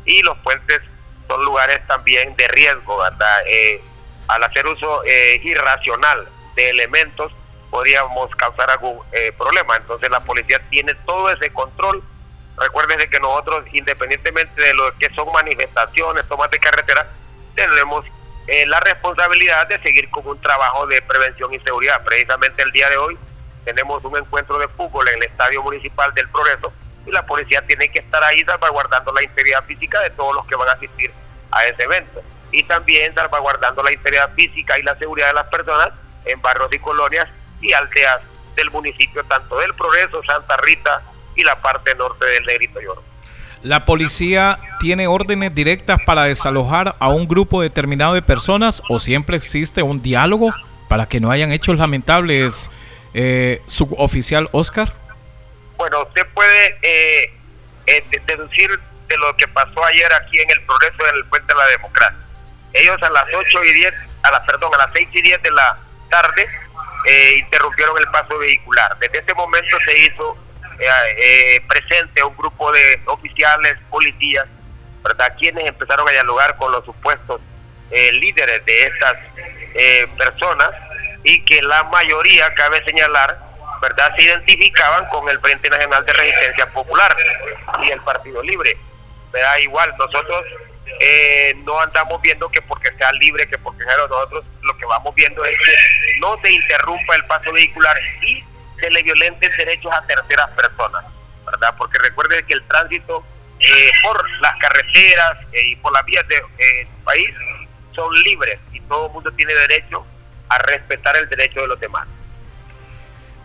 y 0.05 0.21
los 0.21 0.37
puentes 0.39 0.81
son 1.27 1.43
lugares 1.43 1.85
también 1.87 2.35
de 2.35 2.47
riesgo, 2.49 2.99
¿verdad? 2.99 3.43
al 4.27 4.43
hacer 4.43 4.67
uso 4.67 5.03
irracional 5.05 6.27
de 6.55 6.69
elementos, 6.69 7.31
podríamos 7.73 8.29
causar 8.35 8.69
algún 8.69 8.99
eh, 9.11 9.33
problema. 9.35 9.75
Entonces 9.75 10.09
la 10.11 10.19
policía 10.19 10.61
tiene 10.69 10.93
todo 11.07 11.31
ese 11.31 11.51
control. 11.51 12.03
Recuérdense 12.55 13.09
que 13.09 13.19
nosotros, 13.19 13.65
independientemente 13.73 14.61
de 14.61 14.75
lo 14.75 14.93
que 14.99 15.09
son 15.15 15.31
manifestaciones, 15.31 16.27
tomas 16.27 16.51
de 16.51 16.59
carretera, 16.59 17.07
tenemos 17.55 18.05
eh, 18.47 18.65
la 18.65 18.79
responsabilidad 18.79 19.67
de 19.67 19.79
seguir 19.79 20.09
con 20.09 20.27
un 20.27 20.39
trabajo 20.41 20.85
de 20.87 21.01
prevención 21.01 21.53
y 21.53 21.59
seguridad. 21.59 22.03
Precisamente 22.03 22.61
el 22.61 22.71
día 22.71 22.89
de 22.89 22.97
hoy 22.97 23.17
tenemos 23.63 24.03
un 24.03 24.17
encuentro 24.17 24.59
de 24.59 24.67
fútbol 24.69 25.07
en 25.07 25.15
el 25.15 25.23
Estadio 25.23 25.63
Municipal 25.63 26.13
del 26.13 26.27
Progreso 26.29 26.73
y 27.05 27.11
la 27.11 27.25
policía 27.25 27.61
tiene 27.65 27.89
que 27.89 27.99
estar 27.99 28.23
ahí 28.23 28.43
salvaguardando 28.43 29.13
la 29.13 29.23
integridad 29.23 29.63
física 29.63 30.01
de 30.01 30.09
todos 30.11 30.35
los 30.35 30.45
que 30.45 30.55
van 30.55 30.69
a 30.69 30.73
asistir 30.73 31.11
a 31.51 31.65
ese 31.65 31.83
evento 31.83 32.21
y 32.51 32.63
también 32.63 33.13
salvaguardando 33.15 33.81
la 33.83 33.91
integridad 33.91 34.33
física 34.33 34.77
y 34.77 34.83
la 34.83 34.95
seguridad 34.95 35.27
de 35.27 35.33
las 35.33 35.47
personas 35.47 35.91
en 36.25 36.41
barrios 36.41 36.71
y 36.73 36.79
colonias 36.79 37.27
y 37.61 37.73
aldeas 37.73 38.21
del 38.55 38.69
municipio, 38.71 39.23
tanto 39.23 39.57
del 39.57 39.73
Progreso, 39.73 40.21
Santa 40.23 40.57
Rita 40.57 41.01
y 41.35 41.43
la 41.43 41.55
parte 41.61 41.95
norte 41.95 42.25
del 42.25 42.45
Negrito 42.45 42.79
Lloro. 42.79 43.12
¿La 43.63 43.85
policía 43.85 44.59
tiene 44.81 45.07
órdenes 45.07 45.55
directas 45.55 45.97
para 46.05 46.25
desalojar 46.25 46.97
a 46.99 47.07
un 47.07 47.29
grupo 47.29 47.61
determinado 47.61 48.13
de 48.13 48.21
personas 48.21 48.83
o 48.89 48.99
siempre 48.99 49.37
existe 49.37 49.81
un 49.81 50.01
diálogo 50.01 50.53
para 50.89 51.05
que 51.07 51.21
no 51.21 51.31
hayan 51.31 51.53
hechos 51.53 51.77
lamentables, 51.77 52.69
eh, 53.13 53.61
suboficial 53.65 54.49
Oscar? 54.51 54.91
Bueno, 55.77 56.03
usted 56.03 56.27
puede 56.33 56.77
eh, 56.81 57.33
eh, 57.87 58.03
deducir 58.27 58.69
de 59.07 59.17
lo 59.17 59.33
que 59.37 59.47
pasó 59.47 59.83
ayer 59.85 60.11
aquí 60.11 60.39
en 60.39 60.51
el 60.51 60.61
Progreso 60.63 61.07
en 61.07 61.15
el 61.15 61.25
Puente 61.25 61.53
de 61.53 61.57
la 61.57 61.67
Democracia. 61.67 62.19
Ellos 62.73 63.01
a 63.01 63.09
las 63.11 63.25
8 63.33 63.63
y 63.63 63.73
10, 63.75 63.93
a 64.23 64.31
la, 64.31 64.45
perdón, 64.45 64.73
a 64.75 64.77
las 64.79 64.89
6 64.93 65.07
y 65.13 65.21
10 65.21 65.41
de 65.41 65.51
la 65.51 65.77
tarde 66.09 66.49
eh, 67.05 67.37
interrumpieron 67.39 67.97
el 67.97 68.07
paso 68.11 68.37
vehicular. 68.37 68.97
Desde 68.99 69.19
ese 69.19 69.33
momento 69.33 69.77
se 69.85 70.05
hizo 70.05 70.37
eh, 70.79 71.55
eh, 71.55 71.61
presente 71.67 72.23
un 72.23 72.35
grupo 72.35 72.71
de 72.71 72.99
oficiales, 73.05 73.77
policías, 73.89 74.45
¿verdad? 75.03 75.33
quienes 75.37 75.65
empezaron 75.65 76.07
a 76.07 76.11
dialogar 76.11 76.55
con 76.57 76.71
los 76.71 76.83
supuestos 76.85 77.41
líderes 77.91 78.65
de 78.65 78.83
estas 78.87 79.17
personas 80.17 80.71
y 81.23 81.43
que 81.45 81.61
la 81.61 81.83
mayoría, 81.83 82.51
cabe 82.55 82.83
señalar, 82.85 83.37
¿verdad? 83.81 84.15
se 84.15 84.23
identificaban 84.23 85.05
con 85.09 85.29
el 85.29 85.39
Frente 85.39 85.69
Nacional 85.69 86.03
de 86.05 86.13
Resistencia 86.13 86.65
Popular 86.71 87.15
y 87.83 87.91
el 87.91 88.01
Partido 88.01 88.41
Libre. 88.41 88.75
¿verdad? 89.31 89.57
Igual, 89.57 89.93
nosotros 89.99 90.45
eh, 90.99 91.53
no 91.65 91.79
andamos 91.79 92.21
viendo 92.21 92.49
que 92.49 92.61
porque 92.61 92.91
sea 92.97 93.11
libre, 93.13 93.47
que 93.47 93.57
porque 93.57 93.83
sea 93.83 93.97
nosotros 93.97 94.45
lo 94.61 94.77
que 94.77 94.85
vamos 94.85 95.13
viendo 95.15 95.43
es 95.43 95.57
que 95.57 96.19
no 96.19 96.39
se 96.41 96.51
interrumpa 96.51 97.15
el 97.15 97.25
paso 97.25 97.51
vehicular 97.51 97.97
y 98.21 98.43
se 98.83 98.91
le 98.91 99.01
violenten 99.01 99.49
derechos 99.57 99.91
a 99.93 100.01
terceras 100.01 100.49
personas, 100.51 101.05
¿verdad? 101.45 101.73
Porque 101.77 101.97
recuerde 101.99 102.43
que 102.43 102.53
el 102.53 102.63
tránsito 102.63 103.23
eh, 103.59 103.91
por 104.03 104.29
las 104.41 104.57
carreteras 104.57 105.37
eh, 105.53 105.69
y 105.69 105.75
por 105.77 105.93
las 105.93 106.03
vías 106.05 106.27
del 106.27 106.41
país 107.05 107.29
son 107.95 108.13
libres 108.23 108.59
y 108.73 108.81
todo 108.81 109.07
el 109.07 109.13
mundo 109.13 109.31
tiene 109.31 109.53
derecho 109.53 110.05
a 110.49 110.57
respetar 110.57 111.15
el 111.15 111.29
derecho 111.29 111.61
de 111.61 111.67
los 111.67 111.79
demás. 111.79 112.07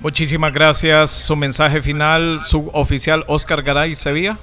Muchísimas 0.01 0.53
gracias. 0.53 1.11
Su 1.11 1.37
mensaje 1.37 1.83
final, 1.83 2.41
suboficial 2.41 3.25
Oscar 3.29 3.63
Garay 3.63 3.95
Sevilla. 3.95 4.39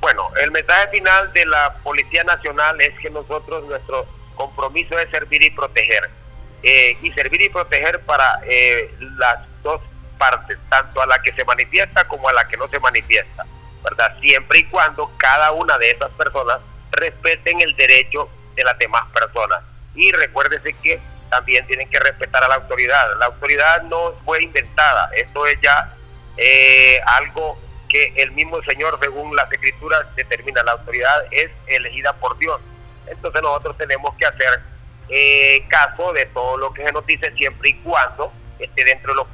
Bueno, 0.00 0.28
el 0.40 0.50
mensaje 0.50 0.88
final 0.88 1.32
de 1.32 1.46
la 1.46 1.74
Policía 1.84 2.24
Nacional 2.24 2.80
es 2.80 2.96
que 2.98 3.10
nosotros, 3.10 3.64
nuestro 3.66 4.06
compromiso 4.34 4.98
es 4.98 5.08
servir 5.10 5.42
y 5.42 5.50
proteger. 5.50 6.10
Eh, 6.62 6.96
y 7.02 7.12
servir 7.12 7.40
y 7.42 7.48
proteger 7.48 8.00
para 8.00 8.40
eh, 8.44 8.92
las 9.16 9.46
partes, 10.18 10.58
tanto 10.68 11.00
a 11.00 11.06
la 11.06 11.20
que 11.22 11.32
se 11.32 11.44
manifiesta 11.44 12.06
como 12.06 12.28
a 12.28 12.32
la 12.32 12.46
que 12.48 12.56
no 12.56 12.66
se 12.68 12.78
manifiesta, 12.80 13.44
¿verdad? 13.82 14.18
Siempre 14.20 14.60
y 14.60 14.64
cuando 14.64 15.10
cada 15.16 15.52
una 15.52 15.78
de 15.78 15.92
esas 15.92 16.10
personas 16.12 16.60
respeten 16.90 17.60
el 17.60 17.74
derecho 17.76 18.28
de 18.54 18.64
las 18.64 18.78
demás 18.78 19.04
personas. 19.12 19.62
Y 19.94 20.12
recuérdese 20.12 20.74
que 20.74 21.00
también 21.30 21.66
tienen 21.66 21.88
que 21.88 21.98
respetar 21.98 22.42
a 22.44 22.48
la 22.48 22.56
autoridad. 22.56 23.16
La 23.18 23.26
autoridad 23.26 23.82
no 23.82 24.12
fue 24.24 24.42
inventada, 24.42 25.10
esto 25.14 25.46
es 25.46 25.60
ya 25.60 25.94
eh, 26.36 27.00
algo 27.06 27.58
que 27.88 28.12
el 28.16 28.30
mismo 28.32 28.62
Señor, 28.62 28.98
según 29.00 29.34
las 29.34 29.50
escrituras, 29.50 30.14
determina. 30.14 30.62
La 30.62 30.72
autoridad 30.72 31.24
es 31.30 31.50
elegida 31.66 32.12
por 32.14 32.36
Dios. 32.38 32.60
Entonces 33.06 33.42
nosotros 33.42 33.76
tenemos 33.78 34.14
que 34.16 34.26
hacer 34.26 34.60
eh, 35.08 35.64
caso 35.68 36.12
de 36.12 36.26
todo 36.26 36.58
lo 36.58 36.72
que 36.72 36.84
se 36.84 36.92
nos 36.92 37.06
dice 37.06 37.32
siempre 37.32 37.70
y 37.70 37.74
cuando 37.76 38.32
esté 38.58 38.84
dentro 38.84 39.12
de 39.12 39.16
los 39.16 39.26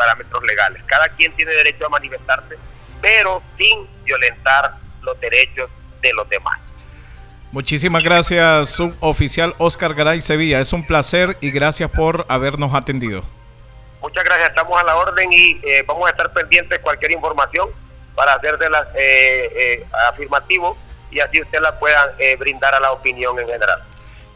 parámetros 0.00 0.42
legales. 0.44 0.82
Cada 0.86 1.10
quien 1.10 1.30
tiene 1.36 1.52
derecho 1.52 1.84
a 1.84 1.90
manifestarse, 1.90 2.56
pero 3.02 3.42
sin 3.58 3.86
violentar 4.04 4.76
los 5.02 5.20
derechos 5.20 5.68
de 6.00 6.12
los 6.14 6.26
demás. 6.30 6.58
Muchísimas 7.52 8.02
gracias, 8.02 8.70
suboficial 8.70 9.54
Oscar 9.58 9.92
Garay 9.92 10.22
Sevilla. 10.22 10.58
Es 10.60 10.72
un 10.72 10.86
placer 10.86 11.36
y 11.42 11.50
gracias 11.50 11.90
por 11.90 12.24
habernos 12.28 12.74
atendido. 12.74 13.22
Muchas 14.00 14.24
gracias, 14.24 14.48
estamos 14.48 14.80
a 14.80 14.84
la 14.84 14.96
orden 14.96 15.30
y 15.30 15.60
eh, 15.62 15.84
vamos 15.86 16.06
a 16.06 16.10
estar 16.10 16.32
pendientes 16.32 16.70
de 16.70 16.80
cualquier 16.80 17.10
información 17.10 17.68
para 18.14 18.34
hacérsela 18.34 18.88
eh, 18.94 19.50
eh, 19.54 19.86
afirmativo 20.10 20.78
y 21.10 21.20
así 21.20 21.42
usted 21.42 21.60
la 21.60 21.78
pueda 21.78 22.14
eh, 22.18 22.36
brindar 22.36 22.74
a 22.74 22.80
la 22.80 22.92
opinión 22.92 23.38
en 23.38 23.46
general. 23.46 23.82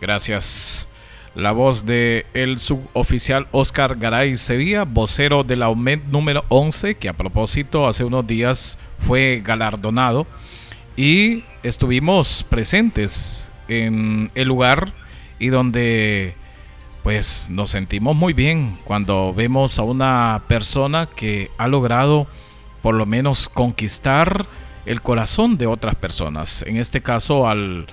Gracias. 0.01 0.87
La 1.35 1.51
voz 1.51 1.85
de 1.85 2.27
el 2.33 2.61
suboficial 2.61 3.49
Oscar 3.51 3.97
Garay 3.97 4.37
Sevilla, 4.37 4.85
vocero 4.85 5.43
de 5.43 5.57
la 5.57 5.69
OMED 5.69 6.05
número 6.05 6.45
11, 6.49 6.95
que 6.95 7.09
a 7.09 7.13
propósito 7.13 7.89
hace 7.89 8.05
unos 8.05 8.25
días 8.25 8.79
fue 9.01 9.43
galardonado 9.45 10.29
y 10.97 11.43
estuvimos 11.65 12.47
presentes 12.49 13.51
en 13.67 14.31
el 14.37 14.47
lugar 14.47 14.93
y 15.41 15.49
donde 15.49 16.37
pues 17.03 17.49
nos 17.51 17.71
sentimos 17.71 18.15
muy 18.15 18.33
bien 18.33 18.79
cuando 18.85 19.35
vemos 19.35 19.81
a 19.81 19.83
una 19.83 20.45
persona 20.47 21.09
que 21.17 21.51
ha 21.59 21.67
logrado 21.67 22.29
por 22.81 22.95
lo 22.95 23.07
menos 23.07 23.49
conquistar 23.49 24.47
el 24.87 25.03
corazón 25.03 25.59
de 25.59 25.67
otras 25.67 25.97
personas. 25.97 26.63
En 26.63 26.77
este 26.77 27.01
caso 27.01 27.49
al 27.49 27.89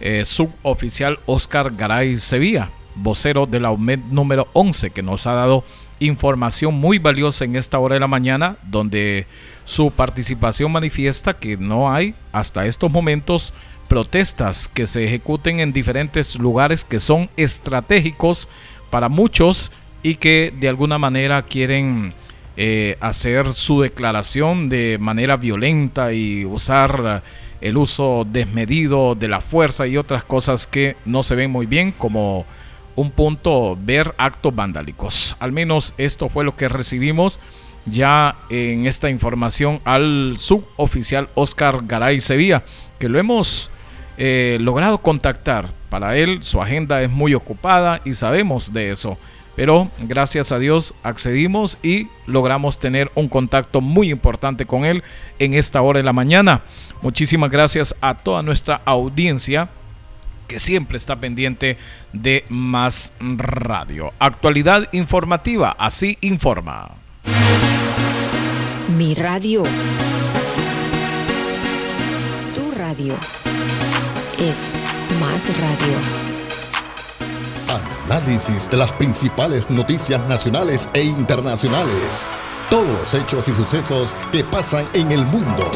eh, 0.00 0.24
suboficial 0.24 1.20
Oscar 1.26 1.70
Garay 1.76 2.16
Sevilla, 2.16 2.68
vocero 2.94 3.46
de 3.46 3.60
la 3.60 3.76
número 4.10 4.48
11, 4.52 4.90
que 4.90 5.02
nos 5.02 5.26
ha 5.26 5.32
dado 5.32 5.64
información 6.00 6.74
muy 6.74 6.98
valiosa 6.98 7.44
en 7.44 7.56
esta 7.56 7.78
hora 7.78 7.94
de 7.94 8.00
la 8.00 8.06
mañana, 8.06 8.56
donde 8.62 9.26
su 9.64 9.90
participación 9.90 10.72
manifiesta 10.72 11.34
que 11.34 11.56
no 11.56 11.92
hay 11.92 12.14
hasta 12.32 12.66
estos 12.66 12.90
momentos 12.90 13.52
protestas 13.88 14.68
que 14.68 14.86
se 14.86 15.04
ejecuten 15.04 15.60
en 15.60 15.72
diferentes 15.72 16.36
lugares 16.36 16.84
que 16.84 17.00
son 17.00 17.28
estratégicos 17.36 18.48
para 18.88 19.08
muchos 19.08 19.72
y 20.02 20.14
que 20.14 20.54
de 20.58 20.68
alguna 20.68 20.98
manera 20.98 21.42
quieren 21.42 22.14
eh, 22.56 22.96
hacer 23.00 23.52
su 23.52 23.80
declaración 23.80 24.68
de 24.68 24.98
manera 24.98 25.36
violenta 25.36 26.12
y 26.12 26.44
usar 26.44 27.22
el 27.60 27.76
uso 27.76 28.26
desmedido 28.30 29.14
de 29.14 29.28
la 29.28 29.40
fuerza 29.40 29.86
y 29.86 29.96
otras 29.96 30.24
cosas 30.24 30.66
que 30.66 30.96
no 31.04 31.22
se 31.22 31.34
ven 31.34 31.50
muy 31.50 31.66
bien 31.66 31.92
como 31.92 32.46
un 33.00 33.10
punto 33.10 33.78
ver 33.80 34.14
actos 34.18 34.54
vandálicos. 34.54 35.34
Al 35.40 35.52
menos 35.52 35.94
esto 35.96 36.28
fue 36.28 36.44
lo 36.44 36.54
que 36.54 36.68
recibimos 36.68 37.40
ya 37.86 38.36
en 38.50 38.86
esta 38.86 39.08
información 39.08 39.80
al 39.84 40.34
suboficial 40.36 41.28
Oscar 41.34 41.86
Garay 41.86 42.20
Sevilla, 42.20 42.62
que 42.98 43.08
lo 43.08 43.18
hemos 43.18 43.70
eh, 44.18 44.58
logrado 44.60 44.98
contactar. 44.98 45.72
Para 45.88 46.16
él 46.18 46.42
su 46.42 46.60
agenda 46.60 47.02
es 47.02 47.10
muy 47.10 47.34
ocupada 47.34 48.02
y 48.04 48.12
sabemos 48.12 48.72
de 48.72 48.90
eso. 48.90 49.16
Pero 49.56 49.90
gracias 50.00 50.52
a 50.52 50.58
Dios 50.58 50.94
accedimos 51.02 51.78
y 51.82 52.06
logramos 52.26 52.78
tener 52.78 53.10
un 53.14 53.28
contacto 53.28 53.80
muy 53.80 54.10
importante 54.10 54.66
con 54.66 54.84
él 54.84 55.02
en 55.38 55.54
esta 55.54 55.80
hora 55.80 55.98
de 55.98 56.04
la 56.04 56.12
mañana. 56.12 56.62
Muchísimas 57.00 57.50
gracias 57.50 57.94
a 58.00 58.14
toda 58.14 58.42
nuestra 58.42 58.82
audiencia 58.84 59.70
que 60.50 60.58
siempre 60.58 60.96
está 60.96 61.14
pendiente 61.14 61.78
de 62.12 62.44
más 62.48 63.12
radio. 63.20 64.12
Actualidad 64.18 64.88
informativa, 64.90 65.76
así 65.78 66.18
informa. 66.22 66.90
Mi 68.98 69.14
radio. 69.14 69.62
Tu 72.56 72.76
radio. 72.76 73.14
Es 74.40 74.72
más 75.20 75.46
radio. 75.60 75.96
Análisis 78.08 78.68
de 78.68 78.76
las 78.76 78.90
principales 78.90 79.70
noticias 79.70 80.20
nacionales 80.26 80.88
e 80.94 81.04
internacionales. 81.04 82.28
Todos 82.68 82.88
los 82.88 83.14
hechos 83.14 83.46
y 83.46 83.52
sucesos 83.52 84.16
que 84.32 84.42
pasan 84.42 84.84
en 84.94 85.12
el 85.12 85.24
mundo. 85.26 85.70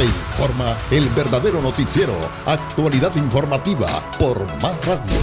Te 0.00 0.06
informa 0.06 0.74
el 0.92 1.06
verdadero 1.10 1.60
noticiero. 1.60 2.14
Actualidad 2.46 3.14
informativa 3.16 3.86
por 4.18 4.46
Más 4.62 4.86
Radio. 4.86 5.18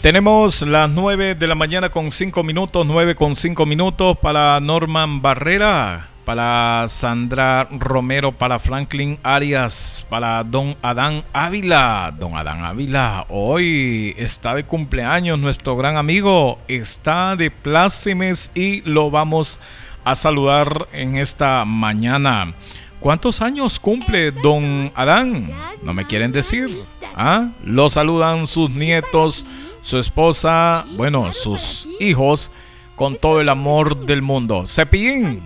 Tenemos 0.00 0.62
las 0.62 0.88
9 0.88 1.34
de 1.34 1.46
la 1.46 1.54
mañana 1.54 1.90
con 1.90 2.10
5 2.10 2.42
minutos, 2.42 2.86
9 2.86 3.14
con 3.16 3.36
5 3.36 3.66
minutos 3.66 4.16
para 4.16 4.58
Norman 4.60 5.20
Barrera 5.20 6.10
para 6.30 6.86
Sandra 6.86 7.66
Romero, 7.72 8.30
para 8.30 8.60
Franklin 8.60 9.18
Arias, 9.24 10.06
para 10.08 10.44
Don 10.44 10.76
Adán 10.80 11.24
Ávila. 11.32 12.14
Don 12.16 12.36
Adán 12.36 12.64
Ávila, 12.64 13.26
hoy 13.30 14.14
está 14.16 14.54
de 14.54 14.62
cumpleaños 14.62 15.40
nuestro 15.40 15.76
gran 15.76 15.96
amigo, 15.96 16.60
está 16.68 17.34
de 17.34 17.50
plácemes 17.50 18.52
y 18.54 18.82
lo 18.82 19.10
vamos 19.10 19.58
a 19.58 19.89
saludar 20.14 20.88
en 20.92 21.16
esta 21.16 21.64
mañana. 21.64 22.54
¿Cuántos 23.00 23.40
años 23.40 23.80
cumple 23.80 24.30
don 24.30 24.92
Adán? 24.94 25.50
No 25.82 25.94
me 25.94 26.06
quieren 26.06 26.32
decir. 26.32 26.84
¿Ah? 27.16 27.50
Lo 27.64 27.88
saludan 27.88 28.46
sus 28.46 28.70
nietos, 28.70 29.44
su 29.82 29.98
esposa, 29.98 30.84
bueno, 30.96 31.32
sus 31.32 31.88
hijos, 31.98 32.52
con 32.96 33.16
todo 33.16 33.40
el 33.40 33.48
amor 33.48 34.04
del 34.04 34.20
mundo. 34.20 34.66
Cepillín. 34.66 35.42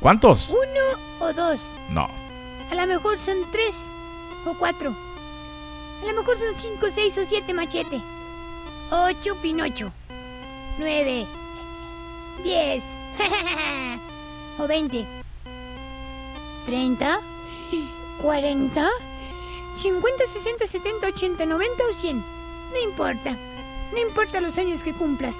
¿Cuántos? 0.00 0.50
¿Uno 0.50 1.26
o 1.26 1.32
dos? 1.32 1.60
No. 1.90 2.08
A 2.70 2.74
lo 2.74 2.86
mejor 2.86 3.16
son 3.18 3.36
tres 3.52 3.74
o 4.44 4.58
cuatro. 4.58 4.90
A 6.02 6.06
lo 6.06 6.12
mejor 6.12 6.36
son 6.36 6.54
cinco, 6.60 6.86
seis 6.94 7.16
o 7.16 7.24
siete 7.24 7.54
machete. 7.54 8.00
Ocho 8.90 9.36
pinocho. 9.40 9.92
Nueve. 10.78 11.26
Diez. 12.42 12.82
O 14.58 14.66
veinte. 14.66 15.06
Treinta. 16.66 17.20
Cuarenta. 18.22 18.88
Cincuenta, 19.76 20.24
sesenta, 20.32 20.66
setenta, 20.66 21.08
ochenta, 21.08 21.44
noventa 21.44 21.82
o 21.90 22.00
cien. 22.00 22.18
No 22.18 22.80
importa. 22.82 23.36
No 23.92 23.98
importa 23.98 24.40
los 24.40 24.56
años 24.58 24.82
que 24.82 24.92
cumplas. 24.92 25.34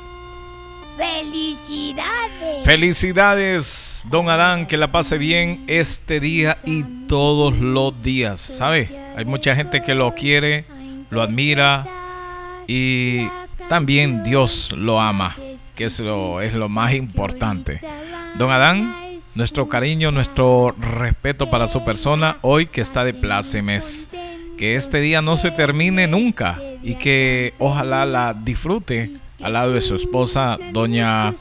¡Felicidades! 0.97 2.65
Felicidades, 2.65 4.03
don 4.09 4.31
Adán, 4.31 4.67
que 4.67 4.79
la 4.79 4.91
pase 4.91 5.19
bien 5.19 5.63
este 5.67 6.21
día 6.21 6.57
y 6.65 6.85
todos 7.07 7.59
los 7.59 8.01
días, 8.01 8.41
¿sabe? 8.41 8.91
Hay 9.15 9.27
mucha 9.27 9.55
gente 9.55 9.83
que 9.83 9.95
lo 9.95 10.15
quiere, 10.15 10.65
lo 11.11 11.21
admira 11.21 11.87
y 12.67 13.27
también 13.69 14.23
Dios 14.23 14.73
lo 14.73 14.99
ama, 14.99 15.37
que 15.77 15.85
eso 15.85 16.41
es 16.41 16.55
lo 16.55 16.69
más 16.69 16.95
importante. 16.95 17.81
Don 18.37 18.51
Adán, 18.51 18.93
nuestro 19.35 19.69
cariño, 19.69 20.11
nuestro 20.11 20.75
respeto 20.99 21.49
para 21.49 21.69
su 21.69 21.85
persona, 21.85 22.39
hoy 22.41 22.67
que 22.67 22.81
está 22.81 23.05
de 23.05 23.15
plácemes. 23.15 24.09
Que 24.59 24.75
este 24.75 25.01
día 25.01 25.21
no 25.21 25.37
se 25.37 25.51
termine 25.51 26.07
nunca 26.07 26.59
y 26.83 26.95
que 26.95 27.53
ojalá 27.59 28.07
la 28.07 28.33
disfrute 28.33 29.13
al 29.43 29.53
lado 29.53 29.73
de 29.73 29.83
su 29.83 29.95
esposa, 29.95 30.59
doña 30.73 31.35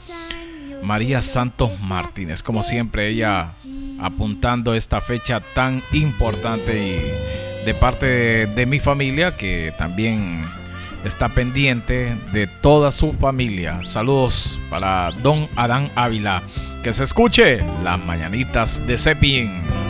María 0.82 1.22
Santos 1.22 1.80
Martínez. 1.80 2.42
Como 2.42 2.62
siempre, 2.62 3.08
ella 3.08 3.54
apuntando 3.98 4.74
esta 4.74 5.00
fecha 5.00 5.40
tan 5.54 5.82
importante 5.92 6.78
y 6.86 7.64
de 7.64 7.74
parte 7.74 8.46
de, 8.46 8.66
mi 8.66 8.78
familia 8.78 9.36
que 9.36 9.72
también 9.78 10.44
está 11.06 11.28
pendiente 11.28 12.16
de 12.32 12.46
toda 12.46 12.90
su 12.90 13.12
familia. 13.14 13.82
Saludos 13.82 14.58
para 14.68 15.10
don 15.22 15.48
Adán 15.56 15.90
Ávila. 15.94 16.42
Que 16.82 16.92
se 16.92 17.04
escuche 17.04 17.64
las 17.82 17.98
mañanitas 18.04 18.86
de 18.86 18.98
Cepín. 18.98 19.85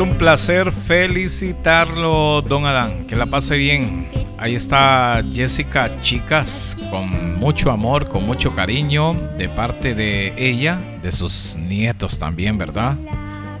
Un 0.00 0.16
placer 0.16 0.70
felicitarlo, 0.70 2.40
don 2.42 2.66
Adán. 2.66 3.06
Que 3.08 3.16
la 3.16 3.26
pase 3.26 3.56
bien. 3.56 4.06
Ahí 4.38 4.54
está 4.54 5.24
Jessica 5.32 6.00
Chicas, 6.02 6.76
con 6.88 7.36
mucho 7.40 7.72
amor, 7.72 8.08
con 8.08 8.24
mucho 8.24 8.54
cariño 8.54 9.14
de 9.36 9.48
parte 9.48 9.96
de 9.96 10.34
ella, 10.36 10.78
de 11.02 11.10
sus 11.10 11.56
nietos 11.58 12.16
también, 12.20 12.58
¿verdad? 12.58 12.96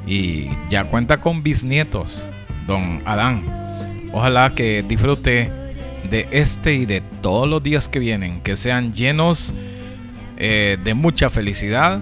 Y 0.06 0.48
ya 0.68 0.84
cuenta 0.84 1.20
con 1.20 1.42
bisnietos, 1.42 2.28
don 2.68 3.02
Adán. 3.04 3.44
Ojalá 4.12 4.54
que 4.54 4.84
disfrute 4.84 5.50
de 6.08 6.28
este 6.30 6.74
y 6.74 6.86
de 6.86 7.00
todos 7.20 7.48
los 7.48 7.60
días 7.64 7.88
que 7.88 7.98
vienen, 7.98 8.40
que 8.42 8.54
sean 8.54 8.92
llenos 8.92 9.54
eh, 10.36 10.78
de 10.84 10.94
mucha 10.94 11.30
felicidad 11.30 12.00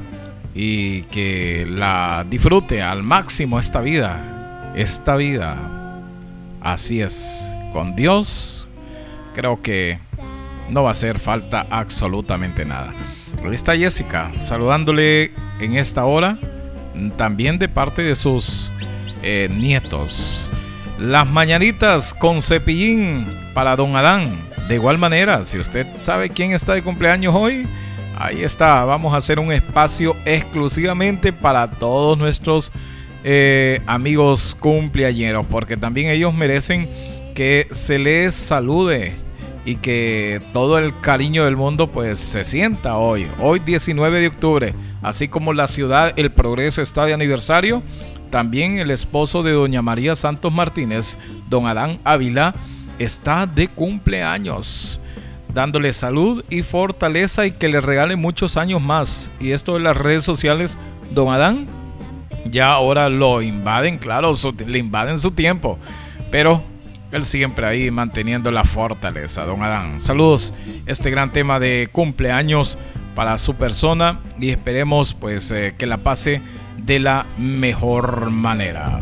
y 0.58 1.02
que 1.02 1.66
la 1.68 2.24
disfrute 2.28 2.80
al 2.80 3.02
máximo 3.02 3.58
esta 3.58 3.82
vida. 3.82 4.72
Esta 4.74 5.14
vida. 5.14 5.54
Así 6.62 7.02
es. 7.02 7.54
Con 7.74 7.94
Dios 7.94 8.66
creo 9.34 9.60
que 9.60 9.98
no 10.70 10.82
va 10.82 10.88
a 10.88 10.92
hacer 10.92 11.18
falta 11.18 11.66
absolutamente 11.68 12.64
nada. 12.64 12.94
Ahí 13.44 13.54
está 13.54 13.76
Jessica 13.76 14.32
saludándole 14.40 15.30
en 15.60 15.76
esta 15.76 16.06
hora. 16.06 16.38
También 17.18 17.58
de 17.58 17.68
parte 17.68 18.02
de 18.02 18.14
sus 18.14 18.72
eh, 19.22 19.50
nietos. 19.52 20.50
Las 20.98 21.26
mañanitas 21.26 22.14
con 22.14 22.40
cepillín 22.40 23.26
para 23.52 23.76
don 23.76 23.94
Adán. 23.94 24.38
De 24.68 24.76
igual 24.76 24.96
manera, 24.96 25.44
si 25.44 25.58
usted 25.58 25.86
sabe 25.96 26.30
quién 26.30 26.52
está 26.52 26.72
de 26.72 26.82
cumpleaños 26.82 27.34
hoy, 27.34 27.66
Ahí 28.18 28.42
está, 28.42 28.82
vamos 28.86 29.12
a 29.12 29.18
hacer 29.18 29.38
un 29.38 29.52
espacio 29.52 30.16
exclusivamente 30.24 31.34
para 31.34 31.68
todos 31.68 32.16
nuestros 32.16 32.72
eh, 33.24 33.82
amigos 33.86 34.56
cumpleañeros, 34.58 35.44
porque 35.50 35.76
también 35.76 36.08
ellos 36.08 36.32
merecen 36.32 36.88
que 37.34 37.68
se 37.72 37.98
les 37.98 38.34
salude 38.34 39.12
y 39.66 39.76
que 39.76 40.40
todo 40.54 40.78
el 40.78 40.98
cariño 41.00 41.44
del 41.44 41.56
mundo 41.56 41.92
pues 41.92 42.18
se 42.18 42.42
sienta 42.42 42.96
hoy, 42.96 43.26
hoy 43.38 43.58
19 43.58 44.20
de 44.20 44.28
octubre, 44.28 44.74
así 45.02 45.28
como 45.28 45.52
la 45.52 45.66
ciudad 45.66 46.14
El 46.16 46.32
Progreso 46.32 46.80
está 46.80 47.04
de 47.04 47.12
aniversario, 47.12 47.82
también 48.30 48.78
el 48.78 48.90
esposo 48.90 49.42
de 49.42 49.52
doña 49.52 49.82
María 49.82 50.16
Santos 50.16 50.54
Martínez, 50.54 51.18
don 51.50 51.66
Adán 51.66 51.98
Ávila, 52.02 52.54
está 52.98 53.44
de 53.46 53.68
cumpleaños 53.68 55.00
dándole 55.56 55.94
salud 55.94 56.44
y 56.50 56.60
fortaleza 56.60 57.46
y 57.46 57.52
que 57.52 57.70
le 57.70 57.80
regale 57.80 58.14
muchos 58.14 58.58
años 58.58 58.82
más. 58.82 59.32
Y 59.40 59.52
esto 59.52 59.72
de 59.72 59.80
las 59.80 59.96
redes 59.96 60.22
sociales, 60.22 60.76
don 61.12 61.32
Adán, 61.32 61.66
ya 62.44 62.72
ahora 62.72 63.08
lo 63.08 63.40
invaden, 63.40 63.96
claro, 63.96 64.32
le 64.66 64.78
invaden 64.78 65.18
su 65.18 65.30
tiempo, 65.30 65.78
pero 66.30 66.62
él 67.10 67.24
siempre 67.24 67.66
ahí 67.66 67.90
manteniendo 67.90 68.50
la 68.50 68.64
fortaleza, 68.64 69.46
don 69.46 69.62
Adán. 69.62 69.98
Saludos, 69.98 70.52
este 70.84 71.10
gran 71.10 71.32
tema 71.32 71.58
de 71.58 71.88
cumpleaños 71.90 72.76
para 73.14 73.38
su 73.38 73.54
persona 73.54 74.20
y 74.38 74.50
esperemos 74.50 75.14
pues 75.14 75.50
eh, 75.52 75.74
que 75.78 75.86
la 75.86 75.96
pase 75.96 76.42
de 76.76 76.98
la 76.98 77.24
mejor 77.38 78.30
manera. 78.30 79.00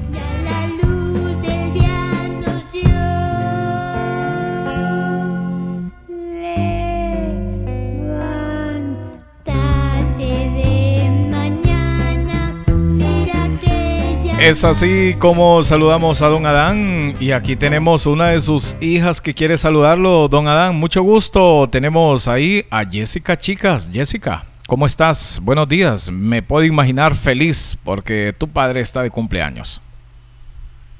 Es 14.40 14.64
así 14.64 15.14
como 15.18 15.62
saludamos 15.62 16.20
a 16.20 16.26
don 16.26 16.44
Adán 16.44 17.16
y 17.20 17.30
aquí 17.30 17.54
tenemos 17.54 18.06
una 18.06 18.30
de 18.30 18.40
sus 18.40 18.76
hijas 18.80 19.20
que 19.20 19.32
quiere 19.32 19.56
saludarlo. 19.56 20.28
Don 20.28 20.48
Adán, 20.48 20.74
mucho 20.74 21.02
gusto. 21.02 21.68
Tenemos 21.70 22.26
ahí 22.28 22.66
a 22.68 22.84
Jessica 22.84 23.38
Chicas. 23.38 23.88
Jessica, 23.92 24.44
¿cómo 24.66 24.86
estás? 24.86 25.38
Buenos 25.40 25.68
días. 25.68 26.10
Me 26.10 26.42
puedo 26.42 26.64
imaginar 26.64 27.14
feliz 27.14 27.78
porque 27.84 28.34
tu 28.36 28.48
padre 28.48 28.80
está 28.80 29.02
de 29.02 29.10
cumpleaños. 29.10 29.80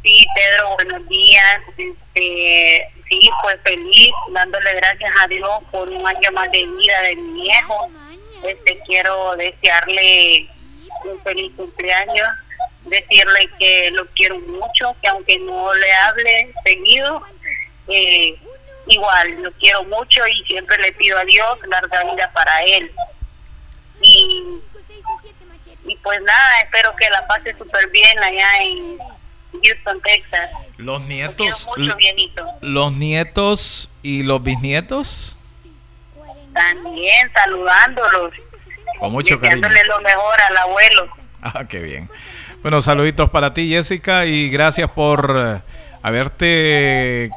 Sí, 0.04 0.24
Pedro, 0.34 0.74
buenos 0.76 1.08
días. 1.08 1.60
Este, 1.76 2.88
sí, 3.10 3.30
pues 3.42 3.56
feliz, 3.64 4.12
dándole 4.32 4.74
gracias 4.76 5.12
a 5.20 5.26
Dios 5.26 5.50
por 5.70 5.88
un 5.88 6.06
año 6.06 6.30
más 6.32 6.50
de 6.52 6.64
vida 6.64 7.02
de 7.02 7.16
mi 7.16 7.42
viejo. 7.42 7.90
Este, 8.46 8.78
quiero 8.86 9.36
desearle 9.36 10.48
un 11.04 11.20
feliz 11.22 11.52
cumpleaños 11.56 12.28
decirle 12.84 13.48
que 13.58 13.90
lo 13.92 14.06
quiero 14.08 14.38
mucho, 14.40 14.94
que 15.00 15.08
aunque 15.08 15.38
no 15.40 15.72
le 15.74 15.92
hable 15.92 16.52
seguido, 16.64 17.22
eh, 17.88 18.36
igual 18.86 19.42
lo 19.42 19.52
quiero 19.52 19.84
mucho 19.84 20.26
y 20.26 20.44
siempre 20.44 20.76
le 20.78 20.92
pido 20.92 21.18
a 21.18 21.24
Dios 21.24 21.58
larga 21.66 22.04
vida 22.12 22.30
para 22.32 22.62
él. 22.64 22.90
Y, 24.00 24.60
y 25.86 25.96
pues 25.96 26.20
nada, 26.22 26.60
espero 26.62 26.94
que 26.96 27.08
la 27.10 27.26
pase 27.26 27.54
súper 27.56 27.88
bien 27.90 28.22
allá 28.22 28.62
en 28.62 28.98
Houston, 29.62 30.00
Texas. 30.02 30.50
Los 30.76 31.02
nietos, 31.02 31.68
los 32.60 32.92
nietos 32.92 33.90
y 34.02 34.22
los 34.22 34.42
bisnietos. 34.42 35.38
También 36.52 37.32
saludándolos. 37.32 38.32
Con 38.98 39.12
mucho 39.12 39.40
cariño. 39.40 39.68
lo 39.68 40.00
mejor 40.00 40.42
al 40.42 40.56
abuelo. 40.56 41.08
Ah, 41.42 41.64
qué 41.68 41.78
bien. 41.78 42.08
Bueno, 42.64 42.80
saluditos 42.80 43.28
para 43.28 43.52
ti, 43.52 43.68
Jessica, 43.68 44.24
y 44.24 44.48
gracias 44.48 44.88
por 44.90 45.36
eh, 45.36 45.60
haberte, 46.00 47.28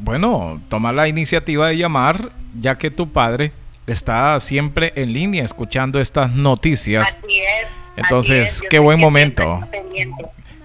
bueno, 0.00 0.60
tomar 0.68 0.92
la 0.92 1.08
iniciativa 1.08 1.68
de 1.68 1.78
llamar, 1.78 2.28
ya 2.52 2.76
que 2.76 2.90
tu 2.90 3.10
padre 3.10 3.52
está 3.86 4.38
siempre 4.40 4.92
en 4.94 5.14
línea 5.14 5.42
escuchando 5.42 5.98
estas 5.98 6.32
noticias. 6.32 7.16
Así 7.16 7.38
es. 7.38 7.66
Entonces, 7.96 8.62
qué 8.68 8.78
buen 8.78 9.00
momento. 9.00 9.60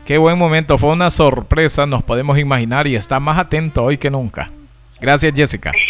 Qué 0.03 0.17
buen 0.17 0.38
momento, 0.38 0.78
fue 0.78 0.89
una 0.89 1.11
sorpresa, 1.11 1.86
nos 1.86 2.03
podemos 2.03 2.38
imaginar, 2.38 2.88
y 2.88 2.97
está 2.97 3.22
más 3.22 3.38
atento 3.39 3.86
hoy 3.86 3.97
que 3.97 4.11
nunca. 4.11 4.51
Gracias, 4.99 5.34
Jessica. 5.34 5.72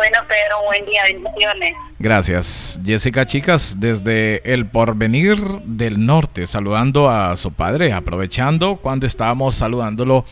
Bueno, 0.00 0.16
Pedro, 0.26 0.64
buen 0.64 0.86
día, 0.86 1.02
bendiciones. 1.04 1.74
Gracias. 1.98 2.80
Jessica, 2.82 3.26
chicas, 3.26 3.80
desde 3.80 4.40
el 4.50 4.64
porvenir 4.64 5.36
del 5.66 6.06
norte, 6.06 6.46
saludando 6.46 7.10
a 7.10 7.36
su 7.36 7.52
padre, 7.52 7.92
aprovechando 7.92 8.76
cuando 8.76 9.04
estábamos 9.04 9.56
saludándolo 9.56 10.24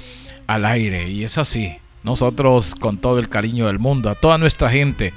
al 0.47 0.65
aire. 0.65 1.11
Y 1.11 1.23
es 1.23 1.37
así, 1.37 1.77
nosotros 2.03 2.75
con 2.75 2.97
todo 2.97 3.19
el 3.19 3.29
cariño 3.29 3.67
del 3.67 3.79
mundo, 3.79 4.09
a 4.09 4.15
toda 4.15 4.39
nuestra 4.39 4.71
gente, 4.71 5.13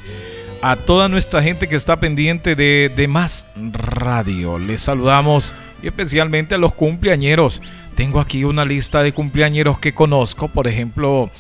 a 0.62 0.76
toda 0.76 1.08
nuestra 1.08 1.42
gente 1.42 1.70
que 1.70 1.78
está 1.78 2.02
pendiente 2.02 2.58
de, 2.58 2.92
de 2.94 3.08
más 3.08 3.48
radio, 3.56 4.60
les 4.60 4.82
saludamos 4.82 5.56
y 5.82 5.88
especialmente 5.88 6.56
a 6.56 6.58
los 6.58 6.74
cumpleañeros. 6.74 7.62
Tengo 7.96 8.20
aquí 8.20 8.44
una 8.44 8.66
lista 8.66 9.02
de 9.02 9.14
cumpleañeros 9.14 9.80
que 9.80 9.94
conozco, 9.94 10.50
por 10.50 10.68
ejemplo, 10.68 11.32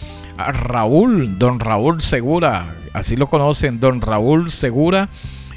Raúl, 0.51 1.37
don 1.37 1.59
Raúl 1.59 2.01
Segura, 2.01 2.75
así 2.93 3.15
lo 3.15 3.27
conocen, 3.27 3.79
don 3.79 4.01
Raúl 4.01 4.51
Segura. 4.51 5.09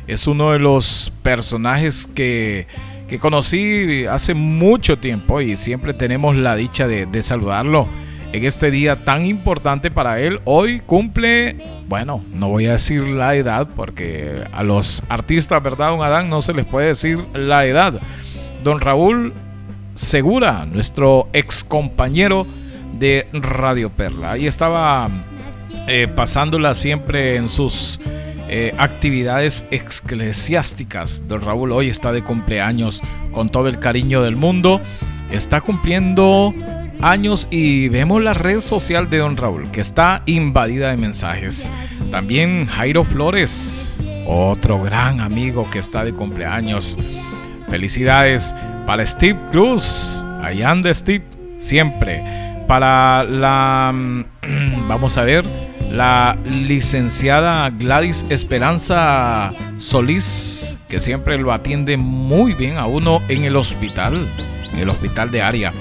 Es 0.06 0.26
uno 0.26 0.52
de 0.52 0.58
los 0.58 1.12
personajes 1.22 2.06
que, 2.14 2.66
que 3.08 3.18
conocí 3.18 4.04
hace 4.06 4.34
mucho 4.34 4.98
tiempo 4.98 5.40
y 5.40 5.56
siempre 5.56 5.94
tenemos 5.94 6.36
la 6.36 6.56
dicha 6.56 6.86
de, 6.86 7.06
de 7.06 7.22
saludarlo 7.22 7.88
en 8.34 8.44
este 8.44 8.72
día 8.72 9.04
tan 9.04 9.24
importante 9.24 9.92
para 9.92 10.20
él. 10.20 10.40
Hoy 10.44 10.80
cumple, 10.80 11.56
bueno, 11.88 12.24
no 12.32 12.48
voy 12.48 12.66
a 12.66 12.72
decir 12.72 13.02
la 13.02 13.36
edad 13.36 13.68
porque 13.76 14.42
a 14.52 14.64
los 14.64 15.04
artistas, 15.08 15.62
¿verdad, 15.62 15.90
don 15.90 16.02
Adán? 16.02 16.28
No 16.28 16.42
se 16.42 16.52
les 16.52 16.66
puede 16.66 16.88
decir 16.88 17.18
la 17.32 17.64
edad. 17.64 18.00
Don 18.64 18.80
Raúl 18.80 19.32
Segura, 19.94 20.66
nuestro 20.66 21.28
ex 21.32 21.62
compañero 21.62 22.48
de 22.98 23.26
Radio 23.32 23.90
Perla. 23.90 24.32
Ahí 24.32 24.46
estaba 24.46 25.08
eh, 25.86 26.08
pasándola 26.14 26.74
siempre 26.74 27.36
en 27.36 27.48
sus 27.48 28.00
eh, 28.48 28.74
actividades 28.78 29.64
eclesiásticas. 29.70 31.24
Don 31.26 31.40
Raúl 31.40 31.72
hoy 31.72 31.88
está 31.88 32.12
de 32.12 32.22
cumpleaños 32.22 33.02
con 33.32 33.48
todo 33.48 33.68
el 33.68 33.78
cariño 33.78 34.22
del 34.22 34.36
mundo. 34.36 34.80
Está 35.30 35.60
cumpliendo 35.60 36.54
años 37.00 37.48
y 37.50 37.88
vemos 37.88 38.22
la 38.22 38.34
red 38.34 38.60
social 38.60 39.10
de 39.10 39.18
Don 39.18 39.36
Raúl 39.36 39.70
que 39.70 39.80
está 39.80 40.22
invadida 40.26 40.90
de 40.90 40.96
mensajes. 40.96 41.70
También 42.10 42.66
Jairo 42.66 43.04
Flores, 43.04 44.02
otro 44.26 44.82
gran 44.82 45.20
amigo 45.20 45.68
que 45.70 45.80
está 45.80 46.04
de 46.04 46.12
cumpleaños. 46.12 46.98
Felicidades 47.68 48.54
para 48.86 49.04
Steve 49.04 49.38
Cruz. 49.50 50.22
Allá 50.42 50.70
anda 50.70 50.92
Steve, 50.92 51.24
siempre 51.58 52.53
para 52.66 53.24
la, 53.24 53.92
mm, 53.94 54.24
vamos 54.88 55.18
a 55.18 55.22
ver, 55.22 55.44
la 55.90 56.36
licenciada 56.44 57.70
Gladys 57.70 58.26
Esperanza 58.28 59.52
Solís, 59.78 60.78
que 60.88 61.00
siempre 61.00 61.38
lo 61.38 61.52
atiende 61.52 61.96
muy 61.96 62.52
bien 62.54 62.78
a 62.78 62.86
uno 62.86 63.22
en 63.28 63.44
el 63.44 63.56
hospital, 63.56 64.26
en 64.72 64.78
el 64.78 64.88
hospital 64.88 65.30
de 65.30 65.42
área. 65.42 65.72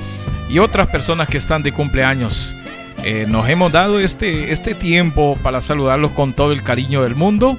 Y 0.50 0.60
otras 0.60 0.88
personas 0.88 1.28
que 1.28 1.38
están 1.38 1.64
de 1.64 1.72
cumpleaños. 1.72 2.56
Eh, 3.04 3.26
nos 3.28 3.50
hemos 3.50 3.72
dado 3.72 4.00
este, 4.00 4.52
este 4.52 4.76
tiempo 4.76 5.38
para 5.42 5.62
saludarlos 5.62 6.12
con 6.12 6.32
todo 6.32 6.52
el 6.52 6.62
cariño 6.62 7.04
del 7.04 7.16
mundo. 7.16 7.58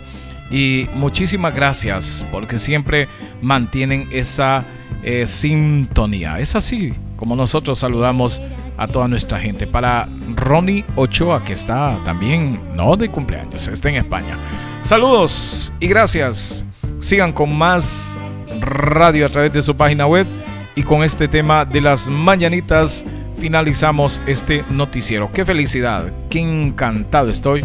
Y 0.51 0.87
muchísimas 0.95 1.55
gracias 1.55 2.25
porque 2.31 2.59
siempre 2.59 3.09
mantienen 3.43 4.09
esa 4.12 4.64
eh, 5.03 5.27
sintonía. 5.27 6.39
Es 6.39 6.55
así 6.55 6.95
como 7.16 7.37
nosotros 7.37 7.79
saludamos 7.79 8.43
a 8.77 8.87
toda 8.87 9.09
nuestra 9.09 9.39
gente. 9.39 9.66
Para 9.66 10.09
Ronnie 10.37 10.85
Ochoa, 10.97 11.43
que 11.45 11.53
está 11.53 11.99
también, 12.05 12.61
no 12.75 12.97
de 12.97 13.09
cumpleaños, 13.09 13.68
está 13.68 13.89
en 13.91 13.97
España. 13.97 14.37
Saludos 14.83 15.72
y 15.81 15.87
gracias. 15.87 16.64
Sigan 16.99 17.33
con 17.33 17.57
más 17.57 18.18
radio 18.61 19.27
a 19.27 19.29
través 19.29 19.53
de 19.53 19.62
su 19.62 19.77
página 19.77 20.07
web. 20.07 20.27
Y 20.77 20.83
con 20.83 21.05
este 21.05 21.29
tema 21.29 21.64
de 21.64 21.81
las 21.81 22.09
mañanitas 22.09 23.07
finalizamos 23.39 24.20
este 24.27 24.64
noticiero. 24.70 25.31
Qué 25.33 25.45
felicidad, 25.45 26.12
qué 26.31 26.41
encantado 26.41 27.31
estoy 27.31 27.62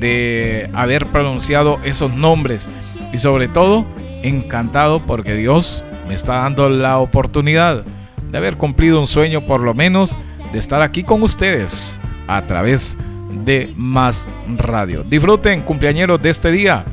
de 0.00 0.70
haber 0.72 1.06
pronunciado 1.06 1.80
esos 1.84 2.12
nombres. 2.12 2.68
Y 3.12 3.18
sobre 3.18 3.48
todo, 3.48 3.84
encantado 4.22 5.00
porque 5.00 5.34
Dios 5.34 5.82
me 6.06 6.14
está 6.14 6.34
dando 6.38 6.68
la 6.68 6.98
oportunidad 6.98 7.84
de 8.30 8.38
haber 8.38 8.56
cumplido 8.56 9.00
un 9.00 9.06
sueño 9.06 9.40
por 9.42 9.62
lo 9.62 9.74
menos 9.74 10.16
de 10.54 10.60
estar 10.60 10.82
aquí 10.82 11.02
con 11.02 11.20
ustedes 11.24 12.00
a 12.28 12.40
través 12.46 12.96
de 13.44 13.72
Más 13.76 14.28
Radio. 14.56 15.02
Disfruten, 15.02 15.62
cumpleañeros, 15.62 16.22
de 16.22 16.30
este 16.30 16.52
día 16.52 16.84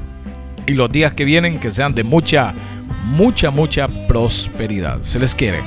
y 0.66 0.74
los 0.74 0.91
días 0.91 1.14
que 1.14 1.26
vienen 1.26 1.59
que 1.59 1.70
sean 1.70 1.93
de 1.93 2.03
mucha, 2.03 2.55
mucha, 3.05 3.51
mucha 3.51 3.88
prosperidad. 4.07 5.03
Se 5.03 5.20
les 5.20 5.36
quiere. 5.36 5.59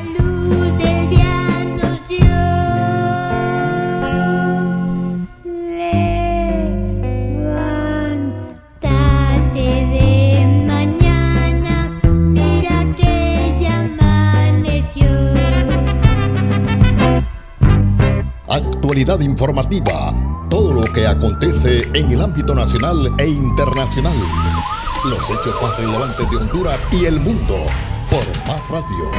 Informativa, 18.94 20.14
todo 20.48 20.72
lo 20.72 20.84
que 20.92 21.04
acontece 21.04 21.82
en 21.94 22.12
el 22.12 22.20
ámbito 22.20 22.54
nacional 22.54 23.12
e 23.18 23.26
internacional. 23.26 24.16
Los 25.04 25.30
hechos 25.30 25.60
más 25.60 25.76
relevantes 25.78 26.30
de 26.30 26.36
Honduras 26.36 26.78
y 26.92 27.04
el 27.04 27.18
mundo 27.18 27.56
por 28.08 28.24
Más 28.46 28.60
Radio. 28.70 29.10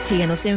Síguenos 0.00 0.46
en 0.46 0.54